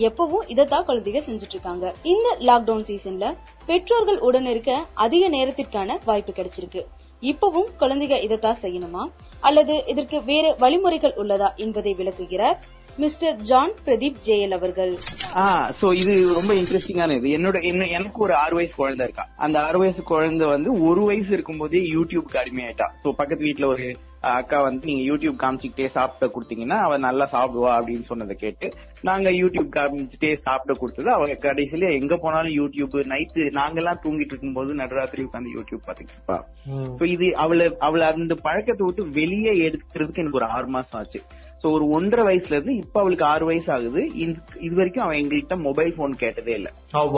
எப்பவும் 0.07 0.46
இதத்தான் 0.52 0.87
குழந்தைங்க 0.88 1.20
செஞ்சுட்டு 1.26 1.57
இருக்காங்க 1.57 1.87
இந்த 2.12 2.28
லாக்டவுன் 2.48 2.87
சீசன்ல 2.88 3.26
பெற்றோர்கள் 3.66 4.20
உடன் 4.28 4.48
இருக்க 4.52 4.72
அதிக 5.05 5.24
நேரத்திற்கான 5.37 5.98
வாய்ப்பு 6.05 6.33
கிடைச்சிருக்கு. 6.38 6.83
இப்பவும் 7.22 7.68
குழந்தைங்க 7.81 8.16
இதத்தான் 8.26 8.62
செய்யணுமா? 8.62 9.02
அல்லது 9.42 9.74
இதற்கு 9.87 10.18
வேறு 10.24 10.50
வழிமுறைகள் 10.59 11.18
உள்ளதா 11.22 11.48
என்பதை 11.57 11.92
விளக்குகிறார். 11.94 12.59
மிஸ்டர் 13.00 13.37
ஜான் 13.50 13.74
பிரதீப் 13.85 14.18
ஜெயல் 14.26 14.55
அவர்கள். 14.57 14.92
ஆ 15.42 15.44
சோ 15.78 15.87
இது 16.00 16.14
ரொம்ப 16.38 16.52
இன்ட்ரெஸ்டிங்கான 16.55 17.14
இது. 17.18 17.28
என்னோட 17.37 17.57
என்ன 17.70 17.87
எனக்கு 17.98 18.18
ஒரு 18.26 18.35
ஆறு 18.35 18.55
வயசு 18.59 18.74
குழந்தை 18.81 19.05
இருக்கா. 19.07 19.24
அந்த 19.44 19.57
ஆறு 19.66 19.78
வயசு 19.83 20.02
குழந்தை 20.02 20.46
வந்து 20.46 20.70
ஒரு 20.88 21.02
வயசு 21.11 21.31
இருக்கும்போதே 21.37 21.81
யூடியூப்க்கு 21.96 22.40
அடிமையாயிட்டா. 22.40 22.88
சோ 23.02 23.11
பக்கத்து 23.20 23.46
வீட்ல 23.48 23.66
ஒரு 23.66 23.87
அக்கா 24.33 24.59
வந்து 24.66 24.87
நீங்க 24.88 25.02
யூடியூப் 25.11 25.38
காமிச்சுக்கிட்டே 25.42 25.87
சாப்பிட 25.94 26.26
கொடுத்தீங்கன்னா 26.35 26.76
அவ 26.87 26.96
நல்லா 27.07 27.26
சாப்பிடுவா 27.35 27.70
அப்படின்னு 27.78 28.09
சொன்னதை 28.11 28.35
கேட்டு 28.42 28.66
நாங்க 29.09 29.31
யூடியூப் 29.31 29.70
காமிச்சுட்டே 29.76 30.31
சாப்பிட 30.46 30.74
கொடுத்தது. 30.83 31.09
அவங்க 31.16 31.35
கடைசியில 31.46 31.90
எங்க 32.00 32.16
போனாலும் 32.24 32.57
யூடியூப் 32.61 32.94
நைட்டு 33.12 33.44
நாங்கெல்லாம் 33.61 34.02
தூங்கிட்டு 34.05 34.35
இருக்கும்போது 34.35 34.74
நடுராத்திரி 34.83 35.24
உட்காந்து 35.28 35.55
யூடியூப் 35.57 35.87
பாத்துக்கிட்டு 35.87 36.18
இருப்பா. 36.18 36.38
சோ 36.98 37.05
இது 37.14 37.28
அவளை 37.44 37.66
அவளை 37.88 38.07
அந்த 38.12 38.37
பழக்கத்தை 38.48 38.85
விட்டு 38.87 39.09
வெளியே 39.20 39.55
எடுக்கிறதுக்கு 39.68 40.22
எனக்கு 40.24 40.40
ஒரு 40.42 40.50
ஆறு 40.59 40.70
மாசம் 40.76 40.98
ஆச்சு. 41.00 41.22
சோ 41.62 41.72
ஒரு 41.72 41.88
ஒன்றரை 41.88 42.37
வயசுல 42.37 42.53
இருந்து 42.53 42.77
இப்ப 42.77 43.01
அவளுக்கு 43.01 43.25
ஆறு 43.25 43.46
வயசு 43.46 43.72
ஆகுது. 43.72 44.14
இது 44.14 44.75
வரைக்கும் 44.75 45.05
அவன் 45.05 45.16
எங்கள்கிட்ட 45.16 45.57
மொபைல் 45.57 45.94
போன் 45.96 46.12
கேட்டதே 46.12 46.55
இல்ல. 46.55 46.72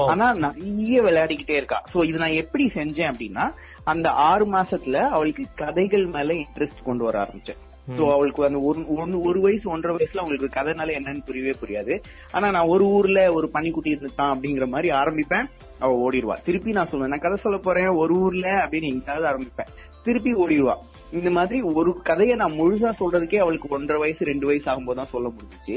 ஆனா 0.07 0.33
நிறைய 0.33 1.03
விளையாடிக்கிட்டே 1.03 1.51
இருக்கா. 1.51 1.83
சோ 1.95 2.05
இது 2.05 2.19
நான் 2.19 2.31
எப்படி 2.31 2.71
செஞ்சேன் 2.75 3.13
அப்படின்னா 3.13 3.53
அந்த 3.85 4.11
ஆறு 4.11 4.53
மாசத்துல 4.53 4.95
அவளுக்கு 4.95 5.45
கதைகள் 5.55 6.07
மேல 6.07 6.35
இன்ட்ரெஸ்ட் 6.35 6.83
கொண்டு 6.85 7.05
வர 7.05 7.23
ஆரம்பிச்சேன். 7.23 7.57
சோ 7.99 8.13
அவளுக்கு 8.13 8.45
அந்த 8.45 8.59
ஒரு 8.59 8.81
ஒன்னு- 8.81 9.25
ஒரு 9.25 9.41
வயசு 9.41 9.71
ஒன்றரை 9.71 9.97
வயசுல 9.99 10.19
அவங்களுக்கு 10.19 10.61
கதைனால 10.61 10.97
என்னன்னு 10.97 11.25
புரியவே 11.25 11.55
புரியாது. 11.67 12.03
ஆனா 12.33 12.51
நான் 12.51 12.67
ஒரு 12.67 12.85
ஊர்ல 12.85 13.33
ஒரு 13.33 13.51
பனிக்குட்டி 13.55 13.93
இருந்துச்சான் 13.95 14.33
அப்படிங்கிற 14.33 14.67
மாதிரி 14.67 14.95
ஆரம்பிப்பேன். 14.95 15.45
அவ 15.79 16.09
ஓடிடுவா. 16.09 16.37
திருப்பி 16.45 16.73
நான் 16.73 16.89
சொல்லுவேன் 16.91 17.07
நான் 17.07 17.19
கதை 17.19 17.37
சொல்ல 17.37 17.59
போறேன் 17.59 17.89
ஒரு 17.89 18.15
ஊர்ல 18.15 18.67
அப்படின்னு 18.67 18.83
எங்கேயாவது 18.83 19.27
ஆரம்பிப்பேன். 19.27 19.69
திருப்பி 20.03 20.33
ஓடிடுவா. 20.33 20.77
இந்த 21.19 21.31
மாதிரி 21.39 21.59
ஒரு 21.81 21.91
கதையை 22.09 22.37
நான் 22.43 22.59
முழுசா 22.61 22.91
சொல்றதுக்கே 23.01 23.43
அவளுக்கு 23.45 23.75
ஒன்றரை 23.77 23.99
வயசு 24.05 24.31
ரெண்டு 24.31 24.49
வயசு 24.51 24.67
ஆகும்போது 24.73 25.01
தான் 25.01 25.13
சொல்ல 25.15 25.29
முடிஞ்சுச்சு. 25.35 25.77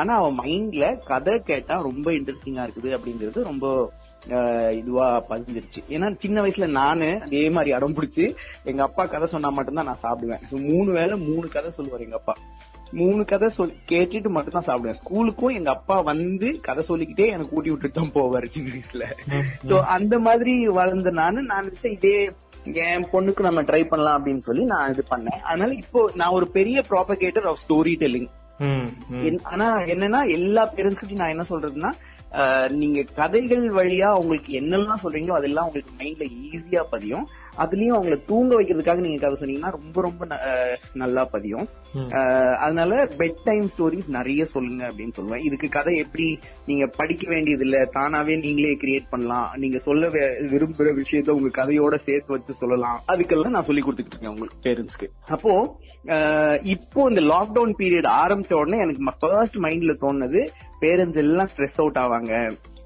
ஆனா 0.00 0.14
அவ 0.20 0.28
மைண்ட்ல 0.42 0.86
கதை 1.10 1.34
கேட்டா 1.50 1.76
ரொம்ப 1.88 2.08
இன்ட்ரெஸ்டிங்கா 2.18 2.64
இருக்குது 2.66 2.90
அப்படிங்கிறது 2.96 3.48
ரொம்ப 3.50 3.66
இதுவா 4.78 5.08
பதிஞ்சிருச்சு. 5.30 5.80
ஏன்னா 5.94 6.06
சின்ன 6.22 6.42
வயசுல 6.44 6.66
நானு 6.78 7.08
அதே 7.26 7.42
மாதிரி 7.56 7.70
அடம் 7.76 7.96
பிடிச்சு 7.96 8.24
எங்க 8.70 8.80
அப்பா 8.86 9.02
கதை 9.12 9.26
சொன்னா 9.34 9.50
மட்டும்தான் 9.56 9.88
நான் 9.90 10.04
சாப்பிடுவேன். 10.06 10.42
So, 10.50 10.56
மூணு 10.70 10.90
வேளை 10.98 11.16
மூணு 11.28 11.46
கதை 11.56 11.70
சொல்லுவார் 11.76 12.06
எங்க 12.06 12.18
அப்பா. 12.20 12.34
மூணு 12.98 13.22
கதை 13.30 13.48
சொல் 13.54 13.76
கேட்டுட்டு 13.90 14.30
மட்டும் 14.34 14.56
தான் 14.56 14.66
சாப்பிடுவேன். 14.68 14.98
ஸ்கூலுக்கும் 15.02 15.56
எங்க 15.58 15.70
அப்பா 15.76 15.96
வந்து 16.10 16.48
கதை 16.66 16.82
சொல்லிக்கிட்டே 16.88 17.28
எனக்கு 17.34 17.56
ஊட்டி 17.56 17.72
விட்டுட்டு 17.72 17.98
தான் 18.00 18.14
போவாரு 18.18 18.48
சின்ன 18.56 18.72
வயசுல. 18.74 19.06
சோ 19.68 19.78
அந்த 19.96 20.18
மாதிரி 20.26 20.54
வளர்ந்த 20.80 21.12
நானு 21.20 21.42
நான் 21.50 21.64
நினைச்சேன் 21.64 21.96
இதே 21.98 22.16
என் 22.72 23.06
பொண்ணுக்கு 23.12 23.40
நம்ம 23.40 23.62
ட்ரை 23.62 23.84
பண்ணலாம் 23.84 24.16
அப்படின்னு 24.18 24.38
சொல்லி 24.38 24.64
நான் 24.64 24.90
இது 24.92 25.04
பண்ணேன். 25.10 25.40
அதனால 25.40 25.74
இப்போ 25.74 26.10
நான் 26.14 26.32
ஒரு 26.32 26.48
பெரிய 26.48 26.84
ப்ராபகேட்டர் 26.90 27.44
ஆஃப் 27.44 27.62
ஸ்டோரி 27.68 27.94
டெல்லிங் 28.02 28.28
ஆனா 29.42 29.78
என்னன்னா 29.94 30.20
எல்லா 30.30 30.72
பேரண்ட்ஸ்கிட்டையும் 30.76 31.22
நான் 31.22 31.34
என்ன 31.34 31.44
சொல்றதுன்னா 31.48 31.90
நீங்க 32.68 33.02
கதைகள் 33.14 33.66
வழியா 33.70 34.08
உங்களுக்கு 34.12 34.52
என்னெல்லாம் 34.60 35.02
சொல்றீங்களோ 35.02 35.36
அதெல்லாம் 35.36 35.66
உங்களுக்கு 35.66 35.92
மைண்ட்ல 36.00 36.24
ஈஸியா 36.46 36.82
பதியும். 36.90 37.26
அதுலயும் 37.64 37.96
அவங்கள 37.96 38.16
தூங்க 38.30 38.52
வைக்கிறதுக்காக 38.60 39.04
நீங்க 39.06 39.20
கதை 39.22 39.36
சொன்னீங்கன்னா 39.40 39.70
ரொம்ப 39.78 40.00
ரொம்ப 40.06 40.28
நல்லா 41.02 41.24
பதியும். 41.34 41.66
அதனால 42.64 42.92
பெட் 43.20 43.40
டைம் 43.48 43.66
ஸ்டோரிஸ் 43.74 44.08
நிறைய 44.16 44.44
சொல்லுங்க 44.54 44.82
அப்படின்னு 44.88 45.16
சொல்லுவேன். 45.18 45.44
இதுக்கு 45.48 45.68
கதை 45.76 45.94
எப்படி 46.04 46.26
நீங்க 46.66 46.86
படிக்க 47.00 47.24
வேண்டியது 47.34 47.64
இல்ல 47.66 47.78
தானாவே 47.94 48.36
நீங்களே 48.44 48.74
கிரியேட் 48.82 49.12
பண்ணலாம். 49.14 49.48
நீங்க 49.64 49.78
சொல்ல 49.88 50.08
விரும்புற 50.52 50.88
விஷயத்த 51.02 51.36
உங்க 51.38 51.50
கதையோட 51.60 51.94
சேர்த்து 52.08 52.34
வச்சு 52.36 52.60
சொல்லலாம். 52.62 53.00
அதுக்கெல்லாம் 53.14 53.56
நான் 53.56 53.68
சொல்லி 53.70 53.84
கொடுத்துட்டு 53.86 54.14
இருக்கேன் 54.14 54.34
உங்களுக்கு 54.34 54.62
பேரண்ட்ஸ்க்கு 54.68 55.08
அப்போ 55.36 55.54
இப்போ 56.74 57.00
இந்த 57.10 57.22
லாக்டவுன் 57.32 57.76
பீரியட் 57.82 58.08
ஆரம்பிச்ச 58.22 58.54
உடனே 58.60 58.78
எனக்கு 58.84 59.12
ஃபர்ஸ்ட் 59.22 59.58
மைண்ட்ல 59.66 59.94
தோணுது 60.04 60.42
பேரண்ட்ஸ் 60.84 61.20
எல்லாம் 61.22 61.48
ஸ்ட்ரெஸ் 61.52 61.78
அவுட் 61.82 62.00
ஆவாங்க. 62.04 62.32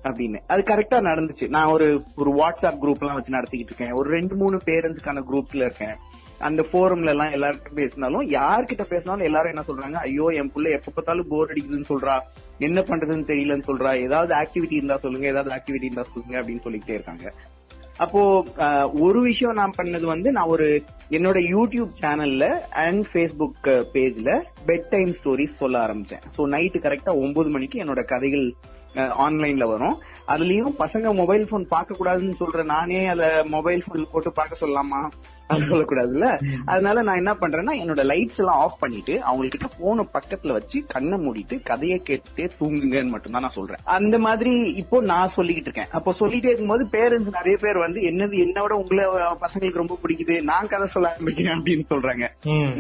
அப்படின்னு. 0.09 0.39
அது 0.47 0.63
கரெக்டா 0.71 0.99
நடந்துச்சு. 1.09 1.49
நான் 1.49 1.73
ஒரு 1.75 1.89
ஒரு 2.17 2.31
வாட்ஸ்அப் 2.33 2.81
குரூப் 2.83 3.03
எல்லாம் 3.05 3.19
வச்சு 3.19 3.37
நடத்திக்கிட்டு 3.37 3.73
இருக்கேன். 3.73 3.93
ஒரு 3.93 4.11
ரெண்டு 4.11 4.35
மூணு 4.35 4.61
பேரண்ட்ஸ்க்கான 4.65 5.23
குரூப்ஸ்ல 5.31 5.67
இருக்கேன். 5.69 5.97
அந்த 6.39 6.65
போரம்ல 6.73 7.13
எல்லாம் 7.15 7.33
எல்லார்கிட்ட 7.37 7.71
பேசினாலும் 7.75 8.31
யார்கிட்ட 8.31 8.85
பேசினாலும் 8.93 9.25
எல்லாரும் 9.25 9.53
என்ன 9.53 9.65
சொல்றாங்க? 9.67 9.99
ஐயோ 10.09 10.27
என் 10.41 10.53
புள்ள 10.55 10.71
எப்ப 10.71 10.93
பார்த்தாலும் 10.95 11.29
போர் 11.29 11.51
அடிக்குதுன்னு 11.53 11.91
சொல்றா. 11.93 12.15
என்ன 12.59 12.81
பண்றதுன்னு 12.81 13.31
தெரியலன்னு 13.33 13.69
சொல்றா. 13.71 13.91
ஏதாவது 14.07 14.35
ஆக்டிவிட்டி 14.35 14.79
இருந்தா 14.81 14.97
சொல்லுங்க 14.97 15.27
ஏதாவது 15.27 15.55
ஆக்டிவிட்டி 15.57 15.89
இருந்தா 15.91 16.07
சொல்லுங்க 16.13 16.41
அப்படின்னு 16.41 16.65
சொல்லிக்கிட்டே 16.67 16.99
இருக்காங்க. 16.99 17.33
அப்போ 17.97 18.21
ஒரு 19.07 19.21
விஷயம் 19.21 19.55
நான் 19.55 19.79
பண்ணது 19.79 20.05
வந்து 20.05 20.33
நான் 20.33 20.53
ஒரு 20.55 20.67
என்னோட 21.11 21.39
யூடியூப் 21.55 21.91
சேனல்ல 22.03 22.45
அண்ட் 22.85 23.07
ஃபேஸ்புக் 23.13 23.67
பேஜ்ல 23.95 24.31
பெட் 24.67 24.87
டைம் 24.91 25.13
ஸ்டோரிஸ் 25.19 25.61
சொல்ல 25.63 25.79
ஆரம்பிச்சேன். 25.87 26.23
சோ 26.37 26.41
நைட்டு 26.55 26.81
கரெக்டா 26.87 27.15
ஒன்பது 27.25 27.51
மணிக்கு 27.51 27.83
என்னோட 27.85 28.05
கதைகள் 28.05 28.47
ஆன்லைன்ல 28.97 29.67
வரும். 29.67 29.99
அதுலயும் 30.29 30.79
பசங்க 30.79 31.15
மொபைல் 31.15 31.51
போன் 31.51 31.73
பார்க்க 31.75 31.99
கூடாதுன்னு 31.99 32.41
சொல்ற 32.41 32.65
நானே 32.65 33.07
அத 33.07 33.45
மொபைல் 33.49 33.85
போன் 33.89 34.11
போட்டு 34.13 34.33
பார்க்க 34.33 34.63
சொல்லலாமா 34.63 35.03
அது 35.53 35.63
சொல்லக்கூடாதுல்ல. 35.69 36.27
அதனால 36.65 37.03
நான் 37.03 37.21
என்ன 37.21 37.33
பண்றேன்னா 37.41 37.73
என்னோட 37.83 38.03
லைட்ஸ் 38.11 38.39
எல்லாம் 38.39 38.59
ஆஃப் 38.65 38.79
பண்ணிட்டு 38.79 39.23
அவங்க 39.23 39.49
கிட்ட 39.49 39.69
போன 39.79 40.05
பக்கத்துல 40.17 40.53
வச்சு 40.53 40.85
கண்ணை 40.87 41.17
மூடிட்டு 41.25 41.63
கதையை 41.63 42.03
கேட்டுட்டே 42.09 42.51
தூங்குங்கன்னு 42.59 43.15
மட்டும் 43.15 43.33
தான் 43.33 43.45
நான் 43.47 43.57
சொல்றேன். 43.57 43.83
அந்த 43.85 44.19
மாதிரி 44.19 44.53
இப்போ 44.83 45.01
நான் 45.01 45.35
சொல்லிக்கிட்டு 45.37 45.71
இருக்கேன். 45.71 45.91
அப்போ 45.91 46.15
சொல்லிட்டே 46.21 46.51
இருக்கும்போது 46.51 46.87
பேரண்ட்ஸ் 46.93 47.37
நிறைய 47.39 47.57
பேர் 47.57 47.79
வந்து 47.79 48.01
என்னது 48.01 48.37
என்னோட 48.47 48.73
உங்களை 48.83 49.05
பசங்களுக்கு 49.45 49.83
ரொம்ப 49.83 49.99
பிடிக்குது. 50.05 50.43
நான் 50.43 50.67
கதை 50.67 50.87
சொல்ல 50.87 51.15
ஆரம்பிக்கிறேன் 51.15 51.59
அப்படின்னு 51.59 51.87
சொல்றாங்க. 51.93 52.27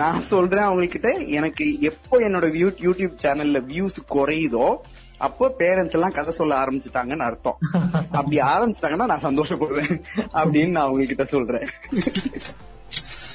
நான் 0.03 0.23
சொல்றேன் 0.33 0.69
அவங்க 0.69 0.87
கிட்ட 0.87 1.13
எனக்கு 1.19 1.81
எப்போ 1.81 2.19
என்னோட 2.29 2.49
யூடியூப் 2.85 3.21
சேனல்ல 3.27 3.61
வியூஸ் 3.75 4.01
குறையுதோ 4.17 4.69
அப்போ 5.27 5.47
பேரண்ட்ஸ் 5.59 5.97
எல்லாம் 5.99 6.17
கதை 6.19 6.33
சொல்ல 6.35 6.55
ஆரம்பிச்சுட்டாங்கன்னு 6.63 7.29
அர்த்தம். 7.29 7.59
அப்படி 8.19 8.37
ஆரம்பிச்சிட்டாங்கன்னா 8.53 9.11
நான் 9.13 9.27
சந்தோஷப்படுவேன் 9.29 9.95
அப்படின்னு 10.43 10.77
நான் 10.77 10.91
உங்ககிட்ட 10.93 11.25
சொல்றேன். 11.35 11.69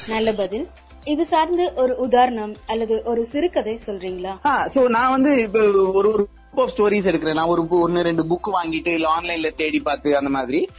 நல்ல 0.07 0.31
பதில். 0.41 0.65
இது 1.05 1.25
சார்ந்து 1.25 1.73
ஒரு 1.75 1.95
உதாரணம் 1.97 2.55
அல்லது 2.67 3.01
ஒரு 3.05 3.25
சிறுகதை 3.25 3.79
சொல்றீங்களா? 3.85 4.37
சோ 4.43 4.87
நான் 4.87 5.09
வந்து 5.09 5.41
இப்ப 5.41 5.59
ஒரு 5.59 5.91
ஒரு 5.91 6.27
குரூப் 6.53 6.59
ஆஃப் 6.59 6.73
ஸ்டோரிஸ் 6.77 7.07
எடுக்கிறேன். 7.07 7.33
நான் 7.33 7.47
ஒரு 7.47 7.67
ஒன்னு 7.69 8.01
ரெண்டு 8.01 8.23
புக் 8.23 8.49
வாங்கிட்டு 8.53 8.87
இல்ல 8.87 9.19
ஆன்லைன்ல 9.19 9.55
தேடி 9.55 9.79
பார்த்து 9.79 10.17
அந்த 10.17 10.29
மாதிரி 10.29 10.69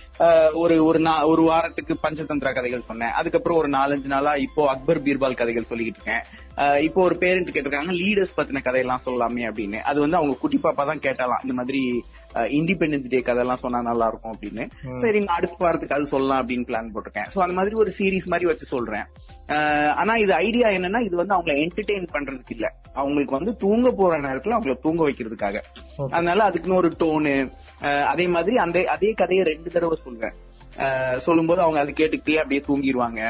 ஒரு 0.53 0.85
ஒரு 0.85 0.99
நா- 0.99 1.27
ஒரு 1.27 1.43
வாரத்துக்கு 1.43 1.97
பஞ்சதந்திர 2.03 2.55
கதைகள் 2.55 2.81
சொன்னேன். 2.81 3.09
அதுக்கப்புறம் 3.09 3.59
ஒரு 3.59 3.69
நாலஞ்சு 3.69 4.05
நாளா 4.05 4.35
இப்போ 4.35 4.69
அக்பர் 4.69 5.03
பீர்பால் 5.03 5.37
கதைகள் 5.37 5.67
சொல்லிக்கிட்டு 5.69 6.03
இருக்கேன். 6.03 6.23
இப்போ 6.83 7.03
ஒரு 7.03 7.17
பேரண்ட் 7.17 7.49
கேட்டிருக்காங்க 7.49 7.91
லீடர்ஸ் 7.91 8.37
பத்தின 8.37 8.63
கதையெல்லாம் 8.63 9.01
சொல்லலாமே 9.05 9.41
அப்படின்னு. 9.41 9.81
அது 9.81 10.01
வந்து 10.01 10.17
அவங்க 10.17 10.37
குட்டி 10.37 10.61
பாப்பா 10.63 10.75
தான் 10.75 10.99
கேட்டாலாம். 10.99 11.43
இந்த 11.43 11.55
மாதிரி 11.55 12.05
இண்டிபெண்டன்ஸ் 12.59 13.11
டே 13.13 13.21
கதையெல்லாம் 13.29 13.63
சொன்னா 13.65 13.81
நல்லா 13.89 14.07
இருக்கும் 14.11 14.35
அப்படின்னு 14.35 14.65
சரி 15.03 15.19
நான் 15.25 15.39
அடுத்த 15.39 15.65
வாரத்துக்கு 15.65 15.97
அது 15.99 16.07
சொல்லலாம் 16.07 16.41
அப்படின்னு 16.43 16.67
பிளான் 16.71 16.91
போட்டிருக்கேன். 16.95 17.29
சோ 17.35 17.39
அந்த 17.45 17.57
மாதிரி 17.59 17.77
ஒரு 17.83 17.93
சீரிஸ் 17.99 18.31
மாதிரி 18.33 18.49
வச்சு 18.51 18.67
சொல்றேன். 18.75 19.07
ஆனா 20.01 20.15
இது 20.25 20.33
ஐடியா 20.47 20.69
என்னன்னா 20.77 21.01
இது 21.09 21.17
வந்து 21.17 21.37
அவங்களை 21.37 21.57
என்டர்டெயின் 21.65 22.09
பண்றதுக்கு 22.15 22.55
இல்ல. 22.57 22.67
அவங்களுக்கு 23.01 23.37
வந்து 23.39 23.53
தூங்க 23.65 23.91
போற 24.01 24.19
நேரத்துல 24.27 24.57
அவங்கள 24.59 24.77
தூங்க 24.87 25.03
வைக்கிறதுக்காக. 25.09 25.57
அதனால 26.17 26.45
அதுக்குன்னு 26.45 26.81
ஒரு 26.83 26.91
டோனு 27.03 27.35
அதே 28.13 28.27
மாதிரி 28.37 28.57
அந்த 28.65 28.79
அதே 28.97 29.13
கதையை 29.13 29.45
ரெண்டு 29.53 29.71
தடவை 29.71 29.99
சொல்வேன். 30.05 30.37
சொல்லும்போது 31.27 31.63
அவங்க 31.65 31.81
அதை 31.83 31.95
கேட்டுக்கிட்டே 32.01 32.41
அப்படியே 32.43 32.63
தூங்கிடுவாங்க. 32.69 33.21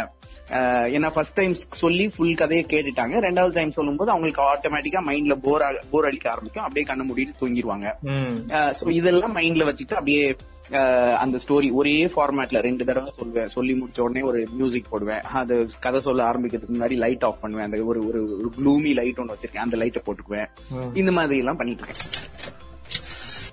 ஏன்னா 0.97 1.09
ஃபர்ஸ்ட் 1.15 1.39
டைம் 1.39 1.55
சொல்லி 1.83 2.05
ஃபுல் 2.15 2.37
கதையை 2.41 2.65
கேட்டுட்டாங்க. 2.73 3.15
ரெண்டாவது 3.27 3.55
டைம் 3.57 3.77
சொல்லும்போது 3.79 4.11
அவங்களுக்கு 4.13 4.43
ஆட்டோமேட்டிக்கா 4.51 5.01
மைண்ட்ல 5.09 5.35
போர் 5.47 5.65
போர் 5.93 6.09
அடிக்க 6.11 6.27
ஆரம்பிக்கும். 6.33 6.65
அப்படியே 6.67 6.87
கண்ணை 6.91 7.05
மூடிட்டு 7.09 7.41
தூங்கிடுவாங்க. 7.41 7.87
சோ 8.81 8.87
இதெல்லாம் 8.99 9.35
மைண்ட்ல 9.39 9.67
வச்சுட்டு 9.71 9.99
அப்படியே 10.01 10.27
அந்த 11.23 11.37
ஸ்டோரி 11.43 11.69
ஒரே 11.81 11.97
ஃபார்மேட்ல 12.13 12.61
ரெண்டு 12.67 12.87
தடவை 12.87 13.11
சொல்வேன் 13.19 13.53
சொல்லி 13.57 13.75
முடிச்ச 13.81 14.01
உடனே 14.07 14.23
ஒரு 14.31 14.41
மியூசிக் 14.59 14.91
போடுவேன். 14.93 15.27
அது 15.41 15.57
கதை 15.85 16.01
சொல்ல 16.07 16.25
ஆரம்பிக்கிறதுக்கு 16.31 16.77
முன்னாடி 16.77 16.97
லைட் 17.05 17.27
ஆஃப் 17.29 17.43
பண்ணுவேன். 17.43 17.67
அந்த 17.69 17.79
ஒரு 17.93 18.01
ஒரு 18.09 18.23
ஒரு 18.39 18.51
க்ளூமி 18.59 18.93
லைட் 19.01 19.21
ஒன்று 19.23 19.35
வச்சிருக்கேன். 19.35 19.67
அந்த 19.67 19.79
லைட்டை 19.83 20.03
போட்டுக்குவேன். 20.07 20.49
இந்த 21.03 21.13
மாதிரி 21.19 21.39
எல்லாம் 21.45 21.61
பண்ணிட்டு 21.63 21.85
இருக்கேன். 21.87 22.13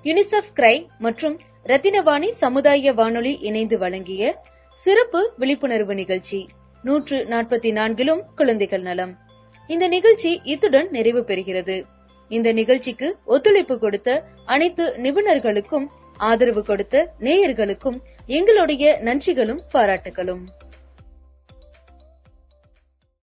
யுனிசெஃப் 0.04 0.50
கிரை 0.56 0.86
மற்றும் 0.98 1.40
ரத்தினவாணி 1.66 2.30
சமுதாய 2.30 2.92
வானொலி 2.92 3.38
இணைந்து 3.40 3.78
வழங்கிய 3.78 4.42
சிறப்பு 4.74 5.32
விழிப்புணர்வு 5.38 5.94
நிகழ்ச்சி. 5.94 6.48
நூற்று 6.82 7.24
நாற்பத்தி 7.24 7.70
நான்கிலும் 7.78 8.20
குழந்தைகள் 8.34 8.80
நலம். 8.80 9.18
இந்த 9.66 9.88
நிகழ்ச்சி 9.88 10.40
இத்துடன் 10.44 10.90
நிறைவு 10.90 11.20
பெறுகிறது. 11.20 11.84
இந்த 12.28 12.52
நிகழ்ச்சிக்கு 12.52 13.16
ஒத்துழைப்பு 13.24 13.78
கொடுத்த 13.78 14.24
அனைத்து 14.46 14.94
நிபுணர்களுக்கும் 14.98 15.86
ஆதரவு 16.16 16.62
கொடுத்த 16.62 17.14
நேயர்களுக்கும் 17.20 17.98
எங்களுடைய 18.26 18.98
நன்றிகளும் 19.00 19.62
பாராட்டுகளும். 19.74 20.44